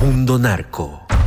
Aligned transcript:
Mundo 0.00 0.38
Narco. 0.38 1.17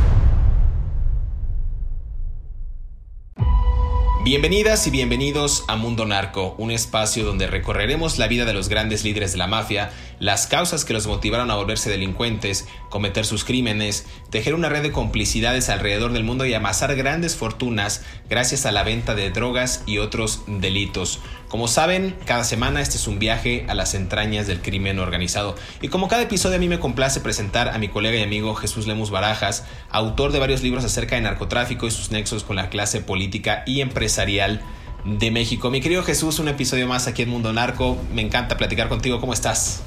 Bienvenidas 4.24 4.86
y 4.86 4.90
bienvenidos 4.90 5.64
a 5.66 5.74
Mundo 5.74 6.06
Narco, 6.06 6.54
un 6.56 6.70
espacio 6.70 7.24
donde 7.24 7.48
recorreremos 7.48 8.18
la 8.18 8.28
vida 8.28 8.44
de 8.44 8.54
los 8.54 8.68
grandes 8.68 9.02
líderes 9.02 9.32
de 9.32 9.38
la 9.38 9.48
mafia, 9.48 9.90
las 10.20 10.46
causas 10.46 10.84
que 10.84 10.92
los 10.92 11.08
motivaron 11.08 11.50
a 11.50 11.56
volverse 11.56 11.90
delincuentes, 11.90 12.68
cometer 12.88 13.26
sus 13.26 13.42
crímenes, 13.42 14.06
tejer 14.30 14.54
una 14.54 14.68
red 14.68 14.82
de 14.82 14.92
complicidades 14.92 15.68
alrededor 15.68 16.12
del 16.12 16.22
mundo 16.22 16.46
y 16.46 16.54
amasar 16.54 16.94
grandes 16.94 17.34
fortunas 17.34 18.04
gracias 18.30 18.64
a 18.64 18.70
la 18.70 18.84
venta 18.84 19.16
de 19.16 19.32
drogas 19.32 19.82
y 19.86 19.98
otros 19.98 20.42
delitos. 20.46 21.18
Como 21.48 21.66
saben, 21.66 22.16
cada 22.24 22.44
semana 22.44 22.80
este 22.80 22.96
es 22.96 23.08
un 23.08 23.18
viaje 23.18 23.66
a 23.68 23.74
las 23.74 23.92
entrañas 23.94 24.46
del 24.46 24.62
crimen 24.62 25.00
organizado. 25.00 25.56
Y 25.82 25.88
como 25.88 26.08
cada 26.08 26.22
episodio 26.22 26.56
a 26.56 26.60
mí 26.60 26.68
me 26.68 26.78
complace 26.78 27.20
presentar 27.20 27.70
a 27.70 27.78
mi 27.78 27.88
colega 27.88 28.16
y 28.16 28.22
amigo 28.22 28.54
Jesús 28.54 28.86
Lemus 28.86 29.10
Barajas, 29.10 29.64
autor 29.90 30.32
de 30.32 30.38
varios 30.38 30.62
libros 30.62 30.84
acerca 30.84 31.16
de 31.16 31.22
narcotráfico 31.22 31.86
y 31.86 31.90
sus 31.90 32.10
nexos 32.10 32.44
con 32.44 32.56
la 32.56 32.70
clase 32.70 33.00
política 33.00 33.64
y 33.66 33.82
empresarial 33.82 34.11
de 34.14 35.30
México. 35.30 35.70
Mi 35.70 35.80
querido 35.80 36.02
Jesús, 36.02 36.38
un 36.38 36.48
episodio 36.48 36.86
más 36.86 37.06
aquí 37.06 37.22
en 37.22 37.30
Mundo 37.30 37.50
Narco. 37.50 37.96
Me 38.12 38.20
encanta 38.20 38.58
platicar 38.58 38.90
contigo. 38.90 39.20
¿Cómo 39.20 39.32
estás? 39.32 39.82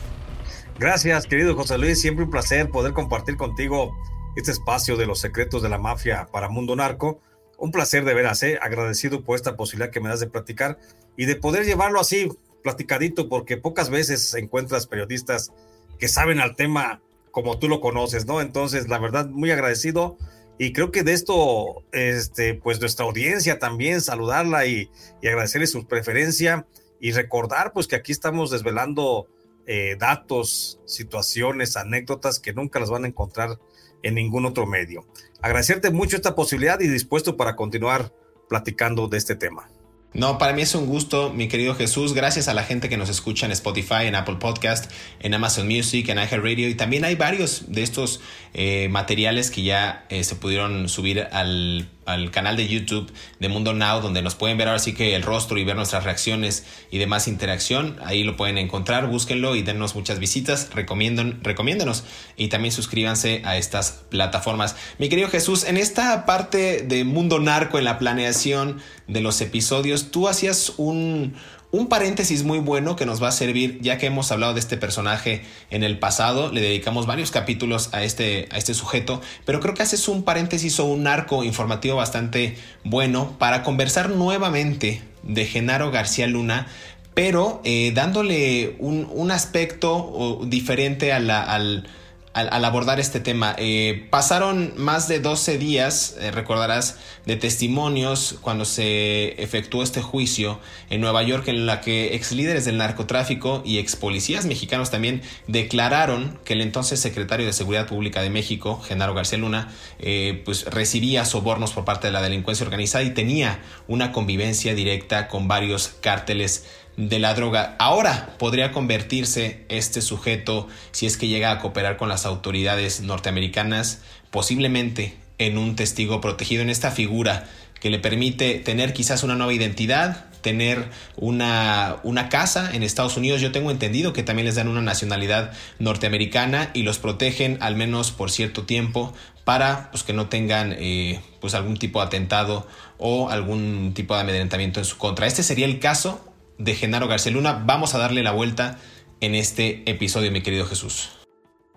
Gracias, 0.79 1.27
querido 1.27 1.55
José 1.55 1.77
Luis. 1.77 2.01
Siempre 2.01 2.25
un 2.25 2.31
placer 2.31 2.71
poder 2.71 2.93
compartir 2.93 3.37
contigo 3.37 3.95
este 4.35 4.51
espacio 4.51 4.97
de 4.97 5.05
los 5.05 5.19
secretos 5.19 5.61
de 5.61 5.69
la 5.69 5.77
mafia 5.77 6.27
para 6.31 6.49
Mundo 6.49 6.75
Narco. 6.75 7.19
Un 7.59 7.71
placer 7.71 8.03
de 8.03 8.15
veras, 8.15 8.41
¿eh? 8.41 8.57
agradecido 8.59 9.23
por 9.23 9.35
esta 9.35 9.55
posibilidad 9.55 9.91
que 9.91 9.99
me 9.99 10.09
das 10.09 10.21
de 10.21 10.27
platicar 10.27 10.79
y 11.15 11.25
de 11.25 11.35
poder 11.35 11.65
llevarlo 11.65 11.99
así, 11.99 12.29
platicadito, 12.63 13.29
porque 13.29 13.57
pocas 13.57 13.91
veces 13.91 14.33
encuentras 14.33 14.87
periodistas 14.87 15.51
que 15.99 16.07
saben 16.07 16.39
al 16.39 16.55
tema 16.55 17.01
como 17.29 17.59
tú 17.59 17.69
lo 17.69 17.79
conoces, 17.79 18.25
¿no? 18.25 18.41
Entonces, 18.41 18.89
la 18.89 18.97
verdad, 18.97 19.27
muy 19.27 19.51
agradecido 19.51 20.17
y 20.57 20.73
creo 20.73 20.91
que 20.91 21.03
de 21.03 21.13
esto, 21.13 21.83
este, 21.91 22.53
pues 22.55 22.79
nuestra 22.79 23.05
audiencia 23.05 23.59
también, 23.59 24.01
saludarla 24.01 24.65
y, 24.65 24.89
y 25.21 25.27
agradecerle 25.27 25.67
su 25.67 25.87
preferencia 25.87 26.65
y 26.99 27.11
recordar, 27.11 27.73
pues 27.73 27.87
que 27.87 27.95
aquí 27.95 28.11
estamos 28.11 28.51
desvelando 28.51 29.27
eh, 29.67 29.95
datos, 29.99 30.79
situaciones, 30.85 31.75
anécdotas 31.75 32.39
que 32.39 32.53
nunca 32.53 32.79
las 32.79 32.91
van 32.91 33.05
a 33.05 33.07
encontrar 33.07 33.59
en 34.03 34.13
ningún 34.13 34.45
otro 34.45 34.67
medio. 34.67 35.07
Agradecerte 35.41 35.89
mucho 35.89 36.15
esta 36.15 36.35
posibilidad 36.35 36.79
y 36.79 36.87
dispuesto 36.87 37.35
para 37.35 37.55
continuar 37.55 38.13
platicando 38.47 39.07
de 39.07 39.17
este 39.17 39.35
tema. 39.35 39.69
No, 40.15 40.37
para 40.37 40.53
mí 40.53 40.61
es 40.61 40.73
un 40.75 40.85
gusto, 40.85 41.33
mi 41.33 41.49
querido 41.49 41.75
Jesús. 41.75 42.13
Gracias 42.13 42.47
a 42.47 42.53
la 42.53 42.63
gente 42.63 42.87
que 42.87 42.95
nos 42.95 43.09
escucha 43.09 43.45
en 43.45 43.51
Spotify, 43.51 44.05
en 44.05 44.15
Apple 44.15 44.37
Podcast, 44.39 44.89
en 45.19 45.33
Amazon 45.33 45.67
Music, 45.67 46.07
en 46.07 46.17
iHeartRadio. 46.17 46.69
Y 46.69 46.75
también 46.75 47.03
hay 47.03 47.15
varios 47.15 47.65
de 47.67 47.83
estos 47.83 48.21
eh, 48.53 48.87
materiales 48.87 49.51
que 49.51 49.63
ya 49.63 50.05
eh, 50.07 50.23
se 50.23 50.37
pudieron 50.37 50.87
subir 50.87 51.27
al, 51.33 51.89
al, 52.05 52.31
canal 52.31 52.55
de 52.55 52.67
YouTube 52.67 53.11
de 53.39 53.49
Mundo 53.49 53.73
Now, 53.73 54.01
donde 54.01 54.21
nos 54.21 54.35
pueden 54.35 54.57
ver 54.57 54.67
ahora 54.67 54.79
sí 54.79 54.93
que 54.93 55.15
el 55.15 55.23
rostro 55.23 55.57
y 55.57 55.63
ver 55.63 55.75
nuestras 55.75 56.03
reacciones 56.03 56.65
y 56.91 56.97
demás 56.97 57.27
interacción. 57.27 57.97
Ahí 58.03 58.23
lo 58.23 58.35
pueden 58.35 58.57
encontrar, 58.57 59.07
búsquenlo 59.07 59.55
y 59.55 59.61
dennos 59.61 59.95
muchas 59.95 60.19
visitas. 60.19 60.69
recomiéndenos 60.73 62.03
y 62.37 62.47
también 62.47 62.71
suscríbanse 62.71 63.41
a 63.45 63.57
estas 63.57 64.03
plataformas. 64.09 64.75
Mi 64.97 65.09
querido 65.09 65.29
Jesús, 65.29 65.63
en 65.63 65.77
esta 65.77 66.25
parte 66.25 66.81
de 66.81 67.03
Mundo 67.03 67.39
Narco, 67.39 67.77
en 67.77 67.85
la 67.85 67.99
planeación 67.99 68.79
de 69.07 69.21
los 69.21 69.41
episodios, 69.41 70.11
tú 70.11 70.27
hacías 70.27 70.73
un 70.77 71.35
un 71.75 71.87
paréntesis 71.87 72.43
muy 72.43 72.59
bueno 72.59 72.95
que 72.95 73.05
nos 73.05 73.21
va 73.21 73.27
a 73.27 73.31
servir, 73.31 73.79
ya 73.81 73.97
que 73.97 74.05
hemos 74.05 74.31
hablado 74.31 74.53
de 74.53 74.61
este 74.61 74.77
personaje 74.77 75.41
en 75.69 75.83
el 75.83 75.99
pasado, 75.99 76.49
le 76.51 76.61
dedicamos 76.61 77.05
varios 77.05 77.31
capítulos 77.31 77.89
a 77.91 78.03
este, 78.03 78.47
a 78.51 78.57
este 78.57 78.73
sujeto, 78.73 79.21
pero 79.45 79.59
creo 79.59 79.73
que 79.73 79.83
haces 79.83 80.07
un 80.07 80.23
paréntesis 80.23 80.79
o 80.79 80.85
un 80.85 81.05
arco 81.05 81.43
informativo 81.43 81.97
bastante 81.97 82.55
bueno 82.85 83.35
para 83.37 83.61
conversar 83.63 84.09
nuevamente 84.09 85.01
de 85.23 85.45
Genaro 85.45 85.91
García 85.91 86.27
Luna, 86.27 86.67
pero 87.13 87.61
eh, 87.65 87.91
dándole 87.93 88.77
un, 88.79 89.31
aspecto 89.31 90.39
diferente 90.45 91.11
a 91.11 91.19
la, 91.19 91.41
al 91.41 91.87
al, 92.35 92.65
abordar 92.65 92.99
este 92.99 93.21
tema. 93.21 93.55
Eh, 93.57 94.07
pasaron 94.09 94.73
más 94.75 95.07
de 95.07 95.21
12 95.21 95.57
días, 95.57 96.17
eh, 96.19 96.31
recordarás, 96.31 96.97
de 97.25 97.37
testimonios 97.37 98.37
cuando 98.41 98.65
se 98.65 99.41
efectuó 99.41 99.81
este 99.81 100.01
juicio 100.01 100.59
en 100.89 100.99
Nueva 100.99 101.23
York 101.23 101.47
en 101.47 101.65
la 101.65 101.79
que 101.79 102.13
ex 102.13 102.33
líderes 102.33 102.65
del 102.65 102.77
narcotráfico 102.77 103.63
y 103.65 103.77
ex 103.77 103.95
policías 103.95 104.45
mexicanos 104.45 104.91
también 104.91 105.21
declararon 105.47 106.37
que 106.43 106.53
el 106.53 106.61
entonces 106.61 106.99
secretario 106.99 107.45
de 107.45 107.53
Seguridad 107.53 107.87
Pública 107.87 108.21
de 108.21 108.29
México, 108.29 108.81
Genaro 108.81 109.13
García 109.13 109.39
Luna, 109.39 109.73
eh, 109.99 110.41
pues 110.43 110.65
recibía 110.65 111.23
sobornos 111.23 111.71
por 111.71 111.85
parte 111.85 112.07
de 112.07 112.13
la 112.13 112.21
delincuencia 112.21 112.65
organizada 112.65 113.05
y 113.05 113.11
tenía 113.11 113.59
una 113.87 114.11
convivencia 114.11 114.75
directa 114.75 115.29
con 115.29 115.47
varios 115.47 115.87
cárteles 116.01 116.65
de 116.97 117.19
la 117.19 117.33
droga. 117.33 117.75
Ahora 117.79 118.35
podría 118.37 118.71
convertirse 118.71 119.65
este 119.69 120.01
sujeto, 120.01 120.67
si 120.91 121.05
es 121.05 121.17
que 121.17 121.27
llega 121.27 121.51
a 121.51 121.59
cooperar 121.59 121.97
con 121.97 122.09
las 122.09 122.25
autoridades 122.25 123.01
norteamericanas, 123.01 124.01
posiblemente 124.31 125.17
en 125.37 125.57
un 125.57 125.75
testigo 125.75 126.21
protegido, 126.21 126.61
en 126.61 126.69
esta 126.69 126.91
figura 126.91 127.47
que 127.79 127.89
le 127.89 127.99
permite 127.99 128.55
tener 128.55 128.93
quizás 128.93 129.23
una 129.23 129.35
nueva 129.35 129.53
identidad, 129.53 130.25
tener 130.41 130.89
una, 131.17 131.97
una, 132.03 132.29
casa 132.29 132.71
en 132.73 132.83
Estados 132.83 133.17
Unidos. 133.17 133.41
Yo 133.41 133.51
tengo 133.51 133.71
entendido 133.71 134.13
que 134.13 134.23
también 134.23 134.45
les 134.45 134.55
dan 134.55 134.67
una 134.67 134.81
nacionalidad 134.81 135.51
norteamericana 135.79 136.69
y 136.73 136.83
los 136.83 136.99
protegen 136.99 137.57
al 137.61 137.75
menos 137.75 138.11
por 138.11 138.31
cierto 138.31 138.63
tiempo 138.63 139.13
para 139.43 139.89
pues, 139.91 140.03
que 140.03 140.13
no 140.13 140.27
tengan 140.27 140.75
eh, 140.77 141.19
pues, 141.41 141.53
algún 141.53 141.77
tipo 141.77 141.99
de 141.99 142.07
atentado 142.07 142.67
o 142.97 143.29
algún 143.29 143.93
tipo 143.93 144.15
de 144.15 144.21
amedrentamiento 144.21 144.79
en 144.79 144.85
su 144.85 144.97
contra. 144.97 145.27
Este 145.27 145.43
sería 145.43 145.65
el 145.65 145.79
caso 145.79 146.34
de 146.57 146.75
Genaro 146.75 147.07
García 147.07 147.31
Luna. 147.31 147.63
Vamos 147.65 147.95
a 147.95 147.97
darle 147.97 148.23
la 148.23 148.31
vuelta 148.31 148.79
en 149.21 149.35
este 149.35 149.89
episodio, 149.89 150.31
mi 150.31 150.43
querido 150.43 150.65
Jesús. 150.65 151.11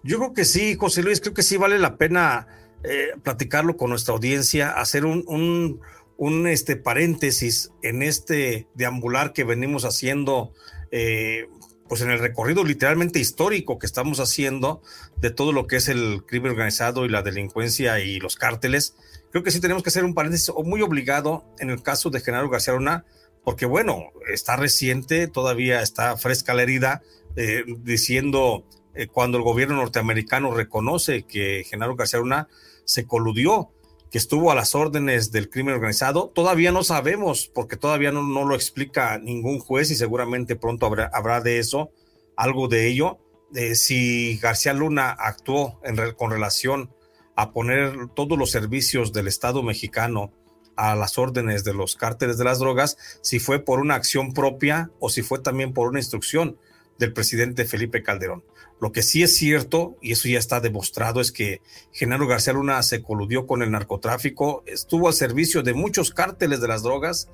Yo 0.03 0.19
creo 0.19 0.33
que 0.33 0.45
sí, 0.45 0.77
José 0.77 1.03
Luis, 1.03 1.21
creo 1.21 1.35
que 1.35 1.43
sí 1.43 1.57
vale 1.57 1.79
la 1.79 1.97
pena 1.97 2.47
eh, 2.85 3.09
platicarlo 3.23 3.77
con 3.77 3.91
nuestra 3.91 4.15
audiencia, 4.15 4.71
hacer 4.71 5.05
un, 5.05 5.81
un, 6.17 6.47
este 6.47 6.77
paréntesis 6.77 7.73
en 7.83 8.03
este 8.03 8.69
deambular 8.75 9.33
que 9.33 9.45
venimos 9.45 9.85
haciendo, 9.85 10.53
eh, 10.93 11.49
pues 11.89 12.03
en 12.03 12.11
el 12.11 12.21
recorrido 12.21 12.65
literalmente 12.65 13.19
histórico 13.19 13.79
que 13.79 13.87
estamos 13.87 14.21
haciendo 14.21 14.83
de 15.21 15.31
todo 15.31 15.53
lo 15.53 15.67
que 15.67 15.77
es 15.77 15.89
el 15.89 16.25
crimen 16.25 16.53
organizado 16.53 17.05
y 17.05 17.09
la 17.09 17.23
delincuencia 17.23 17.99
y 18.01 18.21
los 18.21 18.37
cárteles. 18.37 18.95
Creo 19.33 19.43
que 19.43 19.51
sí 19.51 19.61
tenemos 19.61 19.83
que 19.83 19.89
hacer 19.89 20.05
un 20.05 20.15
paréntesis 20.15 20.53
muy 20.65 20.81
obligado 20.83 21.45
en 21.59 21.71
el 21.71 21.83
caso 21.83 22.11
de 22.11 22.21
Genaro 22.21 22.49
García 22.49 22.75
Luna, 22.75 23.05
porque 23.45 23.67
bueno, 23.67 24.13
está 24.33 24.57
reciente, 24.57 25.29
todavía 25.29 25.83
está 25.83 26.17
fresca 26.17 26.55
la 26.55 26.63
herida, 26.63 27.03
eh, 27.37 27.65
diciendo 27.83 28.65
eh, 28.95 29.07
cuando 29.07 29.39
el 29.39 29.45
gobierno 29.45 29.77
norteamericano 29.77 30.53
reconoce 30.53 31.23
que 31.23 31.65
Genaro 31.69 31.95
García 31.95 32.19
Luna 32.19 32.49
se 32.85 33.07
coludió, 33.07 33.71
que 34.11 34.19
estuvo 34.19 34.51
a 34.51 34.55
las 34.55 34.75
órdenes 34.75 35.31
del 35.31 35.51
crimen 35.51 35.75
organizado, 35.75 36.33
todavía 36.35 36.73
no 36.73 36.83
sabemos, 36.83 37.51
porque 37.55 37.77
todavía 37.77 38.11
no, 38.11 38.23
lo 38.45 38.55
explica 38.55 39.19
ningún 39.19 39.61
juez 39.61 39.91
y 39.91 39.95
seguramente 39.95 40.57
pronto 40.57 40.87
habrá, 40.87 41.41
de 41.41 41.59
eso, 41.59 41.91
algo 42.35 42.69
de 42.69 42.89
ello, 42.89 43.19
de 43.51 43.75
si 43.75 44.39
García 44.39 44.73
Luna 44.73 45.11
actuó 45.11 45.81
con 46.17 46.31
relación 46.31 46.91
a 47.37 47.53
poner 47.53 48.09
todos 48.15 48.37
los 48.37 48.51
servicios 48.51 49.13
del 49.13 49.29
Estado 49.29 49.63
mexicano 49.63 50.33
a 50.79 50.95
las 50.95 51.19
órdenes 51.19 51.65
de 51.65 51.75
los 51.75 51.97
cárteles 51.97 52.39
de 52.39 52.45
las 52.45 52.61
drogas, 52.61 52.97
si 53.21 53.41
fue 53.41 53.59
por 53.59 53.81
una 53.81 53.97
acción 53.97 54.33
propia 54.33 54.91
o 55.01 55.11
si 55.11 55.23
fue 55.23 55.41
también 55.41 55.75
por 55.75 55.89
una 55.89 55.99
instrucción 55.99 56.57
del 56.99 57.13
presidente 57.13 57.65
Felipe 57.65 58.05
Calderón. 58.05 58.45
Lo 58.81 58.93
que 58.93 59.03
sí 59.03 59.25
es 59.25 59.37
cierto, 59.37 59.97
y 60.01 60.13
eso 60.13 60.29
ya 60.29 60.39
está 60.39 60.61
demostrado, 60.61 61.21
es 61.21 61.33
que 61.33 61.63
Genaro 61.91 62.29
García 62.29 62.53
Luna 62.53 62.81
se 62.85 63.03
coludió 63.03 63.45
con 63.45 63.63
el 63.63 63.73
narcotráfico, 63.73 64.63
estuvo 64.67 65.09
al 65.09 65.15
servicio 65.15 65.65
de 65.65 65.75
muchos 65.75 66.13
cárteles 66.13 66.61
de 66.61 66.69
las 66.69 66.85
drogas, 66.85 67.29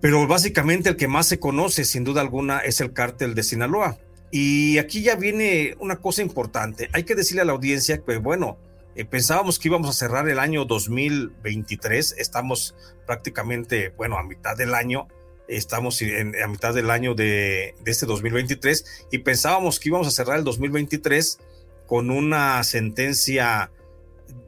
pero 0.00 0.26
básicamente 0.26 0.88
el 0.88 0.96
que 0.96 1.08
más 1.08 1.26
se 1.26 1.38
conoce, 1.38 1.84
sin 1.84 2.04
duda 2.04 2.22
alguna, 2.22 2.60
es 2.60 2.80
el 2.80 2.94
cártel 2.94 3.34
de 3.34 3.42
Sinaloa. 3.42 3.98
Y 4.30 4.78
aquí 4.78 5.02
ya 5.02 5.14
viene 5.14 5.76
una 5.78 5.96
cosa 5.96 6.22
importante. 6.22 6.88
Hay 6.92 7.04
que 7.04 7.14
decirle 7.14 7.42
a 7.42 7.44
la 7.44 7.52
audiencia 7.52 8.02
que, 8.02 8.16
bueno, 8.16 8.56
eh, 8.94 9.04
pensábamos 9.04 9.58
que 9.58 9.68
íbamos 9.68 9.90
a 9.90 9.92
cerrar 9.92 10.28
el 10.28 10.38
año 10.38 10.64
2023, 10.64 12.16
estamos 12.18 12.74
prácticamente, 13.06 13.90
bueno, 13.96 14.18
a 14.18 14.22
mitad 14.22 14.56
del 14.56 14.74
año, 14.74 15.08
estamos 15.48 16.00
en, 16.02 16.40
a 16.40 16.48
mitad 16.48 16.72
del 16.74 16.90
año 16.90 17.14
de, 17.14 17.74
de, 17.82 17.90
este 17.90 18.06
2023 18.06 19.06
y 19.10 19.18
pensábamos 19.18 19.78
que 19.78 19.90
íbamos 19.90 20.06
a 20.06 20.10
cerrar 20.10 20.38
el 20.38 20.44
2023 20.44 21.38
con 21.86 22.10
una 22.10 22.62
sentencia 22.64 23.70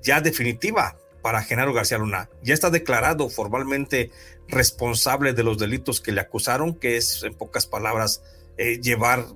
ya 0.03 0.21
definitiva 0.21 0.97
para 1.23 1.43
Genaro 1.43 1.75
García 1.75 1.99
Luna. 1.99 2.31
Ya 2.43 2.55
está 2.55 2.71
declarado 2.71 3.29
formalmente 3.29 4.11
responsable 4.49 5.33
de 5.33 5.43
los 5.43 5.59
delitos 5.59 6.01
que 6.01 6.13
le 6.13 6.21
acusaron, 6.21 6.75
que 6.75 6.97
es, 6.97 7.25
en 7.25 7.35
pocas 7.35 7.67
palabras, 7.67 8.23
eh, 8.59 8.81
llevar 8.81 9.27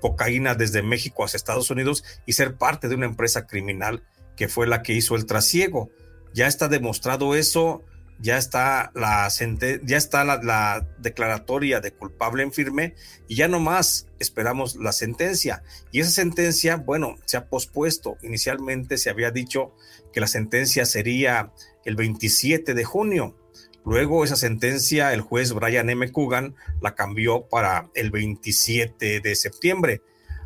cocaína 0.00 0.54
desde 0.54 0.82
México 0.82 1.24
hacia 1.24 1.36
Estados 1.36 1.70
Unidos 1.70 2.04
y 2.26 2.34
ser 2.34 2.54
parte 2.56 2.88
de 2.88 2.94
una 2.94 3.06
empresa 3.06 3.46
criminal 3.46 4.04
que 4.42 4.48
fue 4.48 4.66
la 4.66 4.82
que 4.82 4.92
hizo 4.92 5.14
el 5.14 5.24
trasiego. 5.24 5.92
Ya 6.34 6.48
está 6.48 6.66
demostrado 6.66 7.36
eso, 7.36 7.84
ya 8.18 8.38
está 8.38 8.90
la, 8.92 9.28
ya 9.84 9.96
está 9.96 10.24
la, 10.24 10.84
declaratoria 10.98 11.78
de 11.78 11.92
culpable 11.92 12.42
en 12.42 12.52
firme 12.52 12.96
y 13.28 13.36
ya 13.36 13.46
no 13.46 13.60
más 13.60 14.08
esperamos 14.18 14.74
la 14.74 14.90
sentencia. 14.90 15.62
Y 15.92 16.00
esa 16.00 16.10
sentencia, 16.10 16.74
bueno, 16.74 17.18
se 17.24 17.36
ha 17.36 17.48
pospuesto. 17.48 18.16
Inicialmente 18.24 18.98
se 18.98 19.10
había 19.10 19.30
dicho 19.30 19.76
que 20.12 20.18
la 20.18 20.26
sentencia 20.26 20.86
sería 20.86 21.52
el 21.84 21.94
27 21.94 22.74
de 22.74 22.82
junio. 22.82 23.38
Luego 23.84 24.24
esa 24.24 24.34
sentencia 24.34 25.14
el 25.14 25.20
juez 25.20 25.52
Brian 25.52 25.88
M. 25.88 26.10
Coogan 26.10 26.56
la 26.80 26.96
cambió 26.96 27.46
para 27.48 27.90
el 27.94 28.10
27 28.10 29.20
de 29.20 29.36
septiembre. 29.36 30.02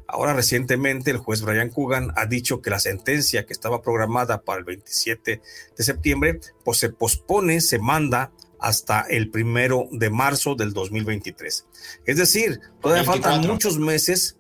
Ahora 0.09 0.35
recientemente 0.35 1.11
el 1.11 1.19
juez 1.19 1.43
Brian 1.43 1.71
Coogan 1.71 2.13
ha 2.17 2.27
dicho 2.27 2.63
que 2.63 2.71
la 2.71 2.79
sentencia 2.79 3.45
que 3.45 3.53
estaba 3.53 3.83
programada 3.83 4.43
para 4.43 4.61
el 4.61 4.65
27 4.65 5.43
de 5.77 5.85
septiembre, 5.85 6.41
pues 6.65 6.79
se 6.79 6.91
pospone, 6.91 7.61
se 7.61 7.79
manda 7.79 8.33
hasta 8.59 9.03
el 9.03 9.31
primero 9.31 9.89
de 9.91 10.11
marzo 10.11 10.55
del 10.55 10.73
2023. 10.73 11.67
Es 12.05 12.17
decir, 12.17 12.61
todavía 12.81 13.05
faltan 13.05 13.47
muchos 13.47 13.79
meses, 13.79 14.39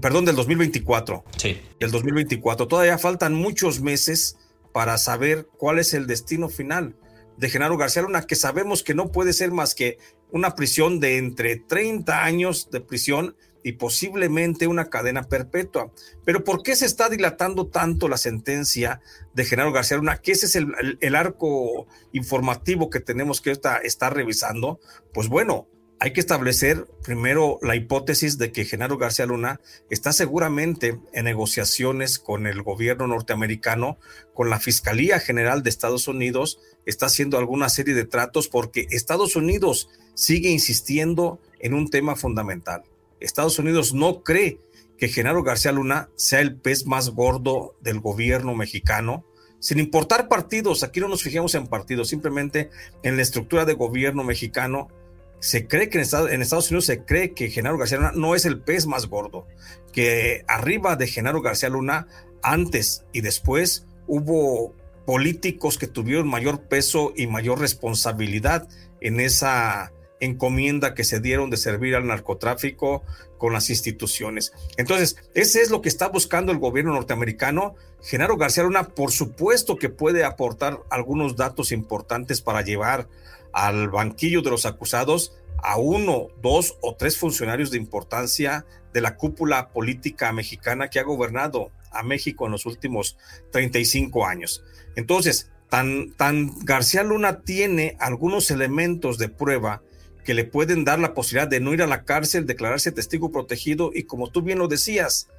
perdón, 0.00 0.24
del 0.24 0.36
2024. 0.36 1.24
Sí. 1.36 1.60
Del 1.80 1.90
2024. 1.90 2.68
Todavía 2.68 2.98
faltan 2.98 3.34
muchos 3.34 3.80
meses 3.80 4.38
para 4.72 4.98
saber 4.98 5.48
cuál 5.56 5.78
es 5.78 5.94
el 5.94 6.06
destino 6.06 6.48
final 6.48 6.96
de 7.36 7.48
Genaro 7.48 7.76
García 7.76 8.02
Luna, 8.02 8.26
que 8.26 8.36
sabemos 8.36 8.82
que 8.82 8.94
no 8.94 9.12
puede 9.12 9.32
ser 9.32 9.52
más 9.52 9.74
que 9.74 9.98
una 10.30 10.54
prisión 10.54 11.00
de 11.00 11.18
entre 11.18 11.56
30 11.56 12.24
años 12.24 12.70
de 12.70 12.80
prisión 12.80 13.36
y 13.62 13.72
posiblemente 13.72 14.66
una 14.66 14.90
cadena 14.90 15.24
perpetua. 15.24 15.92
Pero 16.24 16.44
¿por 16.44 16.62
qué 16.62 16.76
se 16.76 16.86
está 16.86 17.08
dilatando 17.08 17.66
tanto 17.68 18.08
la 18.08 18.16
sentencia 18.16 19.00
de 19.34 19.44
Genaro 19.44 19.72
García 19.72 19.96
Luna? 19.96 20.18
Que 20.18 20.32
ese 20.32 20.46
es 20.46 20.56
el, 20.56 21.14
arco 21.14 21.86
informativo 22.12 22.90
que 22.90 23.00
tenemos 23.00 23.40
que 23.40 23.50
estar 23.50 24.14
revisando. 24.14 24.80
Pues 25.12 25.28
bueno, 25.28 25.68
hay 26.00 26.12
que 26.12 26.20
establecer 26.20 26.86
primero 27.02 27.58
la 27.60 27.74
hipótesis 27.74 28.38
de 28.38 28.52
que 28.52 28.64
Genaro 28.64 28.98
García 28.98 29.26
Luna 29.26 29.60
está 29.90 30.12
seguramente 30.12 30.98
en 31.12 31.24
negociaciones 31.24 32.20
con 32.20 32.46
el 32.46 32.62
gobierno 32.62 33.08
norteamericano, 33.08 33.98
con 34.32 34.48
la 34.48 34.60
Fiscalía 34.60 35.18
General 35.18 35.62
de 35.64 35.70
Estados 35.70 36.06
Unidos, 36.06 36.60
está 36.86 37.06
haciendo 37.06 37.36
alguna 37.36 37.68
serie 37.68 37.94
de 37.94 38.04
tratos 38.04 38.48
porque 38.48 38.86
Estados 38.90 39.34
Unidos 39.34 39.88
sigue 40.14 40.50
insistiendo 40.50 41.40
en 41.58 41.74
un 41.74 41.90
tema 41.90 42.14
fundamental. 42.14 42.84
Estados 43.20 43.58
Unidos 43.58 43.94
no 43.94 44.22
cree 44.22 44.60
que 44.96 45.08
Genaro 45.08 45.42
García 45.42 45.72
Luna 45.72 46.10
sea 46.16 46.40
el 46.40 46.56
pez 46.56 46.86
más 46.86 47.10
gordo 47.10 47.76
del 47.80 48.00
gobierno 48.00 48.54
mexicano, 48.54 49.24
sin 49.60 49.78
importar 49.78 50.28
partidos, 50.28 50.82
aquí 50.82 51.00
no 51.00 51.08
nos 51.08 51.22
fijemos 51.22 51.54
en 51.54 51.66
partidos, 51.66 52.08
simplemente 52.08 52.70
en 53.02 53.16
la 53.16 53.22
estructura 53.22 53.64
de 53.64 53.74
gobierno 53.74 54.22
mexicano, 54.22 54.88
se 55.40 55.66
cree 55.66 55.88
que 55.88 55.98
en 55.98 56.02
Estados, 56.42 56.70
Unidos 56.70 56.86
se 56.86 57.04
cree 57.04 57.32
que 57.32 57.50
Genaro 57.50 57.78
García 57.78 57.98
Luna 57.98 58.12
no 58.14 58.34
es 58.34 58.44
el 58.44 58.60
pez 58.60 58.86
más 58.86 59.06
gordo, 59.06 59.46
que 59.92 60.44
arriba 60.48 60.96
de 60.96 61.06
Genaro 61.06 61.42
García 61.42 61.68
Luna, 61.68 62.06
antes 62.42 63.04
y 63.12 63.20
después, 63.20 63.86
hubo 64.06 64.74
políticos 65.06 65.78
que 65.78 65.86
tuvieron 65.86 66.28
mayor 66.28 66.62
peso 66.62 67.12
y 67.16 67.26
mayor 67.26 67.60
responsabilidad 67.60 68.68
en 69.00 69.20
esa 69.20 69.92
encomienda 70.20 70.94
que 70.94 71.04
se 71.04 71.20
dieron 71.20 71.50
de 71.50 71.56
servir 71.56 71.94
al 71.94 72.06
narcotráfico 72.06 73.02
con 73.38 73.52
las 73.52 73.70
instituciones. 73.70 74.52
Entonces, 74.76 75.16
ese 75.34 75.62
es 75.62 75.70
lo 75.70 75.80
que 75.80 75.88
está 75.88 76.08
buscando 76.08 76.52
el 76.52 76.58
gobierno 76.58 76.92
norteamericano. 76.92 77.74
Genaro 78.02 78.36
García 78.36 78.64
Luna, 78.64 78.88
por 78.88 79.12
supuesto 79.12 79.76
que 79.76 79.88
puede 79.88 80.24
aportar 80.24 80.80
algunos 80.90 81.36
datos 81.36 81.72
importantes 81.72 82.40
para 82.40 82.62
llevar 82.62 83.08
al 83.52 83.88
banquillo 83.88 84.42
de 84.42 84.50
los 84.50 84.66
acusados 84.66 85.32
a 85.62 85.78
uno, 85.78 86.28
dos 86.40 86.76
o 86.80 86.94
tres 86.94 87.18
funcionarios 87.18 87.70
de 87.70 87.78
importancia 87.78 88.64
de 88.92 89.00
la 89.00 89.16
cúpula 89.16 89.70
política 89.70 90.32
mexicana 90.32 90.88
que 90.88 91.00
ha 91.00 91.04
gobernado 91.04 91.70
a 91.90 92.02
México 92.02 92.46
en 92.46 92.52
los 92.52 92.66
últimos 92.66 93.16
35 93.50 94.26
años. 94.26 94.64
Entonces, 94.94 95.50
tan, 95.68 96.12
tan 96.12 96.52
García 96.64 97.02
Luna 97.02 97.40
tiene 97.40 97.96
algunos 97.98 98.50
elementos 98.50 99.18
de 99.18 99.28
prueba 99.28 99.82
que 100.28 100.34
le 100.34 100.44
pueden 100.44 100.84
dar 100.84 100.98
la 100.98 101.14
posibilidad 101.14 101.48
de 101.48 101.58
no 101.58 101.72
ir 101.72 101.80
a 101.80 101.86
la 101.86 102.04
cárcel, 102.04 102.44
declararse 102.44 102.92
testigo 102.92 103.32
protegido 103.32 103.92
y 103.94 104.02
como 104.02 104.30
tú 104.30 104.42
bien 104.42 104.58
lo 104.58 104.68
decías, 104.68 105.30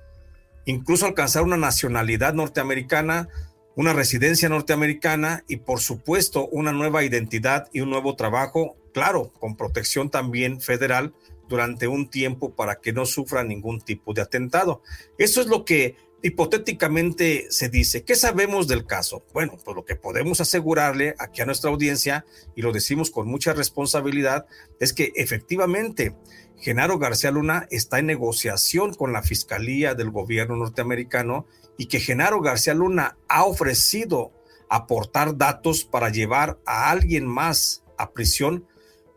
incluso 0.65 1.05
alcanzar 1.05 1.43
una 1.43 1.57
nacionalidad 1.57 2.33
norteamericana, 2.33 3.29
una 3.75 3.93
residencia 3.93 4.49
norteamericana 4.49 5.43
y 5.47 5.57
por 5.57 5.79
supuesto 5.79 6.47
una 6.47 6.71
nueva 6.71 7.03
identidad 7.03 7.67
y 7.71 7.81
un 7.81 7.91
nuevo 7.91 8.15
trabajo, 8.15 8.77
claro, 8.91 9.31
con 9.39 9.55
protección 9.55 10.09
también 10.09 10.59
federal 10.59 11.13
durante 11.47 11.87
un 11.87 12.09
tiempo 12.09 12.55
para 12.55 12.77
que 12.77 12.91
no 12.91 13.05
sufra 13.05 13.43
ningún 13.43 13.81
tipo 13.81 14.15
de 14.15 14.23
atentado. 14.23 14.81
Eso 15.19 15.39
es 15.39 15.45
lo 15.45 15.65
que 15.65 15.97
hipotéticamente 16.21 17.47
se 17.49 17.69
dice, 17.69 18.03
¿qué 18.03 18.15
sabemos 18.15 18.67
del 18.67 18.85
caso? 18.85 19.23
Bueno, 19.33 19.57
pues 19.63 19.75
lo 19.75 19.85
que 19.85 19.95
podemos 19.95 20.41
asegurarle 20.41 21.15
aquí 21.17 21.41
a 21.41 21.45
nuestra 21.45 21.69
audiencia, 21.69 22.25
y 22.55 22.61
lo 22.61 22.71
decimos 22.71 23.09
con 23.11 23.27
mucha 23.27 23.53
responsabilidad, 23.53 24.45
es 24.79 24.93
que 24.93 25.11
efectivamente 25.15 26.15
Genaro 26.57 26.99
García 26.99 27.31
Luna 27.31 27.67
está 27.71 27.99
en 27.99 28.07
negociación 28.07 28.93
con 28.93 29.13
la 29.13 29.23
Fiscalía 29.23 29.95
del 29.95 30.11
gobierno 30.11 30.57
norteamericano 30.57 31.45
y 31.77 31.85
que 31.85 32.01
Genaro 32.01 32.41
García 32.41 32.73
Luna 32.73 33.17
ha 33.29 33.45
ofrecido 33.45 34.33
aportar 34.69 35.37
datos 35.37 35.85
para 35.85 36.09
llevar 36.09 36.59
a 36.65 36.91
alguien 36.91 37.25
más 37.25 37.83
a 37.97 38.11
prisión 38.11 38.65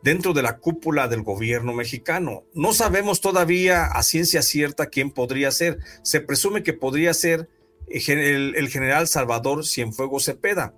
dentro 0.02 0.32
de 0.32 0.42
la 0.42 0.58
cúpula 0.58 1.08
del 1.08 1.22
gobierno 1.22 1.72
mexicano. 1.72 2.44
No 2.54 2.72
sabemos 2.72 3.20
todavía 3.20 3.86
a 3.86 4.02
ciencia 4.02 4.42
cierta 4.42 4.86
quién 4.86 5.10
podría 5.10 5.50
ser. 5.50 5.78
Se 6.02 6.20
presume 6.20 6.62
que 6.62 6.72
podría 6.72 7.14
ser 7.14 7.48
el, 7.88 8.68
general 8.68 9.08
Salvador 9.08 9.66
Cienfuegos 9.66 10.24
Cepeda. 10.24 10.74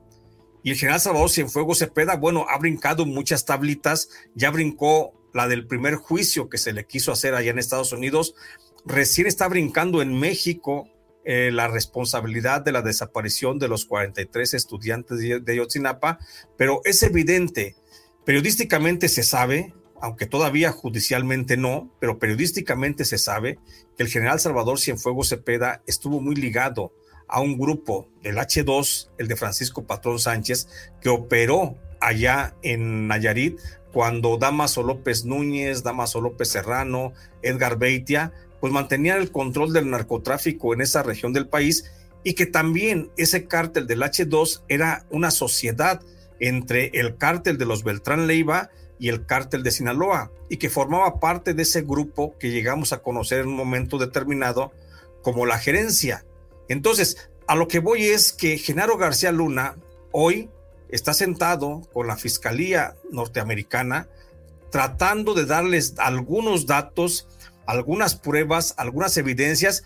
Y 0.62 0.70
el 0.70 0.76
general 0.76 1.00
Salvador 1.00 1.30
Cienfuegos 1.30 1.78
Cepeda, 1.78 2.16
bueno, 2.16 2.46
ha 2.48 2.58
brincado 2.58 3.06
muchas 3.06 3.44
tablitas, 3.44 4.08
ya 4.34 4.50
brincó 4.50 5.12
la 5.32 5.48
del 5.48 5.66
primer 5.66 5.96
juicio 5.96 6.48
que 6.48 6.58
se 6.58 6.72
le 6.72 6.86
quiso 6.86 7.12
hacer 7.12 7.34
allá 7.34 7.50
en 7.50 7.58
Estados 7.58 7.92
Unidos, 7.92 8.34
recién 8.84 9.26
está 9.26 9.48
brincando 9.48 10.00
en 10.00 10.18
México 10.18 10.88
eh, 11.24 11.50
la 11.52 11.68
responsabilidad 11.68 12.60
de 12.62 12.72
la 12.72 12.82
desaparición 12.82 13.58
de 13.58 13.68
los 13.68 13.84
43 13.84 14.54
estudiantes 14.54 15.18
de 15.18 15.56
Yotzinapa, 15.56 16.18
pero 16.56 16.80
es 16.84 17.02
evidente 17.02 17.76
Periodísticamente 18.24 19.08
se 19.08 19.22
sabe, 19.22 19.74
aunque 20.00 20.26
todavía 20.26 20.72
judicialmente 20.72 21.56
no, 21.56 21.90
pero 22.00 22.18
periodísticamente 22.18 23.04
se 23.04 23.18
sabe 23.18 23.58
que 23.96 24.02
el 24.02 24.08
general 24.08 24.40
Salvador 24.40 24.78
Cienfuegos 24.78 25.28
Cepeda 25.28 25.82
estuvo 25.86 26.20
muy 26.20 26.34
ligado 26.34 26.92
a 27.28 27.40
un 27.40 27.58
grupo 27.58 28.08
del 28.22 28.36
H2, 28.36 29.10
el 29.18 29.28
de 29.28 29.36
Francisco 29.36 29.86
Patrón 29.86 30.18
Sánchez, 30.18 30.68
que 31.00 31.08
operó 31.08 31.76
allá 32.00 32.54
en 32.62 33.08
Nayarit 33.08 33.58
cuando 33.92 34.38
Damaso 34.38 34.82
López 34.82 35.24
Núñez, 35.24 35.82
Damaso 35.82 36.20
López 36.20 36.48
Serrano, 36.48 37.12
Edgar 37.42 37.78
Beitia, 37.78 38.32
pues 38.60 38.72
mantenían 38.72 39.20
el 39.20 39.30
control 39.30 39.72
del 39.72 39.90
narcotráfico 39.90 40.74
en 40.74 40.80
esa 40.80 41.02
región 41.02 41.32
del 41.32 41.48
país 41.48 41.92
y 42.24 42.34
que 42.34 42.46
también 42.46 43.10
ese 43.16 43.46
cártel 43.46 43.86
del 43.86 44.02
H2 44.02 44.62
era 44.68 45.06
una 45.10 45.30
sociedad 45.30 46.00
entre 46.40 46.90
el 46.94 47.16
cártel 47.16 47.58
de 47.58 47.66
los 47.66 47.84
Beltrán 47.84 48.26
Leiva 48.26 48.70
y 48.98 49.08
el 49.08 49.26
cártel 49.26 49.62
de 49.62 49.70
Sinaloa 49.70 50.30
y 50.48 50.56
que 50.56 50.70
formaba 50.70 51.20
parte 51.20 51.54
de 51.54 51.62
ese 51.62 51.82
grupo 51.82 52.36
que 52.38 52.50
llegamos 52.50 52.92
a 52.92 53.02
conocer 53.02 53.40
en 53.40 53.48
un 53.48 53.56
momento 53.56 53.98
determinado 53.98 54.72
como 55.22 55.46
la 55.46 55.58
gerencia. 55.58 56.24
Entonces, 56.68 57.30
a 57.46 57.56
lo 57.56 57.68
que 57.68 57.80
voy 57.80 58.04
es 58.04 58.32
que 58.32 58.58
Genaro 58.58 58.96
García 58.96 59.32
Luna 59.32 59.76
hoy 60.12 60.50
está 60.88 61.12
sentado 61.12 61.82
con 61.92 62.06
la 62.06 62.16
Fiscalía 62.16 62.94
norteamericana 63.10 64.08
tratando 64.70 65.34
de 65.34 65.46
darles 65.46 65.94
algunos 65.98 66.66
datos, 66.66 67.28
algunas 67.64 68.16
pruebas, 68.16 68.74
algunas 68.76 69.16
evidencias. 69.16 69.84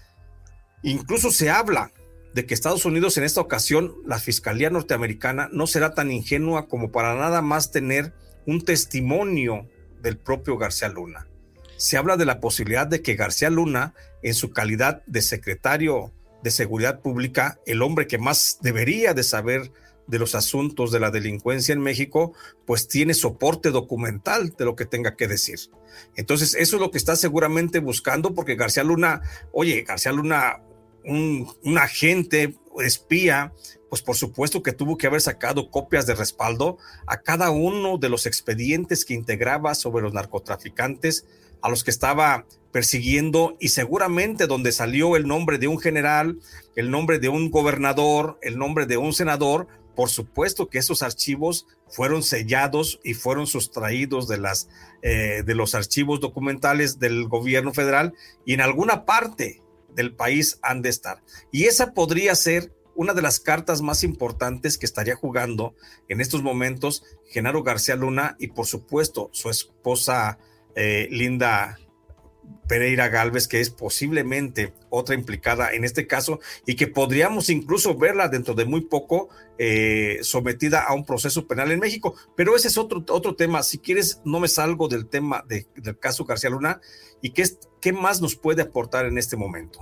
Incluso 0.83 1.31
se 1.31 1.50
habla 1.50 1.93
de 2.35 2.47
que 2.47 2.54
Estados 2.54 2.85
Unidos 2.85 3.16
en 3.16 3.25
esta 3.25 3.40
ocasión, 3.40 3.94
la 4.04 4.18
Fiscalía 4.18 4.70
norteamericana, 4.70 5.49
no 5.52 5.66
será 5.66 5.94
tan 5.94 6.11
ingenua 6.11 6.68
como 6.68 6.92
para 6.92 7.14
nada 7.14 7.42
más 7.42 7.70
tener 7.70 8.12
un 8.47 8.64
testimonio 8.64 9.68
del 10.02 10.16
propio 10.16 10.56
García 10.56 10.88
Luna. 10.88 11.26
Se 11.76 11.97
habla 11.97 12.16
de 12.16 12.26
la 12.26 12.40
posibilidad 12.40 12.87
de 12.87 13.02
que 13.02 13.14
García 13.14 13.50
Luna, 13.50 13.94
en 14.23 14.35
su 14.35 14.50
calidad 14.50 15.02
de 15.06 15.23
secretario 15.23 16.12
de 16.42 16.50
Seguridad 16.50 17.00
Pública, 17.00 17.58
el 17.66 17.82
hombre 17.82 18.06
que 18.06 18.18
más 18.18 18.58
debería 18.62 19.14
de 19.14 19.23
saber 19.23 19.73
de 20.06 20.18
los 20.18 20.35
asuntos 20.35 20.90
de 20.90 21.00
la 21.00 21.11
delincuencia 21.11 21.73
en 21.73 21.80
México, 21.80 22.32
pues 22.66 22.88
tiene 22.88 23.14
soporte 23.14 23.70
documental 23.70 24.54
de 24.56 24.64
lo 24.64 24.75
que 24.75 24.87
tenga 24.87 25.16
que 25.16 25.28
decir. 25.28 25.58
Entonces, 26.16 26.54
eso 26.54 26.76
es 26.76 26.80
lo 26.80 26.90
que 26.90 26.99
está 26.99 27.14
seguramente 27.14 27.78
buscando, 27.78 28.35
porque 28.35 28.56
García 28.56 28.85
Luna, 28.85 29.20
oye, 29.52 29.82
García 29.82 30.12
Luna, 30.12 30.62
un, 31.09 31.53
un 31.65 31.79
agente 31.79 32.57
espía, 32.81 33.53
pues 33.88 34.03
por 34.03 34.17
supuesto 34.17 34.62
que 34.62 34.73
tuvo 34.73 34.97
que 34.97 35.07
haber 35.07 35.21
sacado 35.21 35.71
copias 35.71 36.07
de 36.07 36.15
respaldo 36.15 36.79
a 37.07 37.21
cada 37.23 37.50
uno 37.50 37.99
de 37.99 38.09
los 38.09 38.27
expedientes 38.27 39.05
que 39.05 39.15
integraba 39.15 39.75
sobre 39.75 40.03
los 40.03 40.12
narcotraficantes 40.12 41.27
a 41.62 41.69
los 41.69 41.85
que 41.85 41.91
estaba 41.91 42.47
persiguiendo 42.73 43.57
y 43.59 43.69
seguramente 43.69 44.47
donde 44.47 44.73
salió 44.73 45.17
el 45.17 45.27
nombre 45.27 45.59
de 45.59 45.69
un 45.69 45.81
general, 45.81 46.38
el 46.77 46.91
nombre 46.91 47.19
de 47.19 47.29
un 47.29 47.50
gobernador, 47.50 48.38
el 48.43 48.59
nombre 48.59 48.87
de 48.87 48.97
un 48.97 49.12
senador, 49.12 49.67
por 49.97 50.11
supuesto 50.11 50.69
que 50.69 50.79
esos 50.79 51.03
archivos 51.03 51.67
fueron 51.88 52.23
sellados 52.23 53.00
y 53.03 53.15
fueron 53.15 53.47
sustraídos 53.47 54.29
de, 54.29 54.38
las, 54.38 54.69
eh, 55.03 55.43
de 55.45 55.55
los 55.55 55.75
archivos 55.75 56.21
documentales 56.21 57.00
del 57.00 57.27
gobierno 57.27 57.73
federal 57.73 58.15
y 58.45 58.53
en 58.53 58.61
alguna 58.61 59.05
parte 59.07 59.61
del 59.99 60.14
país 60.14 60.61
han 60.62 60.81
de 60.81 60.90
estar. 60.90 61.23
Y 61.50 61.64
esa 61.64 61.93
podría 61.93 62.35
ser 62.37 62.73
una 62.95 63.14
de 63.14 63.23
las 63.23 63.40
cartas 63.40 63.83
más 63.83 64.05
importantes 64.05 64.78
que 64.78 64.87
estaría 64.87 65.17
jugando 65.17 65.75
en 66.09 66.21
estos 66.21 66.43
momentos 66.43 67.02
Genaro 67.26 67.64
García 67.64 67.97
Luna 67.97 68.37
y 68.38 68.49
por 68.49 68.67
supuesto 68.67 69.28
su 69.33 69.50
esposa 69.50 70.38
eh, 70.76 71.09
Linda 71.11 71.81
Pereira 72.69 73.09
Galvez, 73.09 73.49
que 73.49 73.61
es 73.61 73.71
posiblemente 73.71 74.75
otra 74.90 75.14
implicada 75.14 75.73
en 75.73 75.85
este 75.85 76.07
caso 76.07 76.40
y 76.67 76.76
que 76.76 76.87
podríamos 76.87 77.49
incluso 77.50 77.97
verla 77.97 78.28
dentro 78.28 78.55
de 78.55 78.67
muy 78.67 78.83
poco 78.83 79.28
eh, 79.59 80.19
sometida 80.23 80.83
a 80.83 80.95
un 80.95 81.05
proceso 81.05 81.47
penal 81.47 81.73
en 81.73 81.81
México. 81.81 82.14
Pero 82.37 82.55
ese 82.55 82.69
es 82.69 82.78
otro, 82.78 83.05
otro 83.09 83.35
tema. 83.35 83.62
Si 83.62 83.78
quieres, 83.78 84.21
no 84.25 84.38
me 84.38 84.49
salgo 84.49 84.88
del 84.88 85.09
tema 85.09 85.45
del 85.47 85.99
caso 85.99 86.25
García 86.25 86.50
Luna 86.50 86.81
y 87.23 87.31
qué, 87.31 87.45
qué 87.81 87.93
más 87.93 88.21
nos 88.21 88.37
puede 88.37 88.62
aportar 88.62 89.07
en 89.07 89.19
este 89.19 89.37
momento. 89.37 89.81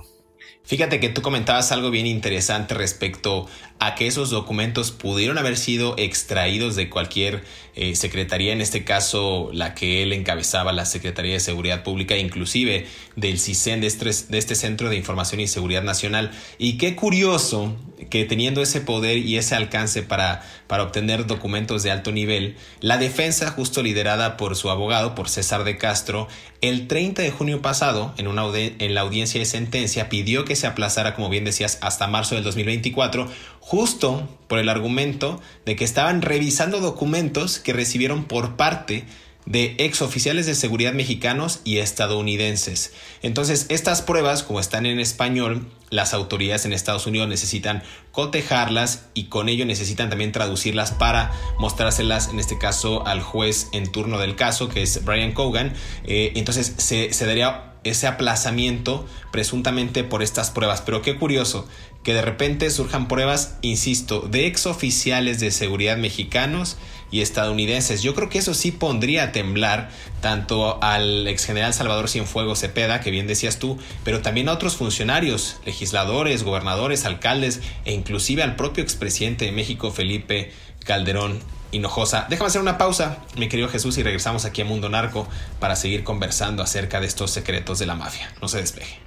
Fíjate 0.67 0.99
que 0.99 1.07
tú 1.07 1.21
comentabas 1.21 1.71
algo 1.71 1.91
bien 1.91 2.05
interesante 2.05 2.73
respecto 2.73 3.47
a 3.79 3.95
que 3.95 4.05
esos 4.05 4.31
documentos 4.31 4.91
pudieron 4.91 5.37
haber 5.37 5.55
sido 5.55 5.95
extraídos 5.97 6.75
de 6.75 6.89
cualquier 6.89 7.45
eh, 7.75 7.95
secretaría, 7.95 8.51
en 8.51 8.59
este 8.59 8.83
caso 8.83 9.49
la 9.53 9.73
que 9.75 10.03
él 10.03 10.11
encabezaba, 10.11 10.73
la 10.73 10.83
Secretaría 10.83 11.31
de 11.31 11.39
Seguridad 11.39 11.83
Pública, 11.83 12.17
inclusive 12.17 12.85
del 13.15 13.39
CISEN, 13.39 13.79
de 13.79 13.87
de 13.89 14.37
este 14.37 14.55
Centro 14.55 14.89
de 14.89 14.97
Información 14.97 15.39
y 15.39 15.47
Seguridad 15.47 15.83
Nacional. 15.83 16.31
Y 16.57 16.77
qué 16.77 16.97
curioso 16.97 17.73
que 18.09 18.25
teniendo 18.25 18.61
ese 18.61 18.81
poder 18.81 19.17
y 19.17 19.37
ese 19.37 19.55
alcance 19.55 20.03
para, 20.03 20.43
para 20.67 20.83
obtener 20.83 21.25
documentos 21.25 21.83
de 21.83 21.91
alto 21.91 22.11
nivel, 22.11 22.55
la 22.79 22.97
defensa, 22.97 23.51
justo 23.51 23.81
liderada 23.81 24.37
por 24.37 24.55
su 24.55 24.69
abogado, 24.69 25.15
por 25.15 25.29
César 25.29 25.63
de 25.63 25.77
Castro, 25.77 26.27
el 26.61 26.87
30 26.87 27.21
de 27.21 27.31
junio 27.31 27.61
pasado, 27.61 28.13
en, 28.17 28.27
una 28.27 28.43
en 28.55 28.93
la 28.93 29.01
audiencia 29.01 29.39
de 29.39 29.45
sentencia, 29.45 30.09
pidió 30.09 30.45
que 30.45 30.55
se 30.55 30.67
aplazara, 30.67 31.15
como 31.15 31.29
bien 31.29 31.45
decías, 31.45 31.79
hasta 31.81 32.07
marzo 32.07 32.35
del 32.35 32.43
2024, 32.43 33.27
justo 33.59 34.29
por 34.47 34.59
el 34.59 34.69
argumento 34.69 35.41
de 35.65 35.75
que 35.75 35.83
estaban 35.83 36.21
revisando 36.21 36.79
documentos 36.79 37.59
que 37.59 37.73
recibieron 37.73 38.25
por 38.25 38.55
parte 38.55 39.03
de 39.03 39.26
ex 39.53 40.01
oficiales 40.01 40.45
de 40.45 40.55
seguridad 40.55 40.93
mexicanos 40.93 41.61
y 41.63 41.77
estadounidenses. 41.77 42.93
Entonces, 43.21 43.65
estas 43.69 44.01
pruebas, 44.01 44.43
como 44.43 44.59
están 44.59 44.85
en 44.85 44.99
español, 44.99 45.67
las 45.89 46.13
autoridades 46.13 46.65
en 46.65 46.73
Estados 46.73 47.07
Unidos 47.07 47.29
necesitan 47.29 47.81
cotejarlas 48.11 49.05
y 49.13 49.25
con 49.25 49.47
ello 49.47 49.65
necesitan 49.65 50.09
también 50.09 50.31
traducirlas 50.33 50.91
para 50.91 51.31
mostrárselas, 51.59 52.27
en 52.29 52.39
este 52.39 52.57
caso, 52.57 53.07
al 53.07 53.21
juez 53.21 53.67
en 53.71 53.91
turno 53.91 54.19
del 54.19 54.35
caso, 54.35 54.67
que 54.67 54.83
es 54.83 55.05
Brian 55.05 55.31
Cogan. 55.31 55.73
Eh, 56.03 56.33
entonces, 56.35 56.73
se, 56.77 57.13
se 57.13 57.25
daría 57.25 57.73
ese 57.83 58.07
aplazamiento 58.07 59.07
presuntamente 59.31 60.03
por 60.03 60.23
estas 60.23 60.51
pruebas. 60.51 60.81
Pero 60.81 61.01
qué 61.01 61.15
curioso 61.15 61.67
que 62.03 62.13
de 62.13 62.21
repente 62.21 62.69
surjan 62.69 63.07
pruebas, 63.07 63.57
insisto, 63.61 64.21
de 64.21 64.47
ex 64.47 64.65
oficiales 64.65 65.39
de 65.39 65.51
seguridad 65.51 65.97
mexicanos 65.97 66.77
y 67.11 67.21
estadounidenses. 67.21 68.01
Yo 68.01 68.13
creo 68.15 68.29
que 68.29 68.39
eso 68.39 68.53
sí 68.53 68.71
pondría 68.71 69.23
a 69.23 69.31
temblar 69.31 69.89
tanto 70.21 70.81
al 70.83 71.27
ex 71.27 71.45
general 71.45 71.73
Salvador 71.73 72.09
Cienfuegos 72.09 72.59
Cepeda, 72.59 73.01
que 73.01 73.11
bien 73.11 73.27
decías 73.27 73.59
tú, 73.59 73.77
pero 74.03 74.21
también 74.21 74.49
a 74.49 74.53
otros 74.53 74.75
funcionarios, 74.75 75.57
legisladores, 75.65 76.43
gobernadores, 76.43 77.05
alcaldes 77.05 77.61
e 77.85 77.93
inclusive 77.93 78.43
al 78.43 78.55
propio 78.55 78.83
expresidente 78.83 79.45
de 79.45 79.51
México, 79.51 79.91
Felipe 79.91 80.51
Calderón 80.85 81.39
Hinojosa. 81.71 82.27
Déjame 82.29 82.47
hacer 82.47 82.61
una 82.61 82.77
pausa, 82.77 83.19
mi 83.35 83.49
querido 83.49 83.69
Jesús, 83.69 83.97
y 83.97 84.03
regresamos 84.03 84.45
aquí 84.45 84.61
a 84.61 84.65
Mundo 84.65 84.89
Narco 84.89 85.27
para 85.59 85.75
seguir 85.75 86.03
conversando 86.03 86.63
acerca 86.63 86.99
de 86.99 87.07
estos 87.07 87.31
secretos 87.31 87.79
de 87.79 87.85
la 87.85 87.95
mafia. 87.95 88.33
No 88.41 88.47
se 88.47 88.59
despeje. 88.59 88.99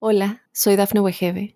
Hola, 0.00 0.42
soy 0.52 0.76
Dafne 0.76 1.00
Wegebe 1.00 1.55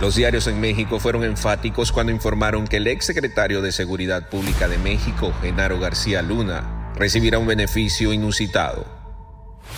Los 0.00 0.16
diarios 0.16 0.46
en 0.46 0.60
México 0.60 1.00
fueron 1.00 1.24
enfáticos 1.24 1.92
cuando 1.92 2.12
informaron 2.12 2.66
que 2.66 2.76
el 2.76 2.86
ex 2.86 3.06
secretario 3.06 3.62
de 3.62 3.72
Seguridad 3.72 4.28
Pública 4.28 4.68
de 4.68 4.78
México, 4.78 5.32
Genaro 5.40 5.78
García 5.78 6.20
Luna, 6.22 6.92
recibirá 6.94 7.38
un 7.38 7.46
beneficio 7.46 8.12
inusitado. 8.12 8.86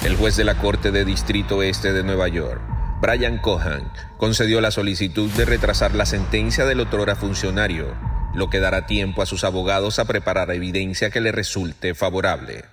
El 0.05 0.17
juez 0.17 0.37
de 0.37 0.45
la 0.45 0.57
Corte 0.57 0.91
de 0.91 1.05
Distrito 1.05 1.63
Este 1.63 1.93
de 1.93 2.03
Nueva 2.03 2.29
York 2.29 2.61
Brian 3.01 3.37
Cohan 3.39 3.93
concedió 4.17 4.63
la 4.63 4.71
solicitud 4.71 5.31
de 5.33 5.45
retrasar 5.45 5.95
la 5.95 6.07
sentencia 6.07 6.65
del 6.65 6.81
otrora 6.81 7.15
funcionario, 7.15 7.95
lo 8.35 8.49
que 8.49 8.59
dará 8.59 8.87
tiempo 8.87 9.21
a 9.21 9.27
sus 9.27 9.45
abogados 9.45 9.99
a 9.99 10.07
preparar 10.07 10.51
evidencia 10.51 11.11
que 11.11 11.21
le 11.21 11.31
resulte 11.31 11.95
favorable. 11.95 12.65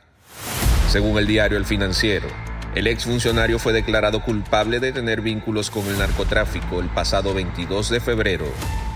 Según 0.89 1.17
el 1.17 1.27
diario 1.27 1.57
El 1.57 1.65
Financiero, 1.65 2.27
El 2.75 2.87
exfuncionario 2.87 3.59
fue 3.59 3.71
declarado 3.71 4.23
culpable 4.23 4.79
de 4.79 4.91
tener 4.91 5.21
vínculos 5.21 5.69
con 5.69 5.85
el 5.87 5.99
narcotráfico 5.99 6.79
el 6.79 6.87
pasado 6.87 7.35
22 7.35 7.89
de 7.89 7.99
febrero 7.99 8.45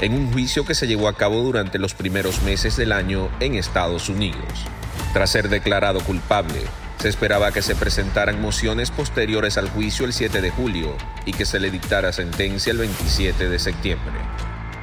en 0.01 0.13
un 0.13 0.31
juicio 0.31 0.65
que 0.65 0.73
se 0.73 0.87
llevó 0.87 1.07
a 1.07 1.15
cabo 1.15 1.43
durante 1.43 1.77
los 1.77 1.93
primeros 1.93 2.41
meses 2.41 2.75
del 2.75 2.91
año 2.91 3.29
en 3.39 3.53
Estados 3.53 4.09
Unidos. 4.09 4.65
Tras 5.13 5.29
ser 5.29 5.49
declarado 5.49 5.99
culpable, 6.01 6.61
se 6.99 7.07
esperaba 7.07 7.51
que 7.51 7.61
se 7.61 7.75
presentaran 7.75 8.41
mociones 8.41 8.89
posteriores 8.89 9.59
al 9.59 9.69
juicio 9.69 10.07
el 10.07 10.13
7 10.13 10.41
de 10.41 10.49
julio 10.49 10.95
y 11.25 11.33
que 11.33 11.45
se 11.45 11.59
le 11.59 11.69
dictara 11.69 12.11
sentencia 12.11 12.71
el 12.71 12.79
27 12.79 13.47
de 13.47 13.59
septiembre. 13.59 14.15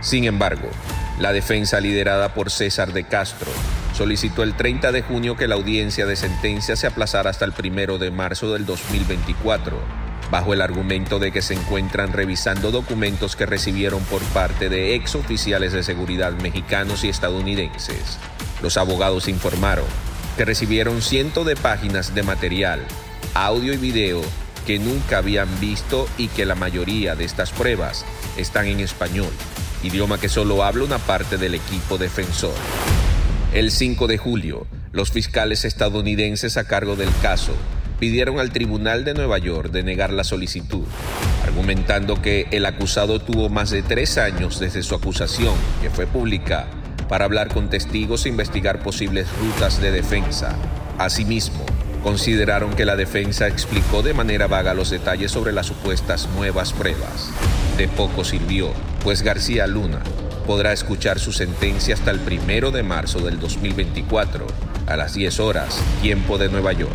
Sin 0.00 0.22
embargo, 0.22 0.68
la 1.18 1.32
defensa 1.32 1.80
liderada 1.80 2.32
por 2.32 2.52
César 2.52 2.92
de 2.92 3.02
Castro 3.02 3.50
solicitó 3.94 4.42
el 4.42 4.56
30 4.56 4.90
de 4.90 5.02
junio 5.02 5.36
que 5.36 5.46
la 5.46 5.54
audiencia 5.54 6.04
de 6.04 6.16
sentencia 6.16 6.74
se 6.74 6.88
aplazara 6.88 7.30
hasta 7.30 7.44
el 7.44 7.52
1 7.56 7.98
de 7.98 8.10
marzo 8.10 8.52
del 8.52 8.66
2024, 8.66 9.78
bajo 10.30 10.52
el 10.52 10.62
argumento 10.62 11.20
de 11.20 11.30
que 11.30 11.42
se 11.42 11.54
encuentran 11.54 12.12
revisando 12.12 12.72
documentos 12.72 13.36
que 13.36 13.46
recibieron 13.46 14.02
por 14.04 14.20
parte 14.22 14.68
de 14.68 14.96
ex 14.96 15.14
oficiales 15.14 15.72
de 15.72 15.84
seguridad 15.84 16.32
mexicanos 16.32 17.04
y 17.04 17.08
estadounidenses. 17.08 18.18
Los 18.62 18.76
abogados 18.76 19.28
informaron 19.28 19.84
que 20.36 20.44
recibieron 20.44 21.00
cientos 21.00 21.46
de 21.46 21.54
páginas 21.54 22.16
de 22.16 22.24
material, 22.24 22.80
audio 23.34 23.72
y 23.72 23.76
video 23.76 24.22
que 24.66 24.80
nunca 24.80 25.18
habían 25.18 25.48
visto 25.60 26.08
y 26.18 26.26
que 26.28 26.46
la 26.46 26.56
mayoría 26.56 27.14
de 27.14 27.24
estas 27.24 27.52
pruebas 27.52 28.04
están 28.36 28.66
en 28.66 28.80
español, 28.80 29.30
idioma 29.84 30.18
que 30.18 30.28
solo 30.28 30.64
habla 30.64 30.82
una 30.82 30.98
parte 30.98 31.36
del 31.36 31.54
equipo 31.54 31.96
defensor. 31.96 32.54
El 33.54 33.70
5 33.70 34.08
de 34.08 34.18
julio, 34.18 34.66
los 34.90 35.12
fiscales 35.12 35.64
estadounidenses 35.64 36.56
a 36.56 36.64
cargo 36.64 36.96
del 36.96 37.10
caso 37.22 37.52
pidieron 38.00 38.40
al 38.40 38.50
Tribunal 38.50 39.04
de 39.04 39.14
Nueva 39.14 39.38
York 39.38 39.70
denegar 39.70 40.12
la 40.12 40.24
solicitud, 40.24 40.82
argumentando 41.44 42.20
que 42.20 42.48
el 42.50 42.66
acusado 42.66 43.20
tuvo 43.20 43.50
más 43.50 43.70
de 43.70 43.82
tres 43.82 44.18
años 44.18 44.58
desde 44.58 44.82
su 44.82 44.96
acusación, 44.96 45.54
que 45.80 45.88
fue 45.88 46.08
pública, 46.08 46.66
para 47.08 47.26
hablar 47.26 47.46
con 47.46 47.70
testigos 47.70 48.26
e 48.26 48.30
investigar 48.30 48.82
posibles 48.82 49.28
rutas 49.38 49.80
de 49.80 49.92
defensa. 49.92 50.56
Asimismo, 50.98 51.64
consideraron 52.02 52.74
que 52.74 52.84
la 52.84 52.96
defensa 52.96 53.46
explicó 53.46 54.02
de 54.02 54.14
manera 54.14 54.48
vaga 54.48 54.74
los 54.74 54.90
detalles 54.90 55.30
sobre 55.30 55.52
las 55.52 55.66
supuestas 55.66 56.28
nuevas 56.34 56.72
pruebas. 56.72 57.30
De 57.78 57.86
poco 57.86 58.24
sirvió, 58.24 58.72
pues 59.04 59.22
García 59.22 59.68
Luna 59.68 60.02
podrá 60.46 60.72
escuchar 60.72 61.18
su 61.18 61.32
sentencia 61.32 61.94
hasta 61.94 62.10
el 62.10 62.20
primero 62.20 62.70
de 62.70 62.82
marzo 62.82 63.20
del 63.20 63.40
2024, 63.40 64.46
a 64.86 64.96
las 64.96 65.14
10 65.14 65.40
horas, 65.40 65.80
tiempo 66.02 66.38
de 66.38 66.48
Nueva 66.48 66.72
York. 66.72 66.92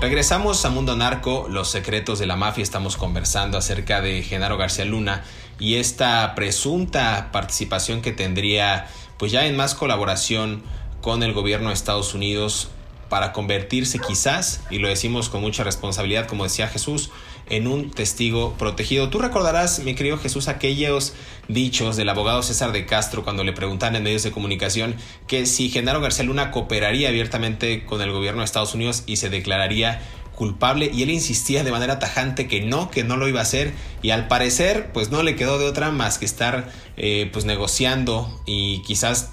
Regresamos 0.00 0.64
a 0.64 0.70
Mundo 0.70 0.96
Narco, 0.96 1.46
los 1.48 1.70
secretos 1.70 2.18
de 2.18 2.26
la 2.26 2.34
mafia. 2.34 2.62
Estamos 2.62 2.96
conversando 2.96 3.56
acerca 3.56 4.00
de 4.00 4.22
Genaro 4.22 4.56
García 4.56 4.84
Luna 4.84 5.22
y 5.60 5.76
esta 5.76 6.34
presunta 6.34 7.28
participación 7.30 8.02
que 8.02 8.10
tendría, 8.10 8.88
pues 9.16 9.30
ya 9.30 9.46
en 9.46 9.56
más 9.56 9.76
colaboración 9.76 10.64
con 11.00 11.22
el 11.22 11.32
gobierno 11.32 11.68
de 11.68 11.74
Estados 11.74 12.14
Unidos 12.14 12.68
para 13.08 13.32
convertirse 13.32 13.98
quizás, 14.00 14.62
y 14.70 14.78
lo 14.78 14.88
decimos 14.88 15.28
con 15.28 15.40
mucha 15.40 15.62
responsabilidad, 15.62 16.26
como 16.26 16.44
decía 16.44 16.66
Jesús, 16.66 17.10
en 17.48 17.66
un 17.66 17.90
testigo 17.90 18.54
protegido. 18.58 19.10
Tú 19.10 19.18
recordarás, 19.18 19.80
mi 19.80 19.94
querido 19.94 20.18
Jesús, 20.18 20.48
aquellos 20.48 21.14
dichos 21.48 21.96
del 21.96 22.08
abogado 22.08 22.42
César 22.42 22.72
de 22.72 22.86
Castro 22.86 23.24
cuando 23.24 23.44
le 23.44 23.52
preguntaban 23.52 23.96
en 23.96 24.02
medios 24.02 24.22
de 24.22 24.30
comunicación 24.30 24.94
que 25.26 25.46
si 25.46 25.70
Genaro 25.70 26.00
García 26.00 26.24
Luna 26.24 26.50
cooperaría 26.50 27.08
abiertamente 27.08 27.84
con 27.84 28.00
el 28.00 28.12
gobierno 28.12 28.40
de 28.40 28.46
Estados 28.46 28.74
Unidos 28.74 29.02
y 29.06 29.16
se 29.16 29.28
declararía 29.28 30.00
culpable 30.34 30.90
y 30.92 31.02
él 31.02 31.10
insistía 31.10 31.62
de 31.62 31.70
manera 31.70 31.98
tajante 31.98 32.48
que 32.48 32.62
no, 32.62 32.90
que 32.90 33.04
no 33.04 33.16
lo 33.16 33.28
iba 33.28 33.40
a 33.40 33.42
hacer 33.42 33.72
y 34.00 34.10
al 34.10 34.28
parecer 34.28 34.90
pues 34.92 35.10
no 35.10 35.22
le 35.22 35.36
quedó 35.36 35.58
de 35.58 35.66
otra 35.66 35.90
más 35.90 36.18
que 36.18 36.24
estar 36.24 36.70
eh, 36.96 37.28
pues 37.32 37.44
negociando 37.44 38.40
y 38.46 38.82
quizás 38.82 39.30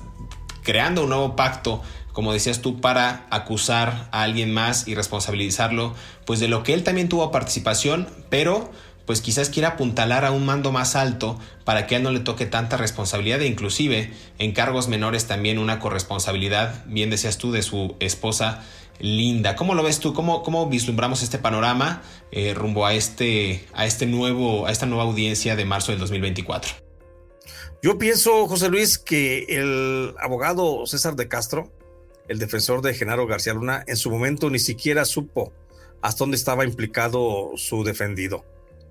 creando 0.62 1.04
un 1.04 1.10
nuevo 1.10 1.36
pacto 1.36 1.82
como 2.14 2.34
decías 2.34 2.62
tú, 2.62 2.82
para 2.82 3.28
acusar 3.30 4.10
a 4.12 4.24
alguien 4.24 4.54
más 4.54 4.88
y 4.88 4.96
responsabilizarlo, 4.96 5.96
pues 6.26 6.40
de 6.40 6.48
lo 6.48 6.64
que 6.64 6.74
él 6.74 6.84
también 6.84 7.10
tuvo 7.10 7.32
participación, 7.32 8.08
pero 8.30 8.72
pues 9.10 9.22
quizás 9.22 9.50
quiera 9.50 9.70
apuntalar 9.70 10.24
a 10.24 10.30
un 10.32 10.46
mando 10.46 10.72
más 10.72 10.96
alto 10.96 11.40
para 11.66 11.88
que 11.88 11.96
a 11.96 11.98
él 11.98 12.04
no 12.04 12.12
le 12.12 12.20
toque 12.20 12.46
tanta 12.46 12.78
responsabilidad 12.78 13.42
e 13.42 13.48
inclusive 13.48 14.14
en 14.38 14.52
cargos 14.52 14.88
menores 14.88 15.26
también 15.26 15.58
una 15.58 15.80
corresponsabilidad, 15.80 16.86
bien 16.86 17.10
decías 17.10 17.40
tú, 17.40 17.52
de 17.52 17.64
su 17.64 17.96
esposa 18.00 18.64
Linda. 19.00 19.56
¿Cómo 19.56 19.74
lo 19.74 19.82
ves 19.82 20.00
tú? 20.00 20.14
¿Cómo, 20.14 20.44
cómo 20.44 20.70
vislumbramos 20.70 21.24
este 21.24 21.40
panorama 21.40 22.04
eh, 22.32 22.54
rumbo 22.54 22.86
a 22.86 22.94
este, 22.94 23.66
a 23.74 23.86
este 23.86 24.06
nuevo, 24.06 24.68
a 24.68 24.72
esta 24.72 24.86
nueva 24.86 25.06
audiencia 25.06 25.56
de 25.56 25.66
marzo 25.66 25.92
del 25.92 26.00
2024? 26.00 26.74
Yo 27.82 27.98
pienso, 27.98 28.48
José 28.48 28.70
Luis, 28.70 29.00
que 29.00 29.46
el 29.50 30.14
abogado 30.20 30.86
César 30.86 31.16
de 31.16 31.30
Castro 31.30 31.72
el 32.30 32.40
defensor 32.40 32.82
de 32.82 32.94
Genaro 32.94 33.28
García 33.28 33.54
Luna, 33.54 33.84
en 33.88 33.98
su 33.98 34.10
momento 34.10 34.50
ni 34.50 34.60
siquiera 34.60 35.04
supo 35.04 35.52
hasta 36.02 36.20
dónde 36.20 36.38
estaba 36.38 36.64
implicado 36.64 37.52
su 37.56 37.84
defendido. 37.84 38.46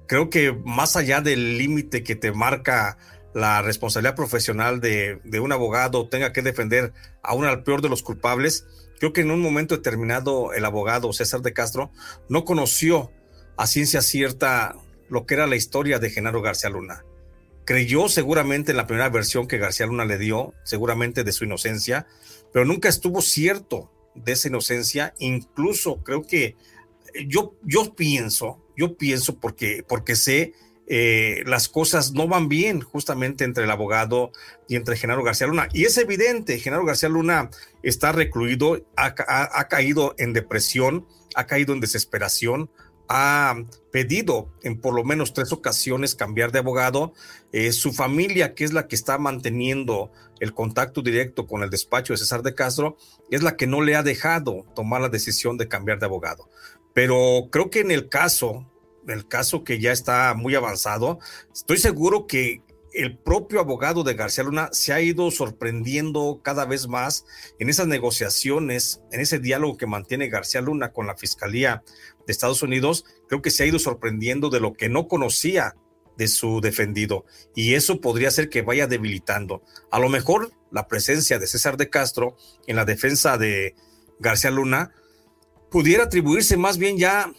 Creo 0.06 0.28
que 0.28 0.52
más 0.52 0.96
allá 0.96 1.20
del 1.20 1.56
límite 1.56 2.02
que 2.02 2.16
te 2.16 2.32
marca 2.32 2.98
la 3.34 3.62
responsabilidad 3.62 4.16
profesional 4.16 4.80
de, 4.80 5.20
un 5.40 5.52
abogado 5.52 6.08
tenga 6.08 6.32
que 6.32 6.42
defender 6.42 6.92
aún 7.22 7.44
al 7.44 7.62
peor 7.62 7.80
de 7.80 7.88
los 7.88 8.02
culpables, 8.02 8.66
creo 8.98 9.12
que 9.12 9.20
en 9.20 9.30
un 9.30 9.40
momento 9.40 9.76
determinado 9.76 10.52
el 10.52 10.64
abogado 10.64 11.12
César 11.12 11.40
de 11.40 11.52
Castro 11.52 11.92
no 12.28 12.44
conoció 12.44 13.12
a 13.56 13.66
ciencia 13.66 14.02
cierta 14.02 14.74
lo 15.08 15.26
que 15.26 15.34
era 15.34 15.46
la 15.46 15.56
historia 15.56 15.98
de 15.98 16.10
Genaro 16.10 16.42
García 16.42 16.70
Luna. 16.70 17.04
Creyó 17.64 18.08
seguramente 18.08 18.72
en 18.72 18.78
la 18.78 18.86
primera 18.86 19.10
versión 19.10 19.46
que 19.46 19.58
García 19.58 19.86
Luna 19.86 20.06
le 20.06 20.18
dio, 20.18 20.54
seguramente 20.64 21.22
de 21.22 21.32
su 21.32 21.44
inocencia, 21.44 22.06
pero 22.52 22.64
nunca 22.64 22.88
estuvo 22.88 23.22
cierto 23.22 23.90
de 24.14 24.32
esa 24.32 24.48
inocencia. 24.48 25.14
Incluso 25.18 26.02
creo 26.02 26.22
que 26.22 26.56
yo, 27.26 27.54
yo 27.62 27.94
pienso, 27.94 28.62
yo 28.76 28.96
pienso 28.96 29.38
porque, 29.38 29.84
porque 29.86 30.16
sé 30.16 30.54
eh, 30.86 31.42
las 31.44 31.68
cosas 31.68 32.12
no 32.12 32.28
van 32.28 32.48
bien 32.48 32.80
justamente 32.80 33.44
entre 33.44 33.64
el 33.64 33.70
abogado 33.70 34.32
y 34.68 34.76
entre 34.76 34.96
Genaro 34.96 35.22
García 35.22 35.46
Luna. 35.46 35.68
Y 35.72 35.84
es 35.84 35.98
evidente, 35.98 36.58
Genaro 36.58 36.84
García 36.84 37.10
Luna 37.10 37.50
está 37.82 38.12
recluido, 38.12 38.82
ha 38.96 39.68
caído 39.68 40.14
en 40.18 40.32
depresión, 40.32 41.06
ha 41.34 41.46
caído 41.46 41.74
en 41.74 41.80
desesperación, 41.80 42.70
ha 43.08 43.56
pedido 43.90 44.50
en 44.62 44.80
por 44.80 44.94
lo 44.94 45.02
menos 45.02 45.32
tres 45.32 45.52
ocasiones 45.52 46.14
cambiar 46.14 46.52
de 46.52 46.58
abogado. 46.58 47.14
Eh, 47.52 47.72
su 47.72 47.92
familia, 47.92 48.54
que 48.54 48.64
es 48.64 48.72
la 48.72 48.86
que 48.86 48.96
está 48.96 49.18
manteniendo 49.18 50.12
el 50.40 50.52
contacto 50.52 51.02
directo 51.02 51.46
con 51.46 51.62
el 51.62 51.70
despacho 51.70 52.12
de 52.12 52.18
César 52.18 52.42
de 52.42 52.54
Castro, 52.54 52.96
es 53.30 53.42
la 53.42 53.56
que 53.56 53.66
no 53.66 53.80
le 53.80 53.96
ha 53.96 54.02
dejado 54.02 54.66
tomar 54.74 55.00
la 55.00 55.08
decisión 55.08 55.56
de 55.56 55.68
cambiar 55.68 55.98
de 55.98 56.06
abogado. 56.06 56.48
Pero 56.92 57.48
creo 57.50 57.70
que 57.70 57.80
en 57.80 57.90
el 57.90 58.08
caso, 58.08 58.70
el 59.06 59.26
caso 59.26 59.64
que 59.64 59.80
ya 59.80 59.92
está 59.92 60.34
muy 60.34 60.54
avanzado, 60.54 61.18
estoy 61.52 61.78
seguro 61.78 62.26
que 62.26 62.62
el 62.92 63.16
propio 63.16 63.60
abogado 63.60 64.02
de 64.02 64.14
García 64.14 64.44
Luna 64.44 64.70
se 64.72 64.92
ha 64.92 65.00
ido 65.00 65.30
sorprendiendo 65.30 66.40
cada 66.42 66.64
vez 66.64 66.88
más 66.88 67.26
en 67.58 67.68
esas 67.68 67.86
negociaciones, 67.86 69.00
en 69.12 69.20
ese 69.20 69.38
diálogo 69.38 69.76
que 69.76 69.86
mantiene 69.86 70.28
García 70.28 70.60
Luna 70.60 70.92
con 70.92 71.06
la 71.06 71.16
Fiscalía 71.16 71.82
de 72.28 72.32
Estados 72.32 72.62
Unidos, 72.62 73.06
creo 73.26 73.40
que 73.40 73.50
se 73.50 73.62
ha 73.62 73.66
ido 73.66 73.78
sorprendiendo 73.78 74.50
de 74.50 74.60
lo 74.60 74.74
que 74.74 74.90
no 74.90 75.08
conocía 75.08 75.74
de 76.18 76.28
su 76.28 76.60
defendido 76.60 77.24
y 77.54 77.72
eso 77.72 78.02
podría 78.02 78.30
ser 78.30 78.50
que 78.50 78.60
vaya 78.60 78.86
debilitando. 78.86 79.62
A 79.90 79.98
lo 79.98 80.10
mejor 80.10 80.52
la 80.70 80.88
presencia 80.88 81.38
de 81.38 81.46
César 81.46 81.78
de 81.78 81.88
Castro 81.88 82.36
en 82.66 82.76
la 82.76 82.84
defensa 82.84 83.38
de 83.38 83.74
García 84.18 84.50
Luna 84.50 84.92
pudiera 85.70 86.04
atribuirse 86.04 86.58
más 86.58 86.76
bien 86.76 86.98
ya 86.98 87.32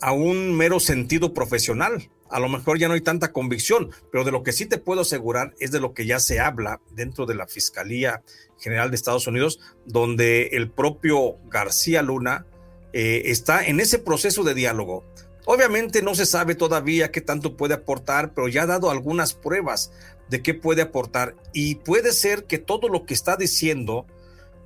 a 0.00 0.12
un 0.12 0.56
mero 0.56 0.78
sentido 0.78 1.34
profesional. 1.34 2.08
A 2.30 2.38
lo 2.38 2.48
mejor 2.48 2.78
ya 2.78 2.86
no 2.86 2.94
hay 2.94 3.00
tanta 3.00 3.32
convicción, 3.32 3.90
pero 4.12 4.22
de 4.22 4.30
lo 4.30 4.44
que 4.44 4.52
sí 4.52 4.66
te 4.66 4.78
puedo 4.78 5.00
asegurar 5.00 5.52
es 5.58 5.72
de 5.72 5.80
lo 5.80 5.94
que 5.94 6.06
ya 6.06 6.20
se 6.20 6.38
habla 6.38 6.80
dentro 6.92 7.26
de 7.26 7.34
la 7.34 7.48
Fiscalía 7.48 8.22
General 8.60 8.88
de 8.90 8.96
Estados 8.96 9.26
Unidos, 9.26 9.58
donde 9.84 10.46
el 10.52 10.70
propio 10.70 11.38
García 11.50 12.02
Luna 12.02 12.46
eh, 12.92 13.22
está 13.26 13.66
en 13.66 13.80
ese 13.80 13.98
proceso 13.98 14.42
de 14.44 14.54
diálogo. 14.54 15.04
Obviamente 15.44 16.02
no 16.02 16.14
se 16.14 16.26
sabe 16.26 16.54
todavía 16.54 17.10
qué 17.10 17.20
tanto 17.20 17.56
puede 17.56 17.74
aportar, 17.74 18.32
pero 18.34 18.48
ya 18.48 18.62
ha 18.62 18.66
dado 18.66 18.90
algunas 18.90 19.34
pruebas 19.34 19.92
de 20.28 20.42
qué 20.42 20.54
puede 20.54 20.82
aportar 20.82 21.34
y 21.52 21.76
puede 21.76 22.12
ser 22.12 22.44
que 22.44 22.58
todo 22.58 22.88
lo 22.88 23.04
que 23.04 23.14
está 23.14 23.36
diciendo 23.36 24.06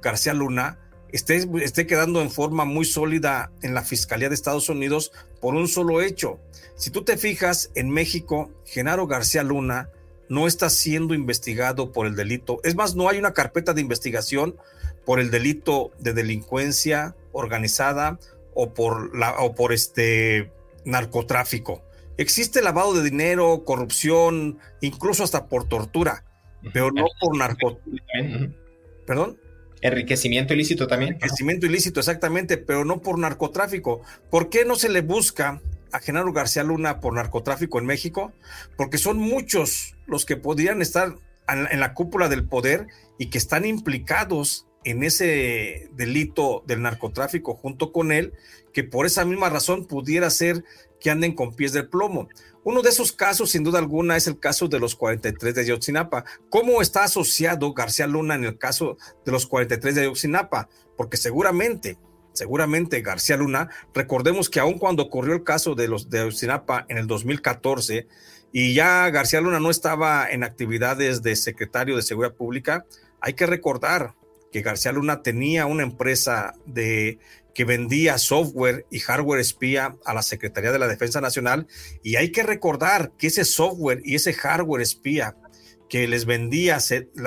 García 0.03 0.35
Luna 0.35 0.79
esté, 1.12 1.49
esté 1.62 1.87
quedando 1.87 2.21
en 2.21 2.31
forma 2.31 2.65
muy 2.65 2.85
sólida 2.85 3.51
en 3.62 3.75
la 3.75 3.83
Fiscalía 3.83 4.29
de 4.29 4.35
Estados 4.35 4.69
Unidos 4.69 5.12
por 5.41 5.55
un 5.55 5.67
solo 5.67 6.03
hecho. 6.03 6.39
Si 6.77 6.91
tú 6.91 7.05
te 7.05 7.17
fijas, 7.17 7.71
en 7.75 7.91
México, 7.91 8.51
Genaro 8.67 9.07
García 9.07 9.43
Luna 9.43 9.91
no 10.29 10.47
está 10.47 10.69
siendo 10.69 11.15
investigado 11.15 11.93
por 11.93 12.07
el 12.07 12.17
delito. 12.17 12.61
Es 12.65 12.75
más, 12.75 12.95
no 12.95 13.09
hay 13.09 13.19
una 13.19 13.33
carpeta 13.33 13.73
de 13.73 13.81
investigación 13.81 14.57
por 15.05 15.21
el 15.21 15.31
delito 15.31 15.93
de 15.99 16.12
delincuencia 16.12 17.15
organizada 17.37 18.18
o 18.55 18.72
por, 18.72 19.16
la, 19.16 19.38
o 19.38 19.55
por 19.55 19.72
este 19.72 20.51
narcotráfico. 20.85 21.83
Existe 22.16 22.62
lavado 22.62 22.94
de 22.94 23.03
dinero, 23.03 23.62
corrupción, 23.64 24.59
incluso 24.81 25.22
hasta 25.22 25.46
por 25.46 25.68
tortura, 25.68 26.25
pero 26.72 26.90
no 26.90 27.05
por 27.20 27.37
narcotráfico. 27.37 27.96
¿Perdón? 29.07 29.38
Enriquecimiento 29.83 30.55
ilícito 30.55 30.87
también. 30.87 31.14
Enriquecimiento 31.14 31.66
ilícito, 31.66 32.01
exactamente, 32.01 32.57
pero 32.57 32.85
no 32.85 33.03
por 33.03 33.18
narcotráfico. 33.18 34.01
¿Por 34.31 34.49
qué 34.49 34.64
no 34.64 34.77
se 34.77 34.88
le 34.88 35.03
busca 35.03 35.61
a 35.92 36.01
Genaro 36.01 36.33
García 36.33 36.64
Luna 36.64 37.01
por 37.01 37.12
narcotráfico 37.12 37.79
en 37.79 37.87
México? 37.87 38.33
Porque 38.77 38.99
son 38.99 39.18
muchos 39.18 39.94
los 40.07 40.25
que 40.25 40.37
podrían 40.37 40.81
estar 40.81 41.14
en 41.49 41.81
la 41.81 41.94
cúpula 41.94 42.29
del 42.29 42.49
poder 42.49 42.87
y 43.18 43.31
que 43.31 43.38
están 43.38 43.64
implicados 43.66 44.66
en 44.87 45.03
ese 45.03 45.88
delito 45.96 46.62
del 46.64 46.81
narcotráfico 46.81 47.55
junto 47.55 47.90
con 47.90 48.12
él, 48.12 48.33
que 48.72 48.85
por 48.85 49.05
esa 49.05 49.25
misma 49.25 49.51
razón 49.51 49.85
pudiera 49.87 50.31
ser 50.31 50.64
que 51.01 51.11
anden 51.11 51.35
con 51.35 51.55
pies 51.55 51.72
del 51.72 51.88
plomo. 51.88 52.29
Uno 52.62 52.83
de 52.83 52.90
esos 52.90 53.11
casos, 53.11 53.51
sin 53.51 53.64
duda 53.64 53.81
alguna, 53.81 54.16
es 54.16 54.29
el 54.29 54.38
caso 54.38 54.68
de 54.68 54.79
los 54.79 54.94
43 54.94 55.57
de 55.57 55.61
Ayotzinapa. 55.62 56.25
¿Cómo 56.51 56.81
está 56.81 57.03
asociado 57.03 57.72
García 57.75 58.07
Luna 58.07 58.37
en 58.37 58.44
el 58.44 58.59
caso 58.59 58.96
de 59.25 59.33
los 59.33 59.46
43 59.49 59.96
de 59.96 60.01
Ayotzinapa? 60.03 60.68
Porque 60.96 61.16
seguramente, 61.16 61.99
seguramente 62.33 63.01
García 63.01 63.37
Luna, 63.37 63.68
recordemos 63.92 64.49
que 64.49 64.61
aun 64.61 64.79
cuando 64.79 65.03
ocurrió 65.03 65.35
el 65.35 65.42
caso 65.42 65.75
de 65.75 65.88
los 65.88 66.11
de 66.11 66.20
Ayotzinapa 66.20 66.87
en 66.88 66.99
el 66.99 67.09
2014 67.09 68.07
y 68.53 68.75
ya 68.75 69.11
García 69.11 69.40
Luna 69.40 69.59
no 69.59 69.70
estaba 69.70 70.31
en 70.31 70.44
actividades 70.44 71.22
de 71.22 71.35
secretario 71.35 71.96
de 71.96 72.03
Seguridad 72.03 72.35
Pública, 72.35 72.87
hay 73.20 73.35
que 73.35 73.46
recordar 73.46 74.14
que 74.57 74.62
García 74.62 74.90
Luna 74.90 75.21
tenía 75.21 75.66
una 75.66 75.83
empresa 75.83 76.55
de 76.64 77.19
que 77.55 77.66
vendía 77.66 78.16
software 78.16 78.87
y 78.90 79.01
hardware 79.01 79.38
espía 79.38 79.99
a 80.07 80.14
la 80.14 80.23
Secretaría 80.23 80.73
de 80.73 80.79
la 80.79 80.88
Defensa 80.88 81.21
Nacional. 81.21 81.66
Y 82.03 82.16
hay 82.16 82.33
que 82.33 82.42
recordar 82.42 83.12
que 83.19 83.27
ese 83.27 83.45
software 83.45 84.01
y 84.03 84.14
ese 84.14 84.33
hardware 84.33 84.81
espía 84.81 85.37
que 85.90 86.09
les 86.09 86.25
vendía 86.25 86.79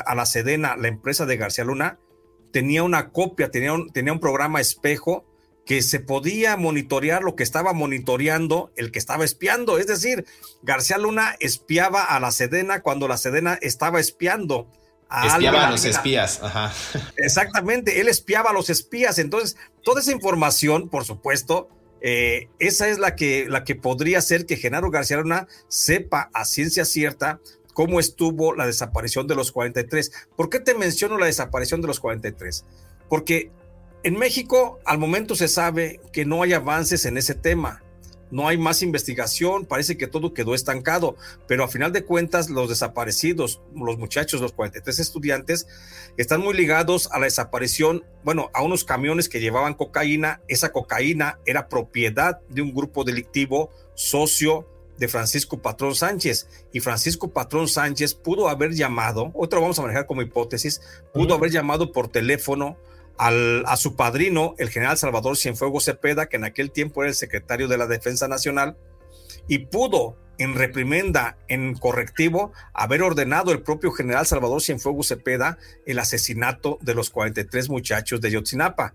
a 0.08 0.15
la 0.15 0.26
Sedena, 0.26 0.76
la 0.76 0.88
empresa 0.88 1.28
de 1.28 1.38
García 1.38 1.65
Luna, 1.65 2.00
tenía 2.52 2.82
una 2.82 3.12
copia, 3.12 3.52
tenía 3.52 3.74
un, 3.74 3.92
tenía 3.92 4.12
un 4.12 4.20
programa 4.20 4.60
espejo 4.60 5.28
que 5.68 5.84
se 5.84 6.00
podía 6.00 6.58
monitorear 6.58 7.22
lo 7.22 7.36
que 7.36 7.44
estaba 7.44 7.74
monitoreando 7.74 8.72
el 8.76 8.89
que 8.89 8.98
estaba 8.98 9.24
espiando. 9.24 9.78
Es 9.78 9.86
decir, 9.86 10.26
García 10.63 10.98
Luna 10.98 11.36
espiaba 11.39 12.06
a 12.06 12.20
la 12.20 12.32
Sedena 12.32 12.82
cuando 12.82 13.08
la 13.08 13.18
Sedena 13.18 13.60
estaba 13.62 14.00
espiando 14.00 14.72
espiaba 15.26 15.67
a 15.67 15.72
los 15.72 15.86
espías. 15.86 16.41
Exactamente, 17.17 18.02
él 18.02 18.08
espiaba 18.08 18.52
a 18.52 18.54
los 18.54 18.69
espías. 18.69 19.19
Entonces, 19.19 19.58
toda 19.84 20.02
esa 20.02 20.12
información, 20.12 20.89
por 20.89 21.06
supuesto, 21.06 21.69
eh, 22.02 22.48
esa 22.60 22.88
es 22.88 23.00
la 23.00 23.15
que, 23.15 23.48
la 23.50 23.63
que 23.63 23.76
podría 23.76 24.22
ser 24.22 24.45
que 24.45 24.56
Genaro 24.56 24.89
García 24.91 25.17
Luna 25.17 25.48
sepa 25.67 26.30
a 26.34 26.45
ciencia 26.45 26.86
cierta 26.86 27.39
cómo 27.74 28.00
estuvo 28.00 28.54
la 28.54 28.65
desaparición 28.65 29.28
de 29.28 29.36
los 29.36 29.52
43. 29.52 30.12
¿Por 30.36 30.50
qué 30.50 30.60
te 30.60 30.76
menciono 30.76 31.17
la 31.17 31.26
desaparición 31.26 31.82
de 31.82 31.88
los 31.88 32.00
43? 32.00 32.65
Porque 33.10 33.52
en 34.04 34.17
México 34.17 34.80
al 34.86 34.98
momento 34.98 35.36
se 35.36 35.48
sabe 35.48 36.00
que 36.13 36.26
no 36.26 36.43
hay 36.43 36.54
avances 36.54 37.06
en 37.06 37.17
ese 37.17 37.36
tema 37.36 37.84
no 38.32 38.48
hay 38.48 38.58
más 38.58 38.82
investigación, 38.82 39.65
parece 39.65 39.98
que 39.98 40.08
todo 40.08 40.34
quedó 40.34 40.54
estancado, 40.54 41.15
pero 41.48 41.63
a 41.63 41.68
final 41.68 41.92
de 41.92 42.04
cuentas 42.04 42.50
los 42.50 42.70
desaparecidos, 42.70 43.62
los 43.76 43.98
muchachos, 43.98 44.42
los 44.42 44.54
43 44.54 45.00
estudiantes, 45.00 45.68
están 46.18 46.42
muy 46.42 46.54
ligados 46.54 47.10
a 47.12 47.20
la 47.20 47.26
desaparición, 47.26 48.04
bueno, 48.24 48.50
a 48.54 48.62
unos 48.62 48.84
camiones 48.84 49.30
que 49.30 49.39
llevaban 49.39 49.74
cocaína, 49.74 50.42
esa 50.48 50.72
cocaína 50.72 51.39
era 51.46 51.70
propiedad 51.70 52.39
de 52.50 52.62
un 52.62 52.74
grupo 52.74 53.04
delictivo 53.04 53.72
socio 53.96 54.68
de 54.98 55.08
Francisco 55.08 55.62
Patrón 55.62 55.96
Sánchez 55.96 56.48
y 56.74 56.82
Francisco 56.82 57.32
Patrón 57.32 57.68
Sánchez 57.68 58.13
pudo 58.13 58.50
haber 58.50 58.74
llamado, 58.74 59.32
otro 59.34 59.62
vamos 59.62 59.80
a 59.80 59.82
manejar 59.82 60.06
como 60.06 60.22
hipótesis, 60.22 60.82
pudo 61.13 61.34
haber 61.34 61.52
llamado 61.52 61.92
por 61.92 62.10
teléfono 62.10 62.78
a 63.19 63.77
su 63.77 63.95
padrino, 63.95 64.55
el 64.58 64.69
general 64.69 64.97
Salvador 64.97 65.36
Cienfuegos 65.36 65.86
Cepeda, 65.86 66.27
que 66.27 66.38
en 66.38 66.45
aquel 66.45 66.71
tiempo 66.71 67.03
era 67.03 67.10
el 67.10 67.15
secretario 67.15 67.67
de 67.67 67.77
la 67.77 67.86
Defensa 67.86 68.27
Nacional, 68.27 68.77
y 69.47 69.60
pudo 69.60 70.17
en 70.38 70.55
reprimenda, 70.55 71.38
en 71.49 71.75
correctivo, 71.75 72.53
haber 72.73 73.03
ordenado 73.03 73.51
el 73.51 73.62
propio 73.62 73.91
general 73.91 74.25
Salvador 74.25 74.62
Cienfuegos 74.62 75.10
Cepeda 75.10 75.58
el 75.86 75.99
asesinato 75.99 76.79
de 76.82 76.95
los 76.95 77.10
43 77.10 77.69
muchachos 77.69 78.21
de 78.21 78.32
Yotzinapa. 78.32 78.93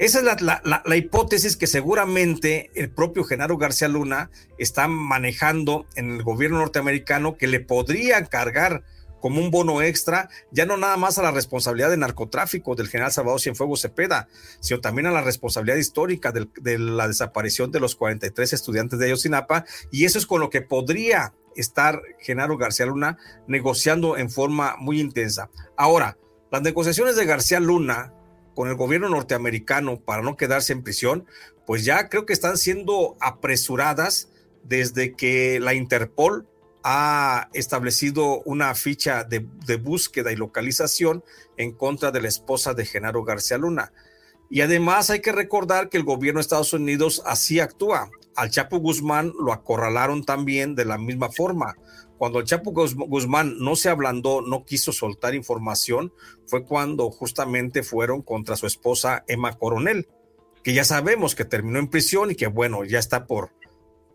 Esa 0.00 0.18
es 0.18 0.24
la, 0.42 0.60
la, 0.84 0.96
hipótesis 0.96 1.56
que 1.56 1.66
seguramente 1.66 2.70
el 2.74 2.90
propio 2.90 3.24
Genaro 3.24 3.56
García 3.56 3.88
Luna 3.88 4.30
está 4.56 4.86
manejando 4.86 5.86
en 5.96 6.12
el 6.12 6.22
gobierno 6.22 6.58
norteamericano 6.58 7.36
que 7.36 7.48
le 7.48 7.58
podría 7.58 8.24
cargar 8.26 8.84
como 9.20 9.40
un 9.40 9.50
bono 9.50 9.82
extra, 9.82 10.28
ya 10.50 10.66
no 10.66 10.76
nada 10.76 10.96
más 10.96 11.18
a 11.18 11.22
la 11.22 11.30
responsabilidad 11.30 11.90
de 11.90 11.96
narcotráfico 11.96 12.74
del 12.74 12.88
general 12.88 13.12
Salvador 13.12 13.40
Cienfuegos 13.40 13.82
Cepeda, 13.82 14.28
sino 14.60 14.80
también 14.80 15.06
a 15.06 15.10
la 15.10 15.22
responsabilidad 15.22 15.76
histórica 15.76 16.32
de 16.32 16.78
la 16.78 17.08
desaparición 17.08 17.70
de 17.70 17.80
los 17.80 17.96
43 17.96 18.52
estudiantes 18.52 18.98
de 18.98 19.06
Ayotzinapa, 19.06 19.64
y 19.90 20.04
eso 20.04 20.18
es 20.18 20.26
con 20.26 20.40
lo 20.40 20.50
que 20.50 20.62
podría 20.62 21.34
estar 21.56 22.00
Genaro 22.20 22.56
García 22.56 22.86
Luna 22.86 23.18
negociando 23.46 24.16
en 24.16 24.30
forma 24.30 24.76
muy 24.78 25.00
intensa. 25.00 25.50
Ahora, 25.76 26.16
las 26.50 26.62
negociaciones 26.62 27.16
de 27.16 27.26
García 27.26 27.60
Luna 27.60 28.14
con 28.54 28.68
el 28.68 28.74
gobierno 28.74 29.08
norteamericano 29.08 30.00
para 30.00 30.22
no 30.22 30.36
quedarse 30.36 30.72
en 30.72 30.82
prisión, 30.82 31.26
pues 31.66 31.84
ya 31.84 32.08
creo 32.08 32.26
que 32.26 32.32
están 32.32 32.56
siendo 32.56 33.16
apresuradas 33.20 34.30
desde 34.64 35.14
que 35.14 35.60
la 35.60 35.74
Interpol 35.74 36.48
ha 36.90 37.50
establecido 37.52 38.40
una 38.46 38.74
ficha 38.74 39.22
de, 39.22 39.40
búsqueda 39.76 40.32
y 40.32 40.36
localización 40.36 41.22
en 41.58 41.72
contra 41.72 42.10
de 42.12 42.22
la 42.22 42.28
esposa 42.28 42.72
de 42.72 42.86
Genaro 42.86 43.24
García 43.24 43.58
Luna. 43.58 43.92
Y 44.48 44.62
además 44.62 45.10
hay 45.10 45.20
que 45.20 45.32
recordar 45.32 45.90
que 45.90 45.98
el 45.98 46.04
gobierno 46.04 46.38
de 46.38 46.42
Estados 46.42 46.72
Unidos 46.72 47.22
así 47.26 47.60
actúa. 47.60 48.08
Al 48.34 48.50
Chapo 48.50 48.78
Guzmán 48.78 49.34
lo 49.38 49.52
acorralaron 49.52 50.24
también 50.24 50.74
de 50.74 50.86
la 50.86 50.96
misma 50.96 51.30
forma. 51.30 51.76
Cuando 52.16 52.38
el 52.38 52.46
Chapo 52.46 52.72
Guzmán 52.72 53.58
no 53.58 53.76
se 53.76 53.90
ablandó, 53.90 54.40
no 54.40 54.64
quiso 54.64 54.90
soltar 54.90 55.34
información, 55.34 56.14
fue 56.46 56.64
cuando 56.64 57.10
justamente 57.10 57.82
fueron 57.82 58.22
contra 58.22 58.56
su 58.56 58.66
esposa 58.66 59.24
Emma 59.28 59.58
Coronel, 59.58 60.08
que 60.64 60.72
ya 60.72 60.84
sabemos 60.84 61.34
que 61.34 61.44
terminó 61.44 61.80
en 61.80 61.88
prisión 61.88 62.30
y 62.30 62.34
que 62.34 62.46
bueno, 62.46 62.82
ya 62.86 62.98
está 62.98 63.26
por, 63.26 63.50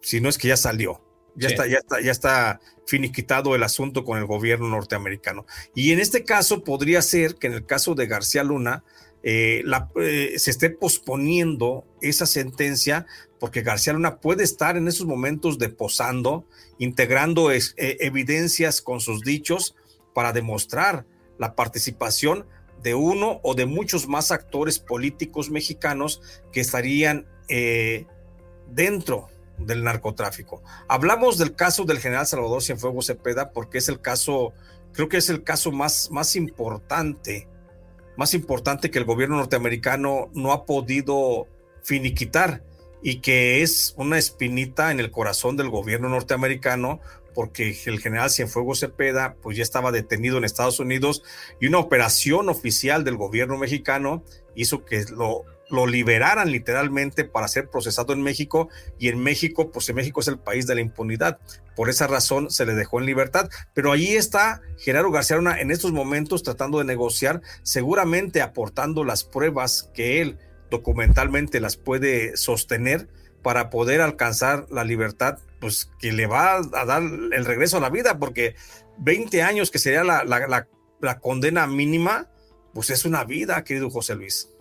si 0.02 0.22
no 0.22 0.28
es 0.28 0.40
que 0.40 0.48
ya 0.48 0.58
salió. 0.58 1.13
Ya, 1.36 1.50
está, 1.50 1.68
ya, 1.68 1.78
está, 1.78 2.02
ya 2.02 2.12
está 2.12 2.60
finiquitado 2.86 3.56
el 3.56 3.64
asunto 3.64 4.04
con 4.04 4.18
el 4.18 4.26
gobierno 4.26 4.68
norteamericano. 4.70 5.46
Y 5.76 5.92
en 5.92 6.00
este 6.00 6.24
caso 6.24 6.64
podría 6.64 7.02
ser 7.02 7.36
que 7.36 7.48
en 7.48 7.54
el 7.54 7.66
caso 7.66 7.96
de 7.96 8.08
García 8.08 8.44
Luna 8.44 8.84
eh, 9.26 9.64
eh, 9.96 10.34
se 10.38 10.52
esté 10.52 10.70
posponiendo 10.70 11.86
esa 12.02 12.26
sentencia 12.26 13.06
porque 13.40 13.62
García 13.62 13.94
Luna 13.94 14.20
puede 14.20 14.44
estar 14.44 14.76
en 14.76 14.90
esos 14.90 15.08
momentos 15.08 15.58
deposando, 15.58 16.46
integrando 16.78 17.52
eh, 17.52 17.62
evidencias 17.78 18.82
con 18.82 19.00
sus 19.00 19.22
dichos 19.22 19.76
para 20.14 20.34
demostrar 20.34 21.06
la 21.40 21.56
participación 21.56 22.46
de 22.82 22.96
uno 22.96 23.40
o 23.44 23.56
de 23.56 23.66
muchos 23.66 24.10
más 24.10 24.32
actores 24.32 24.78
políticos 24.78 25.50
mexicanos 25.50 26.22
que 26.52 26.60
estarían 26.60 27.26
dentro 28.68 29.30
del 29.66 29.84
narcotráfico. 29.84 30.64
Hablamos 30.88 31.38
del 31.38 31.56
caso 31.56 31.86
del 31.86 32.00
general 32.00 32.28
Salvador 32.28 32.62
Cienfuegos 32.62 33.08
Cepeda 33.08 33.52
porque 33.52 33.78
es 33.78 33.90
el 33.90 34.02
caso, 34.02 34.54
creo 34.94 35.10
que 35.10 35.18
es 35.18 35.30
el 35.30 35.44
caso 35.44 35.72
más, 35.72 36.10
más 36.12 36.36
importante, 36.36 37.48
más 38.18 38.34
importante 38.34 38.92
que 38.92 39.00
el 39.00 39.06
gobierno 39.06 39.38
norteamericano 39.38 40.30
no 40.34 40.52
ha 40.52 40.66
podido 40.66 41.48
finiquitar 41.84 42.64
y 43.02 43.20
que 43.20 43.62
es 43.62 43.94
una 43.98 44.18
espinita 44.18 44.92
en 44.92 45.00
el 45.00 45.12
corazón 45.12 45.58
del 45.58 45.70
gobierno 45.70 46.10
norteamericano 46.10 47.02
porque 47.34 47.78
el 47.86 48.00
general 48.00 48.30
Cienfuegos 48.30 48.80
Cepeda 48.80 49.36
pues 49.42 49.58
ya 49.58 49.64
estaba 49.64 49.92
detenido 49.92 50.38
en 50.38 50.44
Estados 50.44 50.80
Unidos 50.80 51.24
y 51.60 51.68
una 51.68 51.80
operación 51.80 52.50
oficial 52.50 53.04
del 53.04 53.18
gobierno 53.18 53.58
mexicano 53.58 54.24
hizo 54.56 54.86
que 54.86 55.04
lo 55.06 55.46
lo 55.74 55.88
liberaran 55.88 56.52
literalmente 56.52 57.26
para 57.26 57.48
ser 57.48 57.68
procesado 57.68 58.14
en 58.14 58.22
México 58.22 58.70
y 59.00 59.08
en 59.08 59.18
México, 59.18 59.72
pues 59.72 59.90
en 59.90 59.96
México 59.96 60.20
es 60.20 60.28
el 60.28 60.38
país 60.38 60.68
de 60.68 60.76
la 60.76 60.82
impunidad. 60.82 61.40
Por 61.76 61.90
esa 61.90 62.06
razón 62.06 62.52
se 62.52 62.68
le 62.68 62.76
dejó 62.76 63.00
en 63.00 63.08
libertad. 63.08 63.50
Pero 63.74 63.92
allí 63.92 64.16
está 64.16 64.62
Gerardo 64.78 65.10
García 65.10 65.38
Luna 65.38 65.60
en 65.60 65.72
estos 65.72 65.92
momentos 65.92 66.44
tratando 66.44 66.78
de 66.78 66.86
negociar, 66.86 67.42
seguramente 67.64 68.44
aportando 68.44 69.04
las 69.04 69.24
pruebas 69.24 69.90
que 69.96 70.22
él 70.22 70.38
documentalmente 70.70 71.60
las 71.60 71.76
puede 71.76 72.38
sostener 72.38 73.08
para 73.42 73.72
poder 73.72 74.02
alcanzar 74.02 74.68
la 74.70 74.84
libertad, 74.84 75.40
pues 75.60 75.90
que 76.00 76.12
le 76.12 76.28
va 76.28 76.58
a 76.58 76.86
dar 76.86 77.02
el 77.02 77.46
regreso 77.46 77.78
a 77.78 77.82
la 77.82 77.90
vida, 77.90 78.20
porque 78.20 78.56
20 79.00 79.42
años 79.42 79.72
que 79.72 79.80
sería 79.80 80.04
la, 80.04 80.24
la 80.24 81.20
condena 81.20 81.66
mínima, 81.66 82.30
pues 82.76 82.92
es 82.92 83.06
una 83.06 83.24
vida, 83.24 83.64
querido 83.64 83.90
José 83.90 84.14
Luis. 84.14 84.53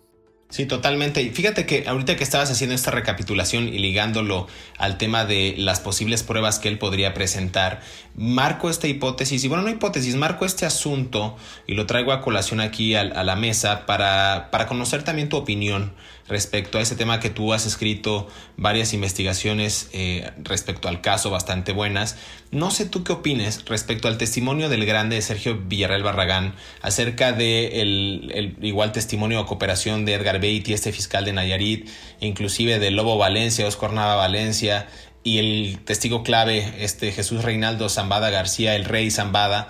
Sí, 0.52 0.66
totalmente. 0.66 1.22
Y 1.22 1.30
fíjate 1.30 1.64
que 1.64 1.88
ahorita 1.88 2.14
que 2.14 2.22
estabas 2.22 2.50
haciendo 2.50 2.74
esta 2.74 2.90
recapitulación 2.90 3.68
y 3.68 3.78
ligándolo 3.78 4.48
al 4.76 4.98
tema 4.98 5.24
de 5.24 5.54
las 5.56 5.80
posibles 5.80 6.22
pruebas 6.22 6.58
que 6.58 6.68
él 6.68 6.76
podría 6.76 7.14
presentar, 7.14 7.80
marco 8.16 8.68
esta 8.68 8.86
hipótesis, 8.86 9.42
y 9.42 9.48
bueno, 9.48 9.62
no 9.64 9.70
hipótesis, 9.70 10.14
marco 10.14 10.44
este 10.44 10.66
asunto 10.66 11.38
y 11.66 11.72
lo 11.72 11.86
traigo 11.86 12.12
a 12.12 12.20
colación 12.20 12.60
aquí 12.60 12.94
a, 12.94 13.02
la 13.04 13.34
mesa 13.34 13.86
para, 13.86 14.50
para 14.50 14.66
conocer 14.66 15.02
también 15.04 15.30
tu 15.30 15.38
opinión 15.38 15.94
respecto 16.28 16.78
a 16.78 16.80
ese 16.80 16.96
tema 16.96 17.20
que 17.20 17.30
tú 17.30 17.52
has 17.52 17.66
escrito 17.66 18.28
varias 18.56 18.92
investigaciones 18.92 19.90
eh, 19.92 20.30
respecto 20.38 20.88
al 20.88 21.00
caso 21.00 21.30
bastante 21.30 21.72
buenas. 21.72 22.16
No 22.50 22.70
sé 22.70 22.86
tú 22.86 23.04
qué 23.04 23.12
opines 23.12 23.64
respecto 23.66 24.08
al 24.08 24.18
testimonio 24.18 24.68
del 24.68 24.84
grande 24.86 25.20
Sergio 25.22 25.58
Villarreal 25.58 26.02
Barragán 26.02 26.54
acerca 26.80 27.32
de 27.32 27.80
el, 27.80 28.56
igual 28.62 28.92
testimonio 28.92 29.40
de 29.40 29.46
cooperación 29.46 30.04
de 30.04 30.14
Edgar 30.14 30.40
Beatty, 30.40 30.72
este 30.72 30.92
fiscal 30.92 31.24
de 31.24 31.32
Nayarit, 31.32 31.88
inclusive 32.20 32.78
de 32.78 32.90
Lobo 32.90 33.16
Valencia, 33.18 33.66
Oscar 33.66 33.92
Nava 33.92 34.16
Valencia 34.16 34.88
y 35.24 35.38
el 35.38 35.80
testigo 35.84 36.22
clave, 36.22 36.74
este 36.80 37.12
Jesús 37.12 37.42
Reinaldo 37.42 37.88
Zambada 37.88 38.30
García, 38.30 38.74
el 38.74 38.84
rey 38.84 39.10
Zambada. 39.10 39.68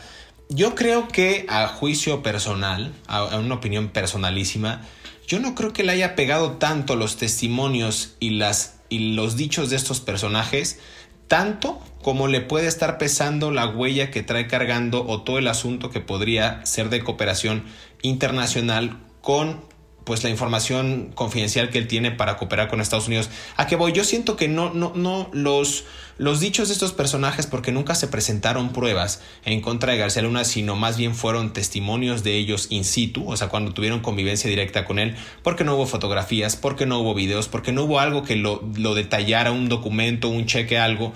Yo 0.49 0.75
creo 0.75 1.09
que 1.09 1.47
a 1.49 1.67
juicio 1.69 2.23
personal, 2.23 2.93
a 3.07 3.39
una 3.39 3.55
opinión 3.55 3.89
personalísima, 3.89 4.83
yo 5.33 5.41
no 5.41 5.55
creo 5.55 5.73
que 5.73 5.83
le 5.83 5.93
haya 5.93 6.15
pegado 6.15 6.59
tanto 6.59 6.95
los 6.95 7.17
testimonios 7.17 8.17
y, 8.21 8.33
las, 8.33 8.81
y 8.91 9.15
los 9.15 9.35
dichos 9.35 9.71
de 9.71 9.77
estos 9.77 10.03
personajes, 10.03 10.79
tanto 11.27 11.81
como 12.03 12.29
le 12.29 12.43
puede 12.43 12.67
estar 12.67 12.99
pesando 12.99 13.51
la 13.51 13.67
huella 13.67 14.11
que 14.11 14.23
trae 14.23 14.47
cargando 14.47 15.07
o 15.07 15.23
todo 15.23 15.39
el 15.39 15.49
asunto 15.49 15.89
que 15.89 16.01
podría 16.01 16.61
ser 16.67 16.91
de 16.91 17.03
cooperación 17.03 17.65
internacional 18.03 18.99
con 19.23 19.65
pues 20.05 20.25
la 20.25 20.31
información 20.31 21.11
confidencial 21.15 21.71
que 21.71 21.79
él 21.79 21.89
tiene 21.89 22.11
para 22.11 22.37
cooperar 22.37 22.69
con 22.69 22.81
Estados 22.81 23.07
Unidos. 23.07 23.31
¿A 23.57 23.67
qué 23.67 23.77
voy? 23.77 23.93
Yo 23.93 24.05
siento 24.05 24.37
que 24.37 24.49
no, 24.49 24.73
no, 24.73 24.93
no, 24.95 25.29
los, 25.33 25.85
los 26.19 26.41
dichos 26.41 26.69
de 26.69 26.75
estos 26.75 26.93
personajes, 26.93 27.47
porque 27.47 27.73
nunca 27.73 27.95
se 27.95 28.09
presentaron 28.09 28.73
pruebas 28.73 29.21
en 29.45 29.61
contra 29.61 29.93
de 29.93 29.99
García 29.99 30.23
Luna, 30.23 30.45
sino 30.45 30.77
más 30.77 30.97
bien 30.97 31.15
fueron 31.15 31.53
testimonios 31.53 32.23
de 32.23 32.37
ellos 32.37 32.67
in 32.71 32.85
situ, 32.85 33.29
o 33.29 33.37
sea, 33.37 33.49
cuando 33.49 33.73
tuvieron 33.73 34.01
convivencia 34.01 34.51
directa 34.51 34.85
con 34.85 34.99
él, 34.99 35.17
porque 35.43 35.65
no 35.65 35.75
hubo 35.75 35.87
fotografías, 35.87 36.57
porque 36.57 36.87
no 36.87 36.99
hubo 36.99 37.15
videos, 37.15 37.49
porque 37.49 37.73
no 37.73 37.85
hubo 37.85 38.01
algo 38.01 38.23
que 38.23 38.37
lo, 38.37 38.63
lo 38.77 38.95
detallara, 38.95 39.53
un 39.53 39.69
documento, 39.69 40.29
un 40.29 40.47
cheque, 40.47 40.79
algo 40.79 41.13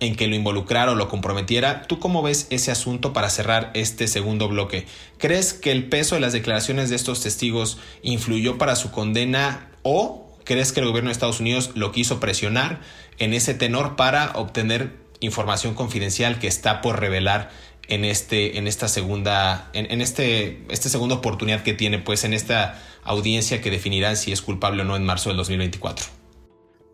en 0.00 0.16
que 0.16 0.26
lo 0.26 0.34
involucrara 0.34 0.92
o 0.92 0.94
lo 0.94 1.08
comprometiera. 1.08 1.82
¿Tú 1.82 1.98
cómo 1.98 2.22
ves 2.22 2.46
ese 2.50 2.70
asunto 2.70 3.12
para 3.12 3.30
cerrar 3.30 3.70
este 3.74 4.08
segundo 4.08 4.48
bloque? 4.48 4.86
¿Crees 5.18 5.52
que 5.52 5.70
el 5.70 5.88
peso 5.88 6.14
de 6.14 6.20
las 6.20 6.32
declaraciones 6.32 6.90
de 6.90 6.96
estos 6.96 7.20
testigos 7.20 7.78
influyó 8.02 8.58
para 8.58 8.76
su 8.76 8.90
condena 8.90 9.70
o 9.82 10.24
crees 10.44 10.72
que 10.72 10.80
el 10.80 10.86
gobierno 10.86 11.08
de 11.08 11.12
Estados 11.12 11.40
Unidos 11.40 11.70
lo 11.74 11.92
quiso 11.92 12.20
presionar 12.20 12.80
en 13.18 13.34
ese 13.34 13.54
tenor 13.54 13.96
para 13.96 14.32
obtener 14.34 14.92
información 15.20 15.74
confidencial 15.74 16.38
que 16.38 16.48
está 16.48 16.82
por 16.82 17.00
revelar 17.00 17.50
en 17.88 18.04
este 18.04 18.58
en 18.58 18.66
esta 18.66 18.88
segunda 18.88 19.70
en, 19.74 20.00
este 20.00 20.64
este 20.70 20.88
segunda 20.88 21.16
oportunidad 21.16 21.62
que 21.62 21.74
tiene 21.74 21.98
pues 21.98 22.24
en 22.24 22.32
esta 22.32 22.82
audiencia 23.04 23.60
que 23.60 23.70
definirá 23.70 24.16
si 24.16 24.32
es 24.32 24.42
culpable 24.42 24.82
o 24.82 24.84
no 24.84 24.96
en 24.96 25.04
marzo 25.04 25.28
del 25.28 25.36
2024 25.36 26.23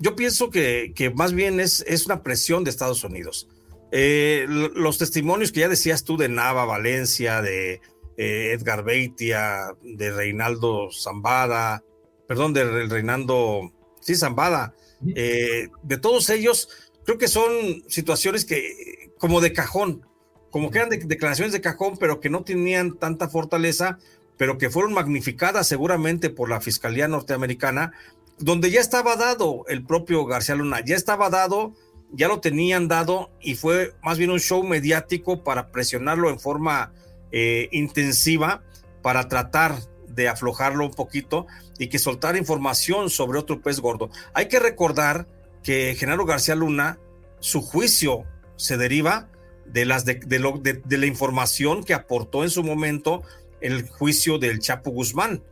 yo 0.01 0.17
pienso 0.17 0.51
que, 0.51 1.13
más 1.15 1.35
bien 1.35 1.61
es, 1.61 1.85
es, 1.87 2.07
una 2.07 2.23
presión 2.23 2.65
de 2.65 2.71
Estados 2.71 3.05
Unidos. 3.05 3.49
Eh, 3.93 4.47
los 4.49 4.99
testimonios 4.99 5.53
que 5.53 5.61
ya 5.61 5.69
decías 5.69 6.05
tú 6.05 6.17
de 6.17 6.29
Nava 6.29 6.65
Valencia, 6.65 7.43
de 7.43 7.83
eh, 8.17 8.53
Edgar 8.53 8.83
Beitia, 8.83 9.77
de 9.83 10.11
Reinaldo 10.11 10.89
Zambada, 10.91 11.85
perdón, 12.27 12.55
de 12.55 12.87
Reinaldo, 12.87 13.73
sí, 14.01 14.15
Zambada, 14.15 14.75
eh, 15.15 15.69
de 15.83 15.99
todos 15.99 16.31
ellos, 16.31 16.69
creo 17.05 17.19
que 17.19 17.29
son 17.29 17.85
situaciones 17.89 18.47
que, 18.47 19.13
como 19.19 19.43
de 19.43 19.53
cajón, 19.53 20.07
como 20.51 20.71
que 20.71 20.79
eran 20.79 20.91
declaraciones 20.91 21.53
de 21.53 21.61
cajón, 21.61 21.99
pero 21.99 22.21
que 22.21 22.31
no 22.31 22.43
tenían 22.43 22.97
tanta 22.97 23.29
fortaleza, 23.29 23.99
pero 24.37 24.57
que 24.57 24.71
fueron 24.71 24.95
magnificadas 24.95 25.69
seguramente 25.69 26.31
por 26.31 26.49
la 26.49 26.63
Fiscalía 26.63 27.07
Norteamericana 27.07 27.93
donde 28.41 28.71
ya 28.71 28.81
estaba 28.81 29.17
dado 29.17 29.65
el 29.69 29.85
propio 29.85 30.25
García 30.25 30.55
Luna, 30.55 30.83
ya 30.85 30.97
estaba 30.97 31.29
dado, 31.29 31.75
ya 32.11 32.27
lo 32.27 32.41
tenían 32.41 32.89
dado 32.89 33.31
y 33.41 33.55
fue 33.55 33.93
más 34.03 34.19
bien 34.19 34.31
un 34.31 34.41
show 34.41 34.63
mediático 34.65 35.45
para 35.45 35.71
presionarlo 35.71 36.31
en 36.31 36.41
forma 36.41 36.93
eh, 37.33 37.69
intensiva 37.71 38.65
para 39.03 39.29
tratar 39.29 39.77
de 40.09 40.29
aflojarlo 40.29 40.87
un 40.87 40.93
poquito 40.93 41.47
y 41.79 41.89
que 41.89 41.99
soltara 41.99 42.39
información 42.39 43.11
sobre 43.11 43.39
otro 43.39 43.61
pez 43.61 43.79
gordo. 43.79 44.11
Hay 44.33 44.49
que 44.49 44.59
recordar 44.59 45.27
que 45.63 45.95
Genaro 45.95 46.25
García 46.25 46.55
Luna, 46.55 46.99
su 47.41 47.61
juicio 47.61 48.25
se 48.57 48.79
deriva 48.79 49.29
de, 49.67 49.85
las 49.85 50.05
de, 50.07 50.15
de 50.15 50.99
la 50.99 51.07
información 51.07 51.85
que 51.85 51.95
aportó 51.95 52.43
en 52.43 52.51
su 52.51 52.65
momento 52.65 53.23
el 53.61 53.87
juicio 53.87 54.39
del 54.39 54.61
Chapo 54.61 54.91
Guzmán 54.91 55.43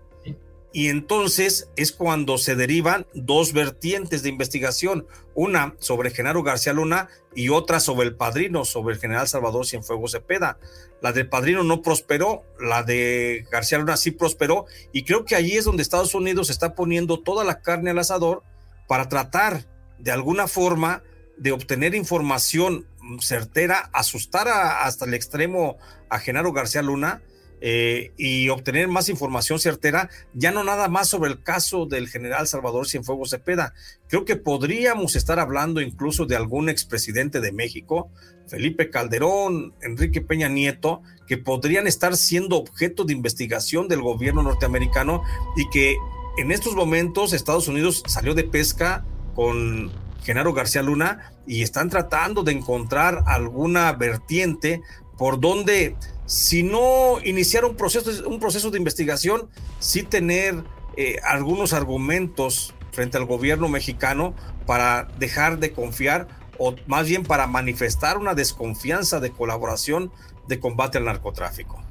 y 0.72 0.88
entonces 0.88 1.70
es 1.76 1.92
cuando 1.92 2.36
se 2.36 2.54
derivan 2.54 3.06
dos 3.14 3.52
vertientes 3.52 4.22
de 4.22 4.28
investigación, 4.28 5.06
una 5.34 5.74
sobre 5.78 6.10
Genaro 6.10 6.42
García 6.42 6.74
Luna 6.74 7.08
y 7.34 7.48
otra 7.48 7.80
sobre 7.80 8.08
el 8.08 8.16
padrino, 8.16 8.64
sobre 8.64 8.94
el 8.94 9.00
general 9.00 9.28
Salvador 9.28 9.66
Cienfuegos 9.66 10.12
Cepeda. 10.12 10.58
La 11.00 11.12
del 11.12 11.28
padrino 11.28 11.64
no 11.64 11.80
prosperó, 11.80 12.44
la 12.60 12.82
de 12.82 13.46
García 13.50 13.78
Luna 13.78 13.96
sí 13.96 14.10
prosperó 14.10 14.66
y 14.92 15.04
creo 15.04 15.24
que 15.24 15.36
allí 15.36 15.56
es 15.56 15.64
donde 15.64 15.82
Estados 15.82 16.14
Unidos 16.14 16.50
está 16.50 16.74
poniendo 16.74 17.20
toda 17.20 17.44
la 17.44 17.62
carne 17.62 17.90
al 17.90 17.98
asador 17.98 18.42
para 18.86 19.08
tratar 19.08 19.64
de 19.98 20.12
alguna 20.12 20.48
forma 20.48 21.02
de 21.38 21.52
obtener 21.52 21.94
información 21.94 22.86
certera, 23.20 23.88
asustar 23.92 24.48
hasta 24.48 25.06
el 25.06 25.14
extremo 25.14 25.78
a 26.10 26.18
Genaro 26.18 26.52
García 26.52 26.82
Luna 26.82 27.22
eh, 27.60 28.12
y 28.16 28.48
obtener 28.48 28.88
más 28.88 29.08
información 29.08 29.58
certera, 29.58 30.10
ya 30.34 30.50
no 30.50 30.64
nada 30.64 30.88
más 30.88 31.08
sobre 31.08 31.30
el 31.30 31.42
caso 31.42 31.86
del 31.86 32.08
general 32.08 32.46
Salvador 32.46 32.88
Cienfuegos 32.88 33.30
Cepeda. 33.30 33.74
Creo 34.08 34.24
que 34.24 34.36
podríamos 34.36 35.16
estar 35.16 35.38
hablando 35.38 35.80
incluso 35.80 36.26
de 36.26 36.36
algún 36.36 36.68
expresidente 36.68 37.40
de 37.40 37.52
México, 37.52 38.10
Felipe 38.46 38.90
Calderón, 38.90 39.74
Enrique 39.82 40.20
Peña 40.20 40.48
Nieto, 40.48 41.02
que 41.26 41.38
podrían 41.38 41.86
estar 41.86 42.16
siendo 42.16 42.56
objeto 42.56 43.04
de 43.04 43.12
investigación 43.12 43.88
del 43.88 44.02
gobierno 44.02 44.42
norteamericano 44.42 45.22
y 45.56 45.68
que 45.70 45.96
en 46.38 46.52
estos 46.52 46.74
momentos 46.74 47.32
Estados 47.32 47.68
Unidos 47.68 48.02
salió 48.06 48.34
de 48.34 48.44
pesca 48.44 49.04
con 49.34 49.90
Genaro 50.22 50.52
García 50.52 50.82
Luna 50.82 51.32
y 51.46 51.62
están 51.62 51.90
tratando 51.90 52.42
de 52.42 52.52
encontrar 52.52 53.24
alguna 53.26 53.92
vertiente 53.92 54.82
por 55.16 55.40
donde 55.40 55.96
si 56.28 56.62
no 56.62 57.16
iniciar 57.24 57.64
un 57.64 57.74
proceso, 57.74 58.28
un 58.28 58.38
proceso 58.38 58.70
de 58.70 58.76
investigación, 58.76 59.48
sí 59.78 60.02
tener 60.02 60.62
eh, 60.96 61.16
algunos 61.24 61.72
argumentos 61.72 62.74
frente 62.92 63.16
al 63.16 63.24
gobierno 63.24 63.68
mexicano 63.68 64.34
para 64.66 65.08
dejar 65.18 65.58
de 65.58 65.72
confiar 65.72 66.28
o 66.58 66.74
más 66.86 67.08
bien 67.08 67.22
para 67.22 67.46
manifestar 67.46 68.18
una 68.18 68.34
desconfianza 68.34 69.20
de 69.20 69.30
colaboración 69.30 70.12
de 70.48 70.60
combate 70.60 70.98
al 70.98 71.06
narcotráfico. 71.06 71.82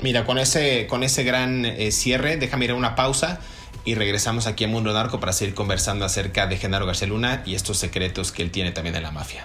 Mira, 0.00 0.24
con 0.24 0.38
ese, 0.38 0.86
con 0.86 1.02
ese 1.02 1.24
gran 1.24 1.64
eh, 1.64 1.90
cierre, 1.90 2.36
déjame 2.36 2.66
ir 2.66 2.70
a 2.70 2.74
una 2.76 2.94
pausa 2.94 3.40
y 3.84 3.96
regresamos 3.96 4.46
aquí 4.46 4.62
a 4.62 4.68
Mundo 4.68 4.92
Narco 4.92 5.18
para 5.18 5.32
seguir 5.32 5.54
conversando 5.54 6.04
acerca 6.04 6.46
de 6.46 6.56
Genaro 6.56 6.86
García 6.86 7.08
Luna 7.08 7.42
y 7.44 7.56
estos 7.56 7.78
secretos 7.78 8.30
que 8.30 8.42
él 8.42 8.52
tiene 8.52 8.70
también 8.70 8.94
de 8.94 9.00
la 9.00 9.10
mafia. 9.10 9.44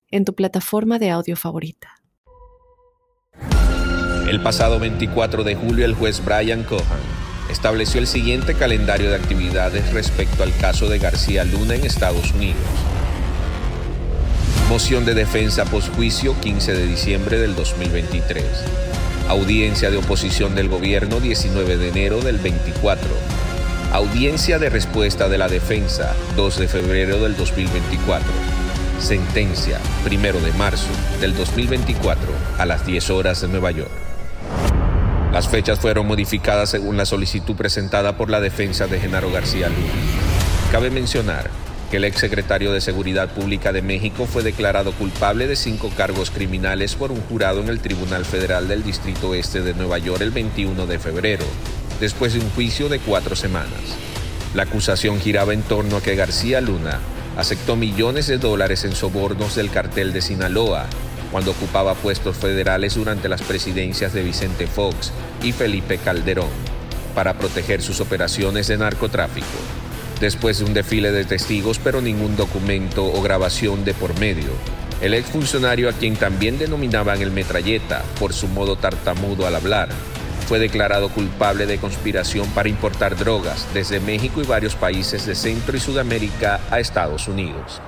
en 0.11 0.25
tu 0.25 0.35
plataforma 0.35 0.99
de 0.99 1.09
audio 1.09 1.35
favorita. 1.35 2.01
El 4.29 4.41
pasado 4.41 4.79
24 4.79 5.43
de 5.43 5.55
julio, 5.55 5.85
el 5.85 5.95
juez 5.95 6.23
Brian 6.23 6.63
Cohan 6.63 7.01
estableció 7.49 7.99
el 7.99 8.07
siguiente 8.07 8.53
calendario 8.53 9.09
de 9.09 9.15
actividades 9.15 9.91
respecto 9.93 10.43
al 10.43 10.55
caso 10.57 10.87
de 10.87 10.99
García 10.99 11.43
Luna 11.43 11.75
en 11.75 11.85
Estados 11.85 12.31
Unidos. 12.31 12.61
Moción 14.69 15.03
de 15.03 15.13
defensa 15.13 15.65
posjuicio 15.65 16.39
15 16.39 16.73
de 16.73 16.87
diciembre 16.87 17.39
del 17.39 17.55
2023. 17.55 18.45
Audiencia 19.27 19.91
de 19.91 19.97
oposición 19.97 20.55
del 20.55 20.69
gobierno 20.69 21.19
19 21.19 21.77
de 21.77 21.89
enero 21.89 22.21
del 22.21 22.37
24. 22.37 23.09
Audiencia 23.91 24.59
de 24.59 24.69
respuesta 24.69 25.27
de 25.27 25.37
la 25.37 25.49
defensa 25.49 26.15
2 26.37 26.57
de 26.57 26.67
febrero 26.69 27.21
del 27.21 27.35
2024. 27.35 28.60
Sentencia 29.01 29.79
1 30.05 30.39
de 30.39 30.51
marzo 30.53 30.87
del 31.19 31.35
2024 31.35 32.21
a 32.59 32.65
las 32.67 32.85
10 32.85 33.09
horas 33.09 33.41
de 33.41 33.47
Nueva 33.47 33.71
York. 33.71 33.89
Las 35.33 35.47
fechas 35.47 35.79
fueron 35.79 36.05
modificadas 36.05 36.69
según 36.69 36.97
la 36.97 37.05
solicitud 37.05 37.55
presentada 37.55 38.15
por 38.15 38.29
la 38.29 38.39
defensa 38.39 38.85
de 38.85 38.99
Genaro 38.99 39.31
García 39.31 39.69
Luna. 39.69 39.93
Cabe 40.71 40.91
mencionar 40.91 41.49
que 41.89 41.97
el 41.97 42.03
exsecretario 42.03 42.71
de 42.71 42.79
Seguridad 42.79 43.33
Pública 43.33 43.73
de 43.73 43.81
México 43.81 44.27
fue 44.27 44.43
declarado 44.43 44.91
culpable 44.93 45.47
de 45.47 45.55
cinco 45.55 45.91
cargos 45.97 46.29
criminales 46.29 46.95
por 46.95 47.11
un 47.11 47.21
jurado 47.21 47.59
en 47.59 47.69
el 47.69 47.79
Tribunal 47.79 48.23
Federal 48.23 48.67
del 48.67 48.83
Distrito 48.83 49.33
Este 49.33 49.61
de 49.61 49.73
Nueva 49.73 49.97
York 49.97 50.21
el 50.21 50.31
21 50.31 50.85
de 50.85 50.99
febrero, 50.99 51.45
después 51.99 52.33
de 52.33 52.39
un 52.39 52.49
juicio 52.51 52.87
de 52.87 52.99
cuatro 52.99 53.35
semanas. 53.35 53.71
La 54.53 54.63
acusación 54.63 55.19
giraba 55.19 55.53
en 55.53 55.63
torno 55.63 55.97
a 55.97 56.01
que 56.03 56.15
García 56.15 56.61
Luna 56.61 56.99
aceptó 57.37 57.75
millones 57.75 58.27
de 58.27 58.37
dólares 58.37 58.83
en 58.83 58.95
sobornos 58.95 59.55
del 59.55 59.71
cartel 59.71 60.13
de 60.13 60.21
Sinaloa 60.21 60.85
cuando 61.31 61.51
ocupaba 61.51 61.95
puestos 61.95 62.37
federales 62.37 62.95
durante 62.95 63.29
las 63.29 63.41
presidencias 63.41 64.13
de 64.13 64.23
Vicente 64.23 64.67
Fox 64.67 65.11
y 65.41 65.51
Felipe 65.51 65.97
Calderón 65.97 66.49
para 67.15 67.37
proteger 67.37 67.81
sus 67.81 68.01
operaciones 68.01 68.67
de 68.67 68.77
narcotráfico 68.77 69.47
después 70.19 70.59
de 70.59 70.65
un 70.65 70.73
desfile 70.73 71.11
de 71.11 71.25
testigos 71.25 71.79
pero 71.79 71.99
ningún 71.99 72.35
documento 72.37 73.05
o 73.05 73.21
grabación 73.21 73.83
de 73.83 73.93
por 73.93 74.17
medio. 74.19 74.51
El 75.01 75.15
exfuncionario 75.15 75.89
a 75.89 75.93
quien 75.93 76.15
también 76.15 76.59
denominaban 76.59 77.21
el 77.21 77.31
metralleta 77.31 78.03
por 78.19 78.33
su 78.33 78.47
modo 78.47 78.75
tartamudo 78.75 79.47
al 79.47 79.55
hablar, 79.55 79.89
fue 80.51 80.59
declarado 80.59 81.07
culpable 81.07 81.65
de 81.65 81.77
conspiración 81.77 82.45
para 82.49 82.67
importar 82.67 83.15
drogas 83.15 83.65
desde 83.73 84.01
México 84.01 84.41
y 84.41 84.45
varios 84.45 84.75
países 84.75 85.25
de 85.25 85.33
Centro 85.33 85.77
y 85.77 85.79
Sudamérica 85.79 86.59
a 86.69 86.81
Estados 86.81 87.29
Unidos. 87.29 87.81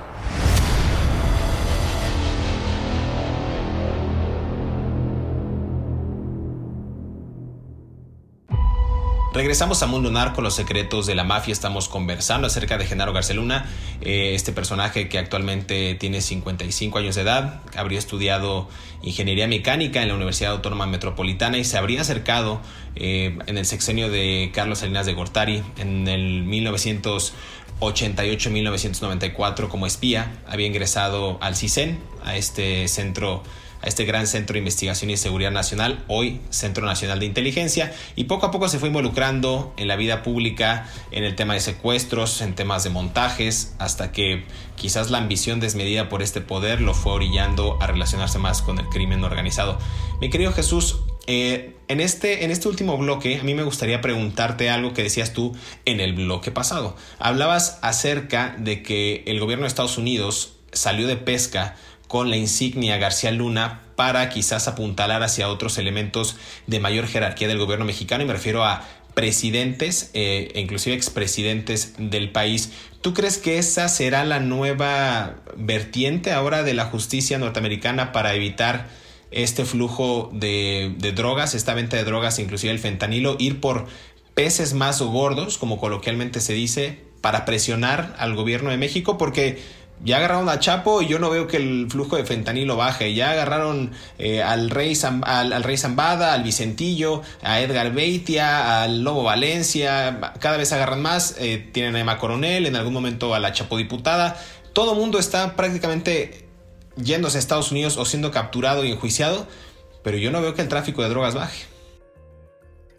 Regresamos 9.34 9.82
a 9.82 9.88
Mundo 9.88 10.12
Narco, 10.12 10.42
los 10.42 10.54
secretos 10.54 11.06
de 11.06 11.16
la 11.16 11.24
mafia. 11.24 11.50
Estamos 11.50 11.88
conversando 11.88 12.46
acerca 12.46 12.78
de 12.78 12.86
Genaro 12.86 13.12
Garceluna, 13.12 13.68
eh, 14.00 14.30
este 14.36 14.52
personaje 14.52 15.08
que 15.08 15.18
actualmente 15.18 15.96
tiene 15.96 16.20
55 16.20 16.98
años 16.98 17.16
de 17.16 17.22
edad, 17.22 17.60
habría 17.74 17.98
estudiado 17.98 18.68
ingeniería 19.02 19.48
mecánica 19.48 20.02
en 20.02 20.08
la 20.08 20.14
Universidad 20.14 20.52
Autónoma 20.52 20.86
Metropolitana 20.86 21.58
y 21.58 21.64
se 21.64 21.76
habría 21.76 22.02
acercado 22.02 22.60
eh, 22.94 23.36
en 23.46 23.58
el 23.58 23.66
sexenio 23.66 24.08
de 24.08 24.52
Carlos 24.54 24.78
Salinas 24.78 25.04
de 25.04 25.14
Gortari 25.14 25.64
en 25.78 26.06
el 26.06 26.44
1988-1994 27.80 29.66
como 29.66 29.88
espía. 29.88 30.30
Había 30.46 30.68
ingresado 30.68 31.38
al 31.40 31.56
CISEN, 31.56 31.98
a 32.22 32.36
este 32.36 32.86
centro 32.86 33.42
a 33.84 33.88
este 33.88 34.06
gran 34.06 34.26
Centro 34.26 34.54
de 34.54 34.60
Investigación 34.60 35.10
y 35.10 35.18
Seguridad 35.18 35.50
Nacional, 35.50 36.02
hoy 36.08 36.40
Centro 36.48 36.86
Nacional 36.86 37.20
de 37.20 37.26
Inteligencia, 37.26 37.92
y 38.16 38.24
poco 38.24 38.46
a 38.46 38.50
poco 38.50 38.66
se 38.68 38.78
fue 38.78 38.88
involucrando 38.88 39.74
en 39.76 39.88
la 39.88 39.96
vida 39.96 40.22
pública, 40.22 40.88
en 41.10 41.22
el 41.22 41.36
tema 41.36 41.52
de 41.52 41.60
secuestros, 41.60 42.40
en 42.40 42.54
temas 42.54 42.82
de 42.82 42.88
montajes, 42.88 43.74
hasta 43.78 44.10
que 44.10 44.44
quizás 44.76 45.10
la 45.10 45.18
ambición 45.18 45.60
desmedida 45.60 46.08
por 46.08 46.22
este 46.22 46.40
poder 46.40 46.80
lo 46.80 46.94
fue 46.94 47.12
orillando 47.12 47.76
a 47.82 47.86
relacionarse 47.86 48.38
más 48.38 48.62
con 48.62 48.78
el 48.78 48.88
crimen 48.88 49.22
organizado. 49.22 49.78
Mi 50.18 50.30
querido 50.30 50.52
Jesús, 50.52 51.00
eh, 51.26 51.76
en, 51.88 52.00
este, 52.00 52.46
en 52.46 52.50
este 52.50 52.68
último 52.68 52.96
bloque, 52.96 53.38
a 53.38 53.42
mí 53.42 53.52
me 53.52 53.64
gustaría 53.64 54.00
preguntarte 54.00 54.70
algo 54.70 54.94
que 54.94 55.02
decías 55.02 55.34
tú 55.34 55.54
en 55.84 56.00
el 56.00 56.14
bloque 56.14 56.50
pasado. 56.50 56.96
Hablabas 57.18 57.78
acerca 57.82 58.56
de 58.58 58.82
que 58.82 59.24
el 59.26 59.40
gobierno 59.40 59.64
de 59.64 59.68
Estados 59.68 59.98
Unidos 59.98 60.54
salió 60.72 61.06
de 61.06 61.16
pesca 61.16 61.76
con 62.14 62.30
la 62.30 62.36
insignia 62.36 62.96
García 62.96 63.32
Luna 63.32 63.80
para 63.96 64.28
quizás 64.28 64.68
apuntalar 64.68 65.24
hacia 65.24 65.48
otros 65.48 65.78
elementos 65.78 66.36
de 66.68 66.78
mayor 66.78 67.08
jerarquía 67.08 67.48
del 67.48 67.58
gobierno 67.58 67.84
mexicano 67.84 68.22
y 68.22 68.26
me 68.28 68.34
refiero 68.34 68.64
a 68.64 68.84
presidentes 69.14 70.12
eh, 70.14 70.52
e 70.54 70.60
inclusive 70.60 70.94
expresidentes 70.94 71.94
del 71.98 72.30
país. 72.30 72.70
¿Tú 73.00 73.14
crees 73.14 73.38
que 73.38 73.58
esa 73.58 73.88
será 73.88 74.24
la 74.24 74.38
nueva 74.38 75.42
vertiente 75.56 76.30
ahora 76.30 76.62
de 76.62 76.74
la 76.74 76.84
justicia 76.84 77.36
norteamericana 77.36 78.12
para 78.12 78.32
evitar 78.34 78.86
este 79.32 79.64
flujo 79.64 80.30
de, 80.32 80.94
de 80.96 81.10
drogas, 81.10 81.56
esta 81.56 81.74
venta 81.74 81.96
de 81.96 82.04
drogas, 82.04 82.38
inclusive 82.38 82.72
el 82.72 82.78
fentanilo, 82.78 83.34
ir 83.40 83.60
por 83.60 83.86
peces 84.34 84.72
más 84.72 85.02
gordos, 85.02 85.58
como 85.58 85.80
coloquialmente 85.80 86.38
se 86.38 86.52
dice, 86.52 87.00
para 87.20 87.44
presionar 87.44 88.14
al 88.20 88.36
gobierno 88.36 88.70
de 88.70 88.76
México? 88.76 89.18
Porque 89.18 89.58
ya 90.02 90.18
agarraron 90.18 90.48
a 90.48 90.58
Chapo 90.58 91.00
y 91.00 91.06
yo 91.06 91.18
no 91.18 91.30
veo 91.30 91.46
que 91.46 91.56
el 91.56 91.86
flujo 91.90 92.16
de 92.16 92.24
fentanilo 92.24 92.76
baje. 92.76 93.14
Ya 93.14 93.30
agarraron 93.30 93.92
eh, 94.18 94.42
al, 94.42 94.70
rey 94.70 94.98
al, 95.22 95.62
rey 95.62 95.76
Zambada, 95.76 96.34
al 96.34 96.42
Vicentillo, 96.42 97.22
a 97.42 97.60
Edgar 97.60 97.92
Beitia, 97.92 98.82
al 98.82 99.02
Lobo 99.02 99.22
Valencia. 99.22 100.34
Cada 100.40 100.56
vez 100.56 100.72
agarran 100.72 101.00
más. 101.00 101.36
Eh, 101.38 101.70
tienen 101.72 101.96
a 101.96 102.00
Emma 102.00 102.18
Coronel, 102.18 102.66
en 102.66 102.76
algún 102.76 102.92
momento 102.92 103.34
a 103.34 103.38
la 103.38 103.52
Chapo 103.52 103.78
diputada. 103.78 104.36
Todo 104.72 104.94
mundo 104.94 105.18
está 105.18 105.56
prácticamente 105.56 106.48
yéndose 106.96 107.38
a 107.38 107.40
Estados 107.40 107.70
Unidos 107.70 107.96
o 107.96 108.04
siendo 108.04 108.30
capturado 108.30 108.84
y 108.84 108.92
enjuiciado. 108.92 109.46
Pero 110.02 110.18
yo 110.18 110.30
no 110.30 110.42
veo 110.42 110.54
que 110.54 110.60
el 110.60 110.68
tráfico 110.68 111.02
de 111.02 111.08
drogas 111.08 111.34
baje. 111.34 111.64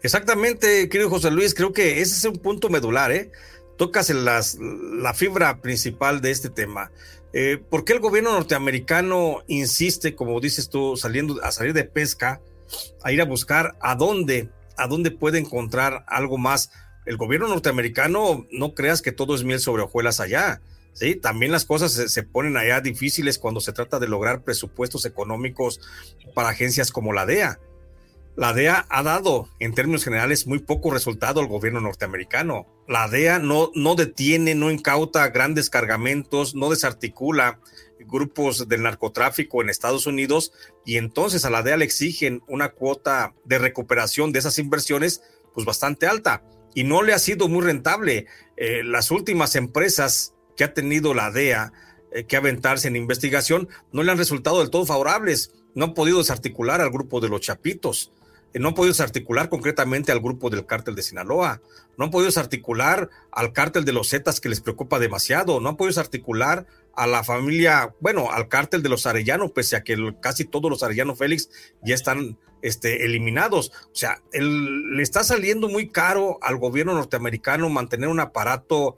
Exactamente, 0.02 0.88
querido 0.88 1.08
José 1.10 1.30
Luis. 1.30 1.54
Creo 1.54 1.72
que 1.72 2.00
ese 2.00 2.14
es 2.14 2.24
un 2.24 2.38
punto 2.38 2.68
medular, 2.68 3.12
¿eh? 3.12 3.30
Tocas 3.76 4.10
las, 4.10 4.58
la 4.60 5.14
fibra 5.14 5.60
principal 5.60 6.20
de 6.20 6.30
este 6.30 6.50
tema. 6.50 6.90
Eh, 7.32 7.58
¿Por 7.58 7.84
qué 7.84 7.92
el 7.92 8.00
gobierno 8.00 8.32
norteamericano 8.32 9.42
insiste, 9.46 10.14
como 10.14 10.40
dices 10.40 10.68
tú, 10.70 10.96
saliendo 10.96 11.42
a 11.42 11.52
salir 11.52 11.72
de 11.72 11.84
pesca, 11.84 12.40
a 13.02 13.12
ir 13.12 13.20
a 13.20 13.26
buscar 13.26 13.76
a 13.80 13.94
dónde, 13.94 14.50
a 14.76 14.86
dónde 14.86 15.10
puede 15.10 15.38
encontrar 15.38 16.04
algo 16.08 16.38
más? 16.38 16.70
El 17.04 17.16
gobierno 17.16 17.48
norteamericano, 17.48 18.46
no 18.50 18.74
creas 18.74 19.02
que 19.02 19.12
todo 19.12 19.34
es 19.34 19.44
miel 19.44 19.60
sobre 19.60 19.82
hojuelas 19.82 20.20
allá. 20.20 20.60
Sí, 20.94 21.14
también 21.14 21.52
las 21.52 21.66
cosas 21.66 21.92
se, 21.92 22.08
se, 22.08 22.22
ponen 22.22 22.56
allá 22.56 22.80
difíciles 22.80 23.38
cuando 23.38 23.60
se 23.60 23.74
trata 23.74 23.98
de 23.98 24.08
lograr 24.08 24.42
presupuestos 24.42 25.04
económicos 25.04 25.78
para 26.34 26.48
agencias 26.48 26.90
como 26.90 27.12
la 27.12 27.26
DEA. 27.26 27.60
La 28.36 28.52
DEA 28.52 28.84
ha 28.90 29.02
dado, 29.02 29.48
en 29.60 29.74
términos 29.74 30.04
generales, 30.04 30.46
muy 30.46 30.58
poco 30.58 30.90
resultado 30.90 31.40
al 31.40 31.46
gobierno 31.46 31.80
norteamericano. 31.80 32.66
La 32.86 33.08
DEA 33.08 33.38
no, 33.38 33.70
no 33.74 33.94
detiene, 33.94 34.54
no 34.54 34.70
incauta 34.70 35.26
grandes 35.28 35.70
cargamentos, 35.70 36.54
no 36.54 36.68
desarticula 36.68 37.60
grupos 38.00 38.68
del 38.68 38.82
narcotráfico 38.82 39.62
en 39.62 39.70
Estados 39.70 40.06
Unidos 40.06 40.52
y 40.84 40.98
entonces 40.98 41.46
a 41.46 41.50
la 41.50 41.62
DEA 41.62 41.78
le 41.78 41.86
exigen 41.86 42.42
una 42.46 42.68
cuota 42.68 43.34
de 43.46 43.58
recuperación 43.58 44.32
de 44.32 44.40
esas 44.40 44.58
inversiones 44.58 45.22
pues 45.54 45.64
bastante 45.64 46.06
alta 46.06 46.44
y 46.74 46.84
no 46.84 47.02
le 47.02 47.14
ha 47.14 47.18
sido 47.18 47.48
muy 47.48 47.64
rentable. 47.64 48.26
Eh, 48.58 48.82
las 48.84 49.10
últimas 49.10 49.56
empresas 49.56 50.34
que 50.58 50.64
ha 50.64 50.74
tenido 50.74 51.14
la 51.14 51.30
DEA 51.30 51.72
eh, 52.12 52.24
que 52.24 52.36
aventarse 52.36 52.86
en 52.86 52.96
investigación 52.96 53.70
no 53.92 54.02
le 54.02 54.12
han 54.12 54.18
resultado 54.18 54.60
del 54.60 54.68
todo 54.68 54.84
favorables. 54.84 55.54
No 55.74 55.86
han 55.86 55.94
podido 55.94 56.18
desarticular 56.18 56.82
al 56.82 56.90
grupo 56.90 57.20
de 57.20 57.30
los 57.30 57.40
chapitos 57.40 58.12
no 58.58 58.68
han 58.68 58.74
podido 58.74 58.92
desarticular 58.92 59.48
concretamente 59.48 60.12
al 60.12 60.20
grupo 60.20 60.50
del 60.50 60.66
cártel 60.66 60.94
de 60.94 61.02
Sinaloa, 61.02 61.60
no 61.96 62.04
han 62.04 62.10
podido 62.10 62.26
desarticular 62.26 63.10
al 63.30 63.52
cártel 63.52 63.84
de 63.84 63.92
los 63.92 64.10
Zetas 64.10 64.40
que 64.40 64.48
les 64.48 64.60
preocupa 64.60 64.98
demasiado, 64.98 65.60
no 65.60 65.68
han 65.68 65.76
podido 65.76 65.90
desarticular 65.90 66.66
a 66.94 67.06
la 67.06 67.22
familia, 67.22 67.94
bueno, 68.00 68.30
al 68.32 68.48
cártel 68.48 68.82
de 68.82 68.88
los 68.88 69.06
Arellano, 69.06 69.50
pese 69.50 69.76
a 69.76 69.84
que 69.84 70.14
casi 70.20 70.44
todos 70.44 70.70
los 70.70 70.82
Arellano 70.82 71.14
Félix 71.14 71.50
ya 71.82 71.94
están 71.94 72.38
este, 72.62 73.04
eliminados. 73.04 73.70
O 73.92 73.94
sea, 73.94 74.22
le 74.32 75.02
está 75.02 75.22
saliendo 75.22 75.68
muy 75.68 75.88
caro 75.88 76.38
al 76.40 76.56
gobierno 76.56 76.94
norteamericano 76.94 77.68
mantener 77.68 78.08
un 78.08 78.20
aparato 78.20 78.96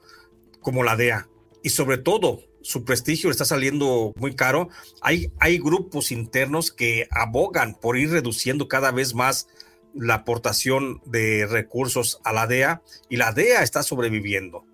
como 0.61 0.85
la 0.85 0.97
DEA. 0.97 1.29
Y 1.63 1.71
sobre 1.71 1.99
todo, 1.99 2.41
su 2.69 2.85
prestigio 2.85 3.31
le 3.31 3.33
está 3.33 3.47
saliendo 3.47 4.13
muy 4.17 4.37
caro. 4.37 4.69
Hay, 5.01 5.33
hay 5.39 5.57
grupos 5.57 6.13
internos 6.13 6.71
que 6.71 7.09
abogan 7.11 7.75
por 7.75 7.97
ir 7.97 8.11
reduciendo 8.11 8.69
cada 8.69 8.91
vez 8.91 9.15
más 9.15 9.49
la 9.95 10.17
aportación 10.17 11.01
de 11.07 11.47
recursos 11.47 12.21
a 12.25 12.35
la 12.35 12.47
DEA 12.47 12.83
y 13.09 13.17
la 13.17 13.33
DEA 13.33 13.63
está 13.63 13.83
sobreviviendo. 13.83 14.67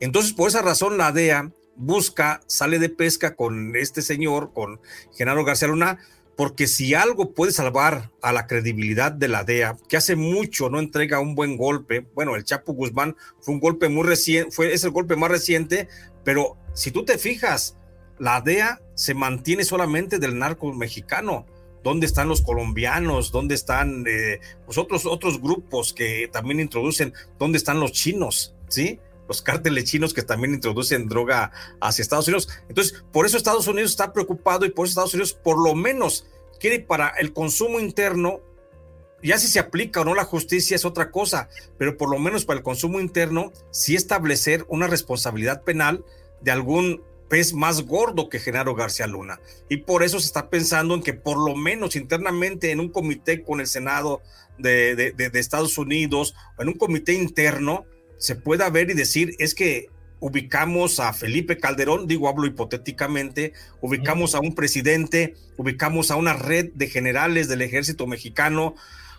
Entonces, 0.00 0.32
por 0.32 0.48
esa 0.48 0.62
razón, 0.62 0.96
la 0.96 1.12
DEA 1.12 1.52
busca, 1.76 2.40
sale 2.46 2.78
de 2.78 2.88
pesca 2.88 3.36
con 3.36 3.76
este 3.76 4.00
señor, 4.00 4.54
con 4.54 4.80
Genaro 5.14 5.44
García 5.44 5.68
Luna, 5.68 5.98
porque 6.36 6.66
si 6.66 6.94
algo 6.94 7.34
puede 7.34 7.52
salvar 7.52 8.10
a 8.22 8.32
la 8.32 8.46
credibilidad 8.46 9.12
de 9.12 9.28
la 9.28 9.44
DEA, 9.44 9.76
que 9.88 9.98
hace 9.98 10.16
mucho 10.16 10.70
no 10.70 10.78
entrega 10.78 11.20
un 11.20 11.34
buen 11.34 11.58
golpe, 11.58 12.06
bueno, 12.14 12.34
el 12.34 12.44
Chapo 12.44 12.72
Guzmán 12.72 13.14
fue 13.40 13.54
un 13.54 13.60
golpe 13.60 13.90
muy 13.90 14.04
reciente, 14.04 14.50
fue, 14.50 14.72
es 14.72 14.84
el 14.84 14.90
golpe 14.90 15.16
más 15.16 15.30
reciente, 15.30 15.88
pero 16.24 16.56
si 16.74 16.90
tú 16.90 17.04
te 17.04 17.18
fijas, 17.18 17.76
la 18.18 18.40
DEA 18.40 18.80
se 18.94 19.14
mantiene 19.14 19.64
solamente 19.64 20.18
del 20.18 20.38
narco 20.38 20.72
mexicano. 20.72 21.46
¿Dónde 21.82 22.06
están 22.06 22.28
los 22.28 22.42
colombianos? 22.42 23.32
¿Dónde 23.32 23.54
están 23.56 24.04
eh, 24.06 24.40
pues 24.64 24.78
otros, 24.78 25.04
otros 25.06 25.40
grupos 25.40 25.92
que 25.92 26.28
también 26.32 26.60
introducen? 26.60 27.12
¿Dónde 27.38 27.58
están 27.58 27.80
los 27.80 27.92
chinos? 27.92 28.54
¿Sí? 28.68 29.00
Los 29.26 29.42
cárteles 29.42 29.84
chinos 29.84 30.14
que 30.14 30.22
también 30.22 30.54
introducen 30.54 31.08
droga 31.08 31.50
hacia 31.80 32.02
Estados 32.02 32.28
Unidos. 32.28 32.48
Entonces, 32.68 33.02
por 33.12 33.26
eso 33.26 33.36
Estados 33.36 33.66
Unidos 33.66 33.90
está 33.90 34.12
preocupado 34.12 34.64
y 34.64 34.70
por 34.70 34.86
eso 34.86 34.92
Estados 34.92 35.14
Unidos 35.14 35.32
por 35.32 35.60
lo 35.60 35.74
menos 35.74 36.26
quiere 36.60 36.78
para 36.78 37.08
el 37.18 37.32
consumo 37.32 37.80
interno, 37.80 38.40
ya 39.28 39.38
si 39.38 39.48
se 39.48 39.58
aplica 39.58 40.00
o 40.00 40.04
no 40.04 40.14
la 40.14 40.24
justicia 40.24 40.74
es 40.74 40.84
otra 40.84 41.10
cosa, 41.10 41.48
pero 41.78 41.96
por 41.96 42.10
lo 42.10 42.18
menos 42.18 42.44
para 42.44 42.58
el 42.58 42.64
consumo 42.64 43.00
interno, 43.00 43.52
sí 43.70 43.94
establecer 43.94 44.64
una 44.68 44.86
responsabilidad 44.86 45.62
penal 45.62 46.04
de 46.40 46.50
algún 46.50 47.02
pez 47.32 47.54
más 47.54 47.82
gordo 47.82 48.28
que 48.28 48.38
Genaro 48.38 48.74
García 48.74 49.06
Luna. 49.06 49.40
Y 49.70 49.78
por 49.78 50.02
eso 50.02 50.20
se 50.20 50.26
está 50.26 50.50
pensando 50.50 50.94
en 50.94 51.02
que 51.02 51.14
por 51.14 51.38
lo 51.38 51.56
menos 51.56 51.96
internamente 51.96 52.72
en 52.72 52.80
un 52.80 52.90
comité 52.90 53.42
con 53.42 53.60
el 53.60 53.66
Senado 53.66 54.20
de, 54.58 55.14
Estados 55.32 55.78
Unidos, 55.78 56.34
o 56.58 56.62
en 56.62 56.68
un 56.68 56.74
comité 56.74 57.14
interno, 57.14 57.86
se 58.18 58.36
pueda 58.36 58.68
ver 58.68 58.90
y 58.90 58.94
decir, 58.94 59.34
es 59.38 59.54
que 59.54 59.86
ubicamos 60.20 61.00
a 61.00 61.12
Felipe 61.14 61.56
Calderón, 61.56 62.06
digo, 62.06 62.28
hablo 62.28 62.46
hipotéticamente, 62.46 63.54
ubicamos 63.80 64.34
a 64.34 64.40
un 64.40 64.54
presidente, 64.54 65.34
ubicamos 65.56 66.10
a 66.10 66.16
una 66.16 66.34
red 66.34 66.70
de 66.74 66.88
generales 66.88 67.48
del 67.48 67.62
ejército 67.62 68.06
mexicano, 68.06 68.74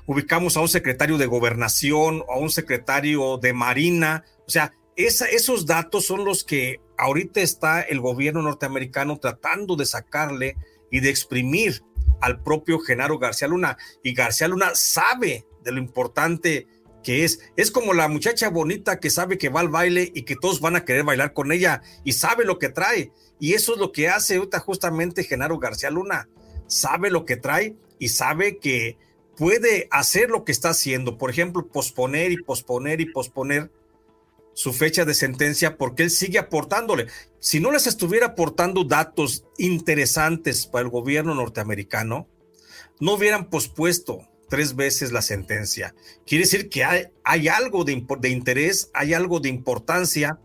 ubicamos 0.06 0.58
a 0.58 0.62
un 0.62 0.70
secretario 0.70 1.18
de 1.18 1.26
gobernación, 1.26 2.24
a 2.30 2.38
un 2.38 2.50
secretario 2.50 3.38
de 3.38 3.54
marina, 3.54 4.26
o 4.48 4.50
sea, 4.50 4.74
esos 4.96 5.66
datos 5.66 6.06
son 6.06 6.24
los 6.24 6.44
que 6.44 6.80
ahorita 6.98 7.42
está 7.42 7.82
el 7.82 8.00
gobierno 8.00 8.42
norteamericano 8.42 9.18
tratando 9.18 9.76
de 9.76 9.86
sacarle 9.86 10.56
y 10.92 11.00
de 11.00 11.10
exprimir 11.10 11.84
al 12.22 12.42
propio 12.42 12.80
Genaro 12.80 13.18
García 13.18 13.48
Luna. 13.48 13.78
Y 14.04 14.14
García 14.14 14.48
Luna 14.48 14.72
sabe 14.76 15.46
de 15.64 15.72
lo 15.72 15.80
importante 15.80 16.68
que 17.04 17.24
es. 17.24 17.40
Es 17.58 17.72
como 17.72 17.94
la 17.94 18.08
muchacha 18.08 18.50
bonita 18.50 19.00
que 19.00 19.10
sabe 19.10 19.38
que 19.38 19.50
va 19.50 19.62
al 19.62 19.70
baile 19.70 20.12
y 20.14 20.24
que 20.24 20.36
todos 20.36 20.62
van 20.62 20.76
a 20.76 20.86
querer 20.86 21.04
bailar 21.04 21.34
con 21.34 21.52
ella 21.52 21.82
y 22.04 22.14
sabe 22.14 22.46
lo 22.46 22.60
que 22.60 22.70
trae. 22.70 23.12
Y 23.40 23.54
eso 23.54 23.74
es 23.74 23.80
lo 23.80 23.92
que 23.92 24.10
hace 24.10 24.38
justamente 24.38 25.24
Genaro 25.24 25.58
García 25.58 25.90
Luna. 25.90 26.30
Sabe 26.68 27.10
lo 27.10 27.26
que 27.26 27.36
trae 27.36 27.76
y 28.00 28.10
sabe 28.10 28.58
que 28.60 28.98
puede 29.38 29.88
hacer 29.92 30.30
lo 30.30 30.44
que 30.44 30.52
está 30.52 30.70
haciendo. 30.70 31.18
Por 31.18 31.30
ejemplo, 31.30 31.68
posponer 31.68 32.32
y 32.32 32.44
posponer 32.44 33.02
y 33.02 33.12
posponer 33.12 33.72
su 34.54 34.72
fecha 34.74 35.06
de 35.06 35.14
sentencia 35.14 35.78
porque 35.78 36.04
él 36.04 36.10
sigue 36.10 36.40
aportándole. 36.40 37.08
Si 37.40 37.60
no 37.60 37.72
les 37.72 37.88
estuviera 37.88 38.28
aportando 38.28 38.84
datos 38.84 39.46
interesantes 39.58 40.68
para 40.68 40.84
el 40.84 40.92
gobierno 40.92 41.34
norteamericano, 41.36 42.28
no 43.00 43.14
hubieran 43.14 43.50
pospuesto 43.50 44.28
tres 44.50 44.76
veces 44.76 45.12
la 45.12 45.22
sentencia. 45.22 45.96
Quiere 46.26 46.44
decir 46.44 46.70
que 46.70 46.84
hay, 46.84 47.48
algo 47.48 47.84
de, 47.84 48.30
interés, 48.30 48.92
hay 48.94 49.14
algo 49.14 49.40
de 49.40 49.50
importancia 49.50 50.40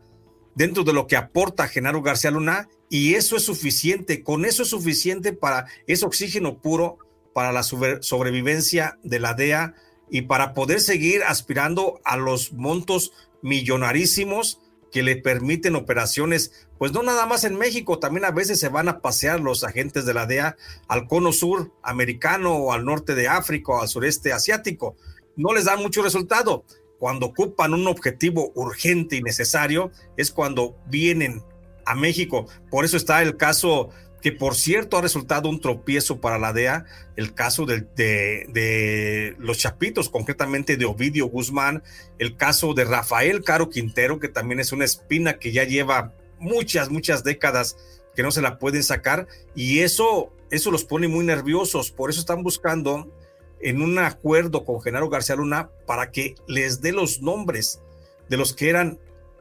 dentro 0.54 0.82
de 0.82 0.94
lo 0.94 1.06
que 1.06 1.16
aporta 1.16 1.68
Genaro 1.68 2.02
García 2.02 2.30
Luna 2.30 2.68
y 2.88 3.14
eso 3.14 3.36
es 3.36 3.44
suficiente, 3.44 4.22
con 4.22 4.46
eso 4.46 4.62
es 4.62 4.70
suficiente 4.70 5.34
para, 5.34 5.66
ese 5.86 6.06
oxígeno 6.06 6.58
puro 6.58 6.98
para 7.38 7.52
la 7.52 7.62
sobrevivencia 7.62 8.98
de 9.04 9.20
la 9.20 9.32
DEA 9.32 9.76
y 10.10 10.22
para 10.22 10.54
poder 10.54 10.80
seguir 10.80 11.22
aspirando 11.22 12.00
a 12.02 12.16
los 12.16 12.52
montos 12.52 13.12
millonarísimos 13.42 14.60
que 14.90 15.04
le 15.04 15.14
permiten 15.14 15.76
operaciones, 15.76 16.66
pues 16.78 16.90
no 16.90 17.04
nada 17.04 17.26
más 17.26 17.44
en 17.44 17.56
México, 17.56 18.00
también 18.00 18.24
a 18.24 18.32
veces 18.32 18.58
se 18.58 18.70
van 18.70 18.88
a 18.88 18.98
pasear 18.98 19.38
los 19.38 19.62
agentes 19.62 20.04
de 20.04 20.14
la 20.14 20.26
DEA 20.26 20.56
al 20.88 21.06
cono 21.06 21.30
sur 21.30 21.72
americano 21.84 22.56
o 22.56 22.72
al 22.72 22.84
norte 22.84 23.14
de 23.14 23.28
África 23.28 23.70
o 23.70 23.82
al 23.82 23.88
sureste 23.88 24.32
asiático. 24.32 24.96
No 25.36 25.54
les 25.54 25.66
da 25.66 25.76
mucho 25.76 26.02
resultado. 26.02 26.64
Cuando 26.98 27.26
ocupan 27.26 27.72
un 27.72 27.86
objetivo 27.86 28.50
urgente 28.56 29.14
y 29.14 29.22
necesario 29.22 29.92
es 30.16 30.32
cuando 30.32 30.76
vienen 30.88 31.44
a 31.86 31.94
México. 31.94 32.48
Por 32.68 32.84
eso 32.84 32.96
está 32.96 33.22
el 33.22 33.36
caso 33.36 33.90
que 34.20 34.32
por 34.32 34.54
cierto 34.56 34.98
ha 34.98 35.02
resultado 35.02 35.48
un 35.48 35.60
tropiezo 35.60 36.20
para 36.20 36.38
la 36.38 36.52
DEA, 36.52 36.84
el 37.16 37.34
caso 37.34 37.66
de, 37.66 39.36
los 39.38 39.58
Chapitos, 39.58 40.08
concretamente 40.08 40.76
de 40.76 40.84
Ovidio 40.84 41.26
Guzmán, 41.26 41.82
el 42.18 42.36
caso 42.36 42.74
de 42.74 42.84
Rafael 42.84 43.44
Caro 43.44 43.70
Quintero, 43.70 44.18
que 44.18 44.28
también 44.28 44.60
es 44.60 44.72
una 44.72 44.84
espina 44.84 45.38
que 45.38 45.52
ya 45.52 45.64
lleva 45.64 46.12
muchas, 46.38 46.90
muchas 46.90 47.24
décadas 47.24 47.76
que 48.14 48.22
no 48.22 48.30
se 48.32 48.42
la 48.42 48.58
pueden 48.58 48.82
sacar, 48.82 49.28
y 49.54 49.80
eso, 49.80 50.32
eso 50.50 50.70
los 50.70 50.84
pone 50.84 51.06
muy 51.06 51.24
nerviosos, 51.24 51.92
por 51.92 52.10
eso 52.10 52.18
están 52.18 52.42
buscando 52.42 53.12
en 53.60 53.82
un 53.82 53.98
acuerdo 53.98 54.64
con 54.64 54.80
Genaro 54.80 55.08
García 55.08 55.36
Luna 55.36 55.70
para 55.86 56.10
que 56.10 56.34
les 56.46 56.80
dé 56.80 56.92
los 56.92 57.22
nombres 57.22 57.80
de 58.28 58.36
los 58.36 58.54
que 58.54 58.70
eran 58.70 58.98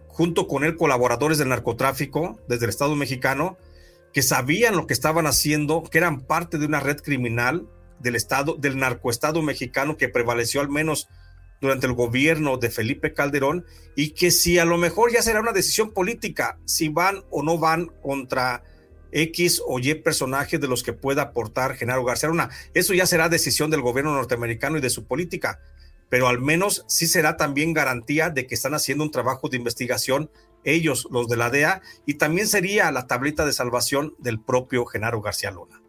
junto 0.07 0.47
con 0.47 0.63
él 0.63 0.75
colaboradores 0.75 1.37
del 1.37 1.49
narcotráfico 1.49 2.39
desde 2.47 2.65
el 2.65 2.69
Estado 2.69 2.95
mexicano, 2.95 3.57
que 4.17 4.23
sabían 4.23 4.75
lo 4.75 4.87
que 4.87 4.95
estaban 4.95 5.27
haciendo, 5.27 5.83
que 5.83 5.99
eran 5.99 6.21
parte 6.21 6.57
de 6.57 6.65
una 6.65 6.79
red 6.79 6.97
criminal 7.03 7.69
del 7.99 8.15
Estado, 8.15 8.55
del 8.55 8.79
narcoestado 8.79 9.43
mexicano 9.43 9.95
que 9.95 10.09
prevaleció 10.09 10.59
al 10.59 10.69
menos 10.69 11.07
durante 11.61 11.85
el 11.85 11.93
gobierno 11.93 12.57
de 12.57 12.71
Felipe 12.71 13.13
Calderón 13.13 13.63
y 13.95 14.15
que 14.15 14.31
si 14.31 14.57
a 14.57 14.65
lo 14.65 14.79
mejor 14.79 15.13
ya 15.13 15.21
será 15.21 15.39
una 15.39 15.51
decisión 15.51 15.91
política, 15.91 16.57
si 16.65 16.89
van 16.89 17.25
o 17.29 17.43
no 17.43 17.59
van 17.59 17.91
contra 18.01 18.63
X 19.11 19.61
o 19.63 19.77
Y 19.77 19.93
personajes 19.93 20.59
de 20.59 20.67
los 20.67 20.81
que 20.81 20.93
pueda 20.93 21.21
aportar 21.21 21.75
Genaro 21.75 22.03
García 22.03 22.29
Luna. 22.29 22.49
Eso 22.73 22.95
ya 22.95 23.05
será 23.05 23.29
decisión 23.29 23.69
del 23.69 23.81
gobierno 23.81 24.15
norteamericano 24.15 24.79
y 24.79 24.81
de 24.81 24.89
su 24.89 25.05
política, 25.05 25.59
pero 26.09 26.27
al 26.27 26.41
menos 26.41 26.85
sí 26.87 27.05
será 27.05 27.37
también 27.37 27.71
garantía 27.71 28.31
de 28.31 28.47
que 28.47 28.55
están 28.55 28.73
haciendo 28.73 29.03
un 29.03 29.11
trabajo 29.11 29.47
de 29.47 29.57
investigación 29.57 30.31
ellos, 30.73 31.07
los 31.11 31.27
de 31.27 31.37
la 31.37 31.49
DEA, 31.49 31.81
y 32.05 32.15
también 32.15 32.47
sería 32.47 32.91
la 32.91 33.07
tablita 33.07 33.45
de 33.45 33.53
salvación 33.53 34.13
del 34.19 34.39
propio 34.39 34.85
Genaro 34.85 35.21
García 35.21 35.51
Luna. 35.51 35.81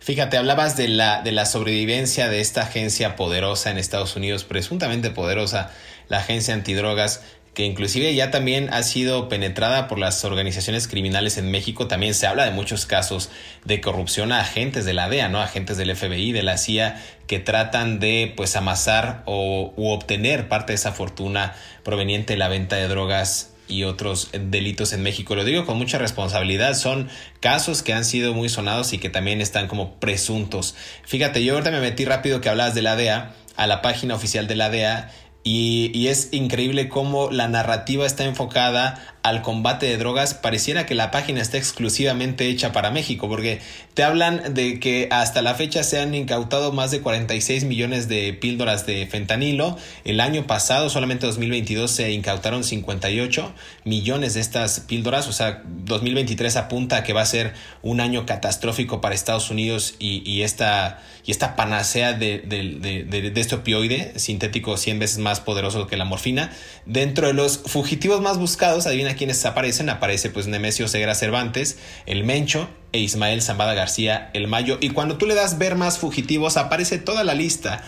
Fíjate, 0.00 0.36
hablabas 0.36 0.76
de 0.76 0.88
la, 0.88 1.22
de 1.22 1.32
la 1.32 1.44
sobrevivencia 1.44 2.28
de 2.28 2.40
esta 2.40 2.62
agencia 2.62 3.16
poderosa 3.16 3.70
en 3.70 3.78
Estados 3.78 4.14
Unidos, 4.16 4.44
presuntamente 4.44 5.10
poderosa, 5.10 5.72
la 6.08 6.18
agencia 6.18 6.54
antidrogas, 6.54 7.22
que 7.58 7.64
inclusive 7.64 8.14
ya 8.14 8.30
también 8.30 8.72
ha 8.72 8.84
sido 8.84 9.28
penetrada 9.28 9.88
por 9.88 9.98
las 9.98 10.24
organizaciones 10.24 10.86
criminales 10.86 11.38
en 11.38 11.50
México. 11.50 11.88
También 11.88 12.14
se 12.14 12.28
habla 12.28 12.44
de 12.44 12.52
muchos 12.52 12.86
casos 12.86 13.30
de 13.64 13.80
corrupción 13.80 14.30
a 14.30 14.40
agentes 14.40 14.84
de 14.84 14.92
la 14.92 15.08
DEA, 15.08 15.28
¿no? 15.28 15.40
Agentes 15.40 15.76
del 15.76 15.96
FBI, 15.96 16.30
de 16.30 16.44
la 16.44 16.56
CIA, 16.56 17.02
que 17.26 17.40
tratan 17.40 17.98
de 17.98 18.32
pues 18.36 18.54
amasar 18.54 19.24
o 19.26 19.74
u 19.76 19.88
obtener 19.88 20.48
parte 20.48 20.70
de 20.70 20.76
esa 20.76 20.92
fortuna 20.92 21.56
proveniente 21.82 22.34
de 22.34 22.38
la 22.38 22.46
venta 22.46 22.76
de 22.76 22.86
drogas 22.86 23.54
y 23.68 23.84
otros 23.84 24.30
delitos 24.32 24.92
en 24.92 25.02
México. 25.02 25.34
Lo 25.34 25.44
digo 25.44 25.66
con 25.66 25.78
mucha 25.78 25.98
responsabilidad, 25.98 26.74
son 26.74 27.08
casos 27.40 27.82
que 27.82 27.92
han 27.92 28.04
sido 28.04 28.34
muy 28.34 28.48
sonados 28.48 28.92
y 28.92 28.98
que 28.98 29.10
también 29.10 29.40
están 29.40 29.68
como 29.68 30.00
presuntos. 30.00 30.74
Fíjate, 31.04 31.44
yo 31.44 31.54
ahorita 31.54 31.70
me 31.70 31.80
metí 31.80 32.04
rápido 32.04 32.40
que 32.40 32.48
hablabas 32.48 32.74
de 32.74 32.82
la 32.82 32.96
DEA 32.96 33.34
a 33.56 33.66
la 33.66 33.82
página 33.82 34.14
oficial 34.14 34.46
de 34.46 34.56
la 34.56 34.70
DEA 34.70 35.10
y, 35.44 35.90
y, 35.94 36.08
es 36.08 36.28
increíble 36.32 36.88
cómo 36.88 37.30
la 37.30 37.48
narrativa 37.48 38.04
está 38.04 38.24
enfocada 38.24 39.17
al 39.28 39.42
combate 39.42 39.86
de 39.86 39.96
drogas, 39.96 40.34
pareciera 40.34 40.86
que 40.86 40.94
la 40.94 41.10
página 41.10 41.40
está 41.40 41.58
exclusivamente 41.58 42.48
hecha 42.48 42.72
para 42.72 42.90
México, 42.90 43.28
porque 43.28 43.60
te 43.94 44.02
hablan 44.02 44.54
de 44.54 44.80
que 44.80 45.08
hasta 45.10 45.42
la 45.42 45.54
fecha 45.54 45.82
se 45.82 45.98
han 45.98 46.14
incautado 46.14 46.72
más 46.72 46.90
de 46.90 47.00
46 47.00 47.64
millones 47.64 48.08
de 48.08 48.32
píldoras 48.32 48.86
de 48.86 49.06
fentanilo. 49.06 49.76
El 50.04 50.20
año 50.20 50.46
pasado, 50.46 50.88
solamente 50.88 51.26
2022, 51.26 51.90
se 51.90 52.10
incautaron 52.12 52.64
58 52.64 53.52
millones 53.84 54.34
de 54.34 54.40
estas 54.40 54.80
píldoras. 54.80 55.28
O 55.28 55.32
sea, 55.32 55.62
2023 55.66 56.56
apunta 56.56 56.98
a 56.98 57.04
que 57.04 57.12
va 57.12 57.22
a 57.22 57.26
ser 57.26 57.54
un 57.82 58.00
año 58.00 58.24
catastrófico 58.24 59.00
para 59.00 59.14
Estados 59.14 59.50
Unidos 59.50 59.94
y, 59.98 60.42
esta, 60.42 61.02
y 61.26 61.30
esta 61.30 61.56
panacea 61.56 62.12
de, 62.12 62.38
de, 62.38 63.32
este 63.34 63.56
opioide 63.56 64.12
sintético 64.16 64.76
100 64.76 64.98
veces 64.98 65.18
más 65.18 65.40
poderoso 65.40 65.86
que 65.86 65.96
la 65.96 66.04
morfina. 66.04 66.52
Dentro 66.86 67.26
de 67.26 67.32
los 67.34 67.58
fugitivos 67.58 68.20
más 68.20 68.38
buscados, 68.38 68.86
adivina 68.86 69.14
quienes 69.18 69.44
aparecen, 69.44 69.90
aparece 69.90 70.30
pues 70.30 70.46
Nemesio 70.46 70.88
Segura 70.88 71.14
Cervantes, 71.14 71.76
el 72.06 72.24
Mencho 72.24 72.70
e 72.92 73.00
Ismael 73.00 73.42
Zambada 73.42 73.74
García, 73.74 74.30
el 74.32 74.48
Mayo. 74.48 74.78
Y 74.80 74.90
cuando 74.90 75.18
tú 75.18 75.26
le 75.26 75.34
das 75.34 75.58
ver 75.58 75.74
más 75.74 75.98
fugitivos, 75.98 76.56
aparece 76.56 76.96
toda 76.96 77.24
la 77.24 77.34
lista 77.34 77.82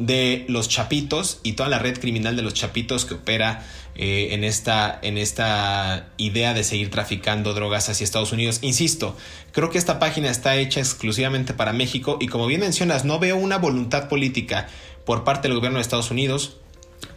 de 0.00 0.46
los 0.48 0.68
chapitos 0.68 1.40
y 1.42 1.52
toda 1.52 1.68
la 1.68 1.78
red 1.78 2.00
criminal 2.00 2.34
de 2.34 2.42
los 2.42 2.54
chapitos 2.54 3.04
que 3.04 3.14
opera 3.14 3.62
eh, 3.94 4.28
en, 4.32 4.44
esta, 4.44 4.98
en 5.02 5.18
esta 5.18 6.08
idea 6.16 6.54
de 6.54 6.64
seguir 6.64 6.90
traficando 6.90 7.52
drogas 7.52 7.88
hacia 7.90 8.02
Estados 8.02 8.32
Unidos. 8.32 8.60
Insisto, 8.62 9.16
creo 9.52 9.68
que 9.68 9.76
esta 9.76 9.98
página 9.98 10.30
está 10.30 10.56
hecha 10.56 10.80
exclusivamente 10.80 11.52
para 11.52 11.74
México 11.74 12.16
y 12.18 12.28
como 12.28 12.46
bien 12.46 12.60
mencionas, 12.60 13.04
no 13.04 13.18
veo 13.18 13.36
una 13.36 13.58
voluntad 13.58 14.08
política 14.08 14.68
por 15.04 15.22
parte 15.22 15.48
del 15.48 15.56
gobierno 15.56 15.78
de 15.78 15.82
Estados 15.82 16.10
Unidos 16.10 16.56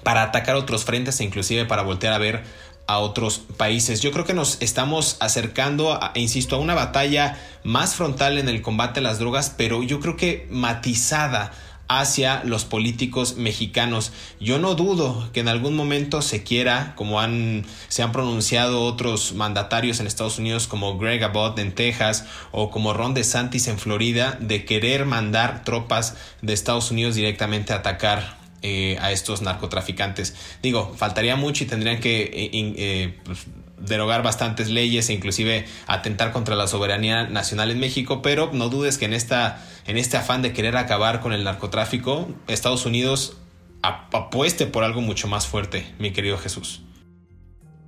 para 0.04 0.24
atacar 0.24 0.56
otros 0.56 0.84
frentes 0.84 1.20
e 1.20 1.24
inclusive 1.24 1.66
para 1.66 1.84
voltear 1.84 2.14
a 2.14 2.18
ver 2.18 2.44
a 2.88 3.00
otros 3.00 3.40
países. 3.58 4.02
Yo 4.02 4.12
creo 4.12 4.26
que 4.26 4.34
nos 4.34 4.62
estamos 4.62 5.18
acercando, 5.20 5.94
a, 5.94 6.12
insisto, 6.16 6.56
a 6.56 6.60
una 6.60 6.76
batalla 6.76 7.40
más 7.64 7.96
frontal 7.96 8.38
en 8.38 8.50
el 8.50 8.62
combate 8.62 9.00
a 9.00 9.04
las 9.04 9.20
drogas, 9.20 9.54
pero 9.56 9.84
yo 9.84 10.00
creo 10.00 10.18
que 10.18 10.48
matizada 10.50 11.52
hacia 11.88 12.44
los 12.44 12.66
políticos 12.66 13.36
mexicanos. 13.38 14.12
Yo 14.40 14.58
no 14.58 14.76
dudo 14.76 15.30
que 15.34 15.42
en 15.42 15.48
algún 15.48 15.76
momento 15.76 16.22
se 16.22 16.44
quiera, 16.44 16.94
como 16.96 17.20
han, 17.20 17.66
se 17.88 18.04
han 18.04 18.12
pronunciado 18.12 18.84
otros 18.84 19.34
mandatarios 19.34 20.00
en 20.00 20.08
Estados 20.08 20.40
Unidos 20.40 20.68
como 20.68 20.98
Greg 20.98 21.24
Abbott 21.24 21.60
en 21.60 21.76
Texas 21.76 22.26
o 22.52 22.72
como 22.72 22.94
Ron 22.94 23.14
DeSantis 23.14 23.68
en 23.68 23.80
Florida, 23.80 24.38
de 24.40 24.66
querer 24.66 25.06
mandar 25.06 25.64
tropas 25.64 26.16
de 26.42 26.54
Estados 26.54 26.92
Unidos 26.92 27.16
directamente 27.16 27.74
a 27.74 27.78
atacar 27.78 28.43
eh, 28.64 28.98
a 29.02 29.12
estos 29.12 29.42
narcotraficantes. 29.42 30.36
Digo, 30.62 30.94
faltaría 30.96 31.36
mucho 31.36 31.64
y 31.64 31.68
tendrían 31.68 32.00
que 32.00 32.22
eh, 32.24 32.50
eh, 32.54 33.20
pues, 33.26 33.46
derogar 33.78 34.24
bastantes 34.24 34.70
leyes 34.70 35.10
e 35.10 35.14
inclusive 35.14 35.66
atentar 35.86 36.32
contra 36.32 36.56
la 36.56 36.68
soberanía 36.68 37.26
nacional 37.28 37.72
en 37.72 37.80
México, 37.80 38.22
pero 38.22 38.52
no 38.54 38.70
dudes 38.70 38.98
que 38.98 39.06
en, 39.06 39.14
esta, 39.14 39.62
en 39.86 39.98
este 39.98 40.18
afán 40.18 40.42
de 40.42 40.54
querer 40.54 40.78
acabar 40.78 41.20
con 41.20 41.34
el 41.34 41.44
narcotráfico, 41.44 42.30
Estados 42.48 42.86
Unidos 42.86 43.38
apueste 43.82 44.66
por 44.66 44.86
algo 44.86 45.02
mucho 45.02 45.28
más 45.28 45.46
fuerte, 45.46 45.94
mi 46.00 46.12
querido 46.12 46.38
Jesús. 46.38 46.84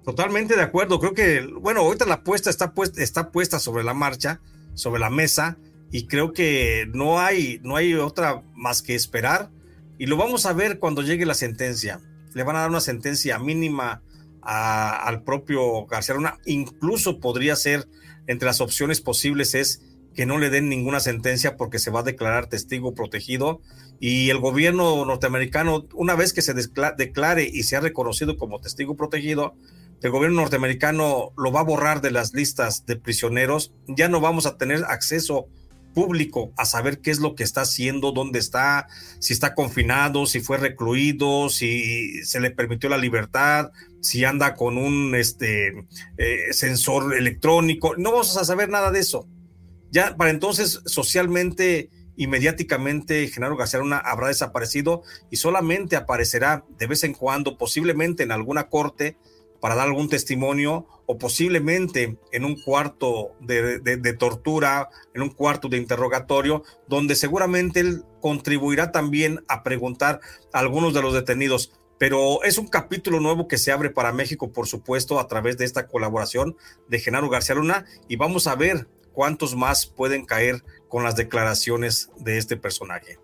Totalmente 0.03 0.55
de 0.55 0.61
acuerdo. 0.61 0.99
Creo 0.99 1.13
que, 1.13 1.47
bueno, 1.61 1.79
ahorita 1.79 2.05
la 2.05 2.15
apuesta 2.15 2.49
está 2.49 2.73
puesta, 2.73 3.01
está 3.01 3.31
puesta 3.31 3.59
sobre 3.59 3.83
la 3.83 3.93
marcha, 3.93 4.41
sobre 4.73 4.99
la 4.99 5.09
mesa, 5.09 5.57
y 5.91 6.07
creo 6.07 6.33
que 6.33 6.85
no 6.93 7.19
hay, 7.19 7.61
no 7.63 7.77
hay 7.77 7.93
otra 7.93 8.43
más 8.53 8.81
que 8.81 8.93
esperar. 8.93 9.49
Y 9.97 10.07
lo 10.07 10.17
vamos 10.17 10.45
a 10.45 10.53
ver 10.53 10.79
cuando 10.79 11.01
llegue 11.01 11.25
la 11.25 11.33
sentencia. 11.33 12.01
Le 12.33 12.43
van 12.43 12.55
a 12.55 12.59
dar 12.59 12.69
una 12.69 12.81
sentencia 12.81 13.39
mínima 13.39 14.01
al 14.41 15.23
propio 15.23 15.85
García 15.85 16.15
Luna. 16.15 16.37
Incluso 16.45 17.19
podría 17.19 17.55
ser, 17.55 17.87
entre 18.27 18.45
las 18.45 18.61
opciones 18.61 19.01
posibles, 19.01 19.55
es 19.55 19.81
que 20.13 20.25
no 20.25 20.37
le 20.37 20.49
den 20.49 20.69
ninguna 20.69 20.99
sentencia 20.99 21.57
porque 21.57 21.79
se 21.79 21.91
va 21.91 21.99
a 21.99 22.03
declarar 22.03 22.47
testigo 22.47 22.93
protegido 22.93 23.61
y 23.99 24.29
el 24.29 24.39
gobierno 24.39 25.05
norteamericano, 25.05 25.87
una 25.93 26.15
vez 26.15 26.33
que 26.33 26.41
se 26.41 26.53
declare 26.53 27.49
y 27.51 27.63
sea 27.63 27.79
reconocido 27.79 28.37
como 28.37 28.59
testigo 28.59 28.95
protegido, 28.95 29.55
el 30.01 30.11
gobierno 30.11 30.41
norteamericano 30.41 31.31
lo 31.37 31.51
va 31.51 31.61
a 31.61 31.63
borrar 31.63 32.01
de 32.01 32.11
las 32.11 32.33
listas 32.33 32.85
de 32.85 32.97
prisioneros, 32.97 33.73
ya 33.87 34.09
no 34.09 34.19
vamos 34.19 34.45
a 34.45 34.57
tener 34.57 34.83
acceso 34.85 35.47
público 35.95 36.53
a 36.57 36.65
saber 36.65 36.99
qué 36.99 37.09
es 37.09 37.19
lo 37.19 37.33
que 37.33 37.43
está 37.43 37.61
haciendo, 37.61 38.11
dónde 38.11 38.37
está, 38.37 38.87
si 39.17 39.33
está 39.33 39.55
confinado, 39.55 40.27
si 40.27 40.41
fue 40.41 40.57
recluido, 40.57 41.49
si 41.49 42.23
se 42.23 42.39
le 42.39 42.51
permitió 42.51 42.89
la 42.89 42.99
libertad, 42.99 43.71
si 44.01 44.23
anda 44.23 44.53
con 44.53 44.77
un 44.77 45.15
este, 45.15 45.69
eh, 46.17 46.53
sensor 46.53 47.15
electrónico. 47.15 47.95
No 47.97 48.11
vamos 48.11 48.37
a 48.37 48.45
saber 48.45 48.69
nada 48.69 48.91
de 48.91 48.99
eso. 48.99 49.27
Ya 49.89 50.15
para 50.15 50.29
entonces, 50.29 50.81
socialmente 50.85 51.89
y 52.17 52.27
mediáticamente, 52.27 53.27
Genaro 53.27 53.57
García 53.57 53.79
habrá 54.03 54.27
desaparecido 54.27 55.03
y 55.31 55.37
solamente 55.37 55.95
aparecerá 55.95 56.65
de 56.77 56.87
vez 56.87 57.03
en 57.03 57.13
cuando, 57.13 57.57
posiblemente 57.57 58.23
en 58.23 58.31
alguna 58.31 58.69
corte, 58.69 59.17
para 59.65 59.73
dar 59.73 59.87
algún 59.87 60.09
testimonio 60.09 60.85
o 61.07 61.17
posiblemente 61.17 62.19
en 62.31 62.45
un 62.45 62.55
cuarto 62.61 63.31
de, 63.39 64.15
tortura, 64.19 64.89
en 65.15 65.23
un 65.23 65.29
cuarto 65.29 65.69
de 65.69 65.77
interrogatorio, 65.77 66.61
donde 66.87 67.15
seguramente 67.15 67.79
él 67.79 68.03
contribuirá 68.21 68.91
también 68.91 69.43
a 69.47 69.63
preguntar 69.63 70.19
a 70.53 70.59
algunos 70.59 70.93
de 70.93 71.01
los 71.01 71.15
detenidos. 71.15 71.73
Pero 71.97 72.43
es 72.43 72.59
un 72.59 72.67
capítulo 72.67 73.19
nuevo 73.19 73.47
que 73.47 73.57
se 73.57 73.71
abre 73.71 73.89
para 73.89 74.13
México, 74.13 74.51
por 74.51 74.67
supuesto, 74.67 75.19
a 75.19 75.27
través 75.27 75.57
de 75.57 75.65
esta 75.65 75.87
colaboración 75.87 76.55
de 76.87 76.99
Genaro 76.99 77.27
García 77.27 77.55
Luna 77.55 77.85
y 78.07 78.17
vamos 78.17 78.45
a 78.45 78.53
ver 78.53 78.87
cuántos 79.13 79.55
más 79.55 79.87
pueden 79.87 80.27
caer 80.27 80.63
con 80.89 81.03
las 81.03 81.15
declaraciones 81.15 82.11
de 82.19 82.37
este 82.37 82.55
personaje. 82.55 83.17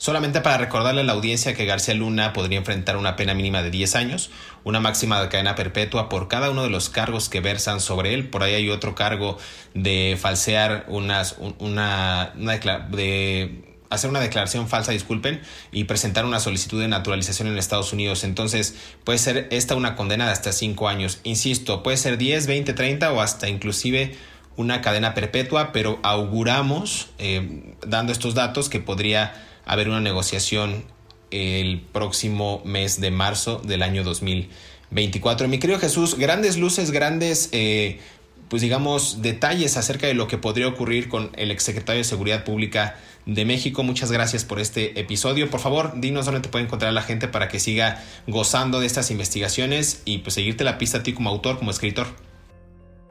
Solamente 0.00 0.40
para 0.40 0.56
recordarle 0.56 1.02
a 1.02 1.04
la 1.04 1.12
audiencia 1.12 1.52
que 1.52 1.66
García 1.66 1.92
Luna 1.92 2.32
podría 2.32 2.56
enfrentar 2.56 2.96
una 2.96 3.16
pena 3.16 3.34
mínima 3.34 3.62
de 3.62 3.70
10 3.70 3.96
años, 3.96 4.30
una 4.64 4.80
máxima 4.80 5.20
de 5.20 5.28
cadena 5.28 5.54
perpetua 5.56 6.08
por 6.08 6.26
cada 6.26 6.48
uno 6.48 6.62
de 6.62 6.70
los 6.70 6.88
cargos 6.88 7.28
que 7.28 7.42
versan 7.42 7.80
sobre 7.80 8.14
él. 8.14 8.30
Por 8.30 8.42
ahí 8.42 8.54
hay 8.54 8.70
otro 8.70 8.94
cargo 8.94 9.36
de 9.74 10.16
falsear 10.18 10.86
unas, 10.88 11.36
una, 11.58 12.32
de 12.34 13.62
hacer 13.90 14.08
una 14.08 14.20
declaración 14.20 14.68
falsa, 14.68 14.92
disculpen, 14.92 15.42
y 15.70 15.84
presentar 15.84 16.24
una 16.24 16.40
solicitud 16.40 16.80
de 16.80 16.88
naturalización 16.88 17.48
en 17.48 17.58
Estados 17.58 17.92
Unidos. 17.92 18.24
Entonces, 18.24 18.76
puede 19.04 19.18
ser 19.18 19.48
esta 19.50 19.74
una 19.74 19.96
condena 19.96 20.24
de 20.24 20.32
hasta 20.32 20.52
5 20.52 20.88
años. 20.88 21.20
Insisto, 21.24 21.82
puede 21.82 21.98
ser 21.98 22.16
10, 22.16 22.46
20, 22.46 22.72
30 22.72 23.12
o 23.12 23.20
hasta 23.20 23.50
inclusive 23.50 24.16
una 24.56 24.80
cadena 24.80 25.12
perpetua, 25.12 25.72
pero 25.72 26.00
auguramos, 26.02 27.08
eh, 27.18 27.74
dando 27.86 28.12
estos 28.12 28.34
datos, 28.34 28.70
que 28.70 28.80
podría 28.80 29.46
haber 29.70 29.88
una 29.88 30.00
negociación 30.00 30.82
el 31.30 31.80
próximo 31.80 32.60
mes 32.64 33.00
de 33.00 33.12
marzo 33.12 33.62
del 33.64 33.84
año 33.84 34.02
2024. 34.02 35.46
Mi 35.46 35.60
querido 35.60 35.78
Jesús, 35.78 36.18
grandes 36.18 36.58
luces, 36.58 36.90
grandes, 36.90 37.50
eh, 37.52 38.00
pues 38.48 38.62
digamos, 38.62 39.22
detalles 39.22 39.76
acerca 39.76 40.08
de 40.08 40.14
lo 40.14 40.26
que 40.26 40.38
podría 40.38 40.66
ocurrir 40.66 41.08
con 41.08 41.30
el 41.36 41.52
exsecretario 41.52 42.00
de 42.00 42.04
Seguridad 42.04 42.42
Pública 42.42 42.96
de 43.26 43.44
México. 43.44 43.84
Muchas 43.84 44.10
gracias 44.10 44.44
por 44.44 44.58
este 44.58 44.98
episodio. 44.98 45.48
Por 45.48 45.60
favor, 45.60 46.00
dinos 46.00 46.26
dónde 46.26 46.40
te 46.40 46.48
puede 46.48 46.64
encontrar 46.64 46.92
la 46.92 47.02
gente 47.02 47.28
para 47.28 47.46
que 47.46 47.60
siga 47.60 48.02
gozando 48.26 48.80
de 48.80 48.86
estas 48.86 49.12
investigaciones 49.12 50.02
y 50.04 50.18
pues 50.18 50.34
seguirte 50.34 50.64
la 50.64 50.78
pista 50.78 50.98
a 50.98 51.02
ti 51.04 51.12
como 51.12 51.30
autor, 51.30 51.58
como 51.58 51.70
escritor. 51.70 52.08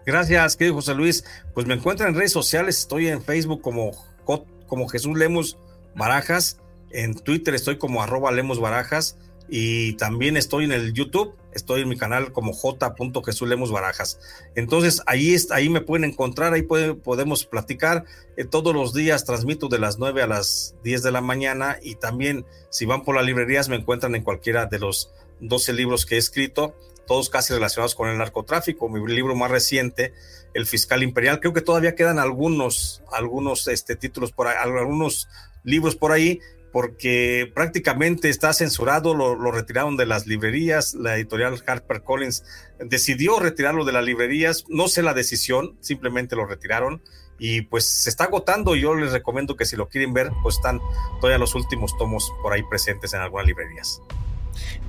Gracias, 0.06 0.58
querido 0.58 0.76
José 0.76 0.94
Luis. 0.94 1.24
Pues 1.54 1.68
me 1.68 1.76
encuentro 1.76 2.06
en 2.06 2.16
redes 2.16 2.34
sociales, 2.34 2.80
estoy 2.80 3.08
en 3.08 3.24
Facebook 3.24 3.62
como, 3.62 3.92
como 4.68 4.90
Jesús 4.90 5.18
Lemos 5.18 5.58
Barajas. 6.00 6.58
En 6.90 7.14
Twitter 7.14 7.54
estoy 7.54 7.78
como 7.78 8.02
arroba 8.02 8.32
Lemos 8.32 8.60
Barajas 8.60 9.20
y 9.48 9.94
también 9.94 10.38
estoy 10.38 10.66
en 10.66 10.72
el 10.72 10.94
YouTube, 10.94 11.36
estoy 11.54 11.82
en 11.82 11.90
mi 11.90 11.98
canal 11.98 12.32
como 12.32 12.54
J. 12.54 12.96
Lemos 13.46 13.72
Barajas. 13.72 14.20
Entonces 14.56 15.02
ahí, 15.06 15.36
ahí 15.52 15.70
me 15.70 15.82
pueden 15.82 16.10
encontrar, 16.10 16.54
ahí 16.54 16.64
podemos 16.64 17.46
platicar. 17.46 18.06
Eh, 18.38 18.46
todos 18.46 18.74
los 18.74 18.94
días 18.94 19.26
transmito 19.26 19.68
de 19.68 19.80
las 19.80 20.00
9 20.00 20.24
a 20.24 20.28
las 20.28 20.76
10 20.84 21.04
de 21.04 21.12
la 21.12 21.22
mañana 21.22 21.78
y 21.82 21.96
también 21.96 22.46
si 22.70 22.86
van 22.86 23.04
por 23.04 23.16
las 23.16 23.26
librerías 23.26 23.70
me 23.70 23.76
encuentran 23.76 24.16
en 24.16 24.24
cualquiera 24.24 24.66
de 24.66 24.80
los 24.80 25.12
12 25.42 25.74
libros 25.74 26.06
que 26.06 26.16
he 26.16 26.18
escrito, 26.18 26.76
todos 27.08 27.30
casi 27.30 27.54
relacionados 27.54 27.96
con 27.96 28.08
el 28.10 28.18
narcotráfico. 28.18 28.88
Mi 28.88 29.06
libro 29.12 29.36
más 29.36 29.50
reciente, 29.50 30.14
El 30.54 30.68
Fiscal 30.68 31.02
Imperial, 31.02 31.40
creo 31.40 31.54
que 31.54 31.62
todavía 31.62 31.96
quedan 31.96 32.20
algunos, 32.20 33.02
algunos 33.12 33.68
este, 33.68 33.96
títulos 33.96 34.32
por 34.32 34.48
ahí, 34.48 34.56
algunos 34.60 35.28
libros 35.70 35.96
por 35.96 36.12
ahí, 36.12 36.40
porque 36.72 37.52
prácticamente 37.54 38.30
está 38.30 38.54
censurado, 38.54 39.14
lo, 39.14 39.52
retiraron 39.52 39.98
de 39.98 40.06
las 40.06 40.28
librerías, 40.28 40.94
la 40.94 41.16
editorial 41.16 41.62
Harper 41.66 42.04
Collins 42.04 42.44
decidió 42.80 43.40
retirarlo 43.40 43.86
de 43.86 43.92
las 43.92 44.06
librerías, 44.06 44.66
no 44.68 44.88
sé 44.88 45.02
la 45.02 45.14
decisión, 45.14 45.78
simplemente 45.80 46.36
lo 46.36 46.46
retiraron 46.46 47.02
y 47.40 47.62
pues 47.62 47.86
se 47.86 48.10
está 48.10 48.26
agotando, 48.26 48.76
yo 48.76 48.94
les 48.96 49.14
recomiendo 49.14 49.56
que 49.56 49.66
si 49.66 49.76
lo 49.76 49.88
quieren 49.88 50.14
ver, 50.14 50.30
pues 50.44 50.58
están 50.58 50.80
todavía 51.22 51.40
los 51.40 51.56
últimos 51.56 51.98
tomos 51.98 52.32
por 52.44 52.54
ahí 52.54 52.62
presentes 52.70 53.14
en 53.14 53.22
algunas 53.22 53.48
librerías. 53.48 54.02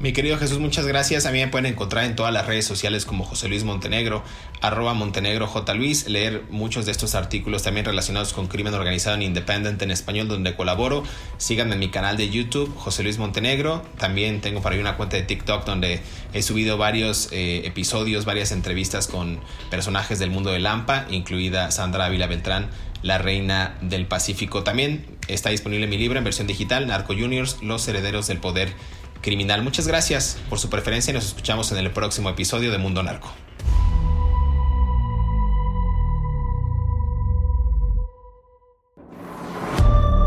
Mi 0.00 0.14
querido 0.14 0.38
Jesús, 0.38 0.58
muchas 0.58 0.86
gracias. 0.86 1.26
A 1.26 1.30
mí 1.30 1.40
me 1.40 1.48
pueden 1.48 1.66
encontrar 1.66 2.04
en 2.04 2.16
todas 2.16 2.32
las 2.32 2.46
redes 2.46 2.64
sociales 2.64 3.04
como 3.04 3.24
José 3.24 3.48
Luis 3.48 3.64
Montenegro, 3.64 4.24
arroba 4.62 4.94
Montenegro 4.94 5.46
J. 5.46 5.74
Luis, 5.74 6.08
leer 6.08 6.44
muchos 6.48 6.86
de 6.86 6.92
estos 6.92 7.14
artículos 7.14 7.62
también 7.62 7.84
relacionados 7.84 8.32
con 8.32 8.46
crimen 8.46 8.72
organizado 8.72 9.16
en 9.16 9.22
Independent 9.22 9.82
en 9.82 9.90
español 9.90 10.28
donde 10.28 10.56
colaboro. 10.56 11.02
Síganme 11.36 11.74
en 11.74 11.80
mi 11.80 11.90
canal 11.90 12.16
de 12.16 12.30
YouTube, 12.30 12.74
José 12.76 13.02
Luis 13.02 13.18
Montenegro. 13.18 13.82
También 13.98 14.40
tengo 14.40 14.62
para 14.62 14.74
ahí 14.74 14.80
una 14.80 14.96
cuenta 14.96 15.16
de 15.16 15.22
TikTok 15.22 15.66
donde 15.66 16.00
he 16.32 16.42
subido 16.42 16.78
varios 16.78 17.28
eh, 17.32 17.66
episodios, 17.66 18.24
varias 18.24 18.52
entrevistas 18.52 19.06
con 19.06 19.38
personajes 19.68 20.18
del 20.18 20.30
mundo 20.30 20.50
de 20.50 20.60
Lampa, 20.60 21.06
incluida 21.10 21.70
Sandra 21.70 22.06
Ávila 22.06 22.26
Beltrán, 22.26 22.70
la 23.02 23.18
reina 23.18 23.76
del 23.82 24.06
Pacífico. 24.06 24.62
También 24.62 25.04
está 25.28 25.50
disponible 25.50 25.86
mi 25.86 25.98
libro 25.98 26.18
en 26.18 26.24
versión 26.24 26.46
digital, 26.46 26.86
Narco 26.86 27.14
Juniors, 27.14 27.62
Los 27.62 27.86
Herederos 27.86 28.26
del 28.26 28.38
Poder 28.38 28.72
criminal. 29.20 29.62
Muchas 29.62 29.86
gracias 29.86 30.38
por 30.48 30.58
su 30.58 30.70
preferencia 30.70 31.10
y 31.10 31.14
nos 31.14 31.26
escuchamos 31.26 31.72
en 31.72 31.78
el 31.78 31.90
próximo 31.90 32.30
episodio 32.30 32.70
de 32.70 32.78
Mundo 32.78 33.02
Narco. 33.02 33.32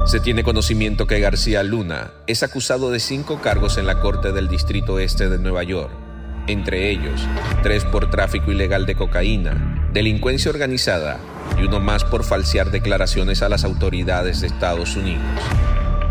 Se 0.06 0.20
tiene 0.20 0.44
conocimiento 0.44 1.08
que 1.08 1.20
García 1.20 1.64
Luna 1.64 2.12
es 2.28 2.44
acusado 2.44 2.92
de 2.92 3.00
cinco 3.00 3.42
cargos 3.42 3.78
en 3.78 3.88
la 3.88 4.00
Corte 4.00 4.32
del 4.32 4.48
Distrito 4.48 5.00
Este 5.00 5.30
de 5.30 5.40
Nueva 5.40 5.64
York, 5.64 5.92
entre 6.48 6.92
ellos 6.92 7.22
tres 7.64 7.86
por 7.86 8.12
tráfico 8.12 8.52
ilegal 8.52 8.86
de 8.86 8.96
cocaína, 8.96 9.90
delincuencia 9.94 10.52
organizada 10.52 11.20
y 11.58 11.64
uno 11.64 11.80
más 11.80 12.04
por 12.04 12.24
falsear 12.24 12.70
declaraciones 12.70 13.42
a 13.42 13.50
las 13.50 13.64
autoridades 13.64 14.42
de 14.42 14.48
Estados 14.48 14.96
Unidos. 14.96 15.24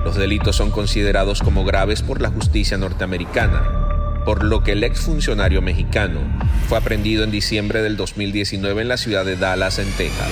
Los 0.04 0.16
delitos 0.16 0.56
son 0.56 0.70
considerados 0.70 1.40
como 1.42 1.64
graves 1.64 2.02
por 2.02 2.20
la 2.20 2.30
justicia 2.30 2.76
norteamericana 2.76 3.82
por 4.24 4.44
lo 4.44 4.62
que 4.62 4.72
el 4.72 4.84
exfuncionario 4.84 5.62
mexicano 5.62 6.20
fue 6.68 6.78
aprendido 6.78 7.24
en 7.24 7.30
diciembre 7.30 7.82
del 7.82 7.96
2019 7.96 8.82
en 8.82 8.88
la 8.88 8.96
ciudad 8.96 9.24
de 9.24 9.36
Dallas, 9.36 9.78
en 9.78 9.90
Texas. 9.92 10.28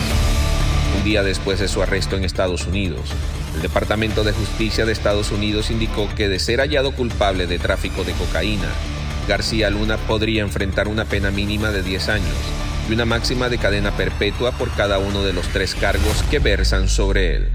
Un 0.96 1.04
día 1.04 1.22
después 1.22 1.58
de 1.60 1.68
su 1.68 1.82
arresto 1.82 2.16
en 2.16 2.24
Estados 2.24 2.66
Unidos, 2.66 3.10
el 3.56 3.62
Departamento 3.62 4.22
de 4.22 4.32
Justicia 4.32 4.86
de 4.86 4.92
Estados 4.92 5.32
Unidos 5.32 5.70
indicó 5.70 6.08
que 6.14 6.28
de 6.28 6.38
ser 6.38 6.60
hallado 6.60 6.92
culpable 6.92 7.46
de 7.46 7.58
tráfico 7.58 8.04
de 8.04 8.12
cocaína, 8.12 8.68
García 9.28 9.70
Luna 9.70 9.96
podría 9.96 10.42
enfrentar 10.42 10.88
una 10.88 11.04
pena 11.04 11.30
mínima 11.30 11.70
de 11.70 11.82
10 11.82 12.08
años 12.08 12.36
y 12.88 12.92
una 12.92 13.04
máxima 13.04 13.48
de 13.48 13.58
cadena 13.58 13.92
perpetua 13.92 14.52
por 14.52 14.70
cada 14.70 14.98
uno 14.98 15.22
de 15.22 15.32
los 15.32 15.46
tres 15.48 15.74
cargos 15.74 16.22
que 16.30 16.38
versan 16.38 16.88
sobre 16.88 17.36
él. 17.36 17.48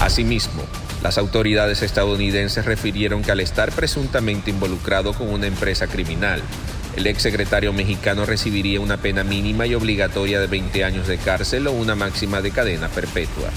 Asimismo, 0.00 0.62
las 1.02 1.16
autoridades 1.16 1.82
estadounidenses 1.82 2.64
refirieron 2.64 3.22
que 3.22 3.30
al 3.30 3.40
estar 3.40 3.70
presuntamente 3.70 4.50
involucrado 4.50 5.12
con 5.12 5.28
una 5.28 5.46
empresa 5.46 5.86
criminal, 5.86 6.42
el 6.96 7.06
exsecretario 7.06 7.72
mexicano 7.72 8.26
recibiría 8.26 8.80
una 8.80 8.96
pena 8.96 9.22
mínima 9.22 9.66
y 9.66 9.74
obligatoria 9.74 10.40
de 10.40 10.48
20 10.48 10.84
años 10.84 11.06
de 11.06 11.18
cárcel 11.18 11.68
o 11.68 11.72
una 11.72 11.94
máxima 11.94 12.42
de 12.42 12.50
cadena 12.50 12.88
perpetua. 12.88 13.50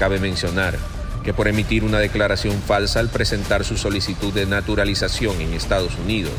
Cabe 0.00 0.18
mencionar 0.18 0.76
que 1.22 1.32
por 1.32 1.46
emitir 1.46 1.84
una 1.84 1.98
declaración 1.98 2.60
falsa 2.62 2.98
al 2.98 3.10
presentar 3.10 3.64
su 3.64 3.76
solicitud 3.76 4.32
de 4.32 4.46
naturalización 4.46 5.40
en 5.40 5.52
Estados 5.52 5.92
Unidos, 6.04 6.34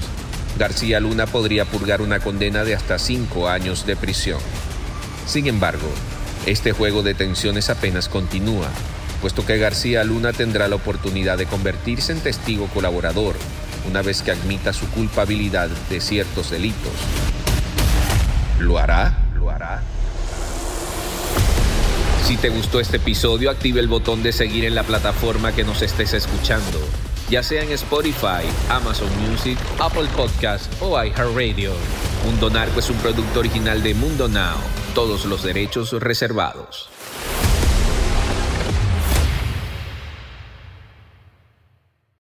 García 0.59 0.99
Luna 0.99 1.25
podría 1.25 1.63
purgar 1.63 2.01
una 2.01 2.19
condena 2.19 2.65
de 2.65 2.75
hasta 2.75 2.99
cinco 2.99 3.47
años 3.47 3.85
de 3.85 3.95
prisión. 3.95 4.39
Sin 5.25 5.47
embargo, 5.47 5.87
este 6.45 6.73
juego 6.73 7.03
de 7.03 7.13
tensiones 7.13 7.69
apenas 7.69 8.09
continúa 8.09 8.67
puesto 9.21 9.45
que 9.45 9.57
García 9.57 10.03
Luna 10.03 10.33
tendrá 10.33 10.67
la 10.67 10.75
oportunidad 10.75 11.37
de 11.37 11.45
convertirse 11.45 12.11
en 12.11 12.19
testigo 12.19 12.67
colaborador 12.67 13.35
una 13.89 14.01
vez 14.01 14.21
que 14.21 14.31
admita 14.31 14.73
su 14.73 14.87
culpabilidad 14.89 15.69
de 15.89 16.01
ciertos 16.01 16.49
delitos. 16.51 16.91
¿Lo 18.59 18.77
hará? 18.77 19.17
¿Lo 19.35 19.49
hará? 19.49 19.81
Si 22.23 22.35
te 22.35 22.49
gustó 22.49 22.79
este 22.81 22.97
episodio, 22.97 23.49
active 23.49 23.79
el 23.79 23.87
botón 23.87 24.21
de 24.21 24.33
seguir 24.33 24.65
en 24.65 24.75
la 24.75 24.83
plataforma 24.83 25.53
que 25.53 25.63
nos 25.63 25.81
estés 25.81 26.13
escuchando, 26.13 26.79
ya 27.29 27.41
sea 27.41 27.63
en 27.63 27.71
Spotify, 27.71 28.43
Amazon 28.69 29.09
Music, 29.29 29.57
Apple 29.79 30.09
Podcast 30.15 30.69
o 30.81 31.01
iHeartRadio. 31.01 31.71
Mundo 32.25 32.49
Narco 32.49 32.79
es 32.79 32.89
un 32.89 32.97
producto 32.97 33.39
original 33.39 33.81
de 33.81 33.93
Mundo 33.93 34.27
Now, 34.27 34.57
todos 34.93 35.23
los 35.25 35.43
derechos 35.43 35.93
reservados. 35.93 36.89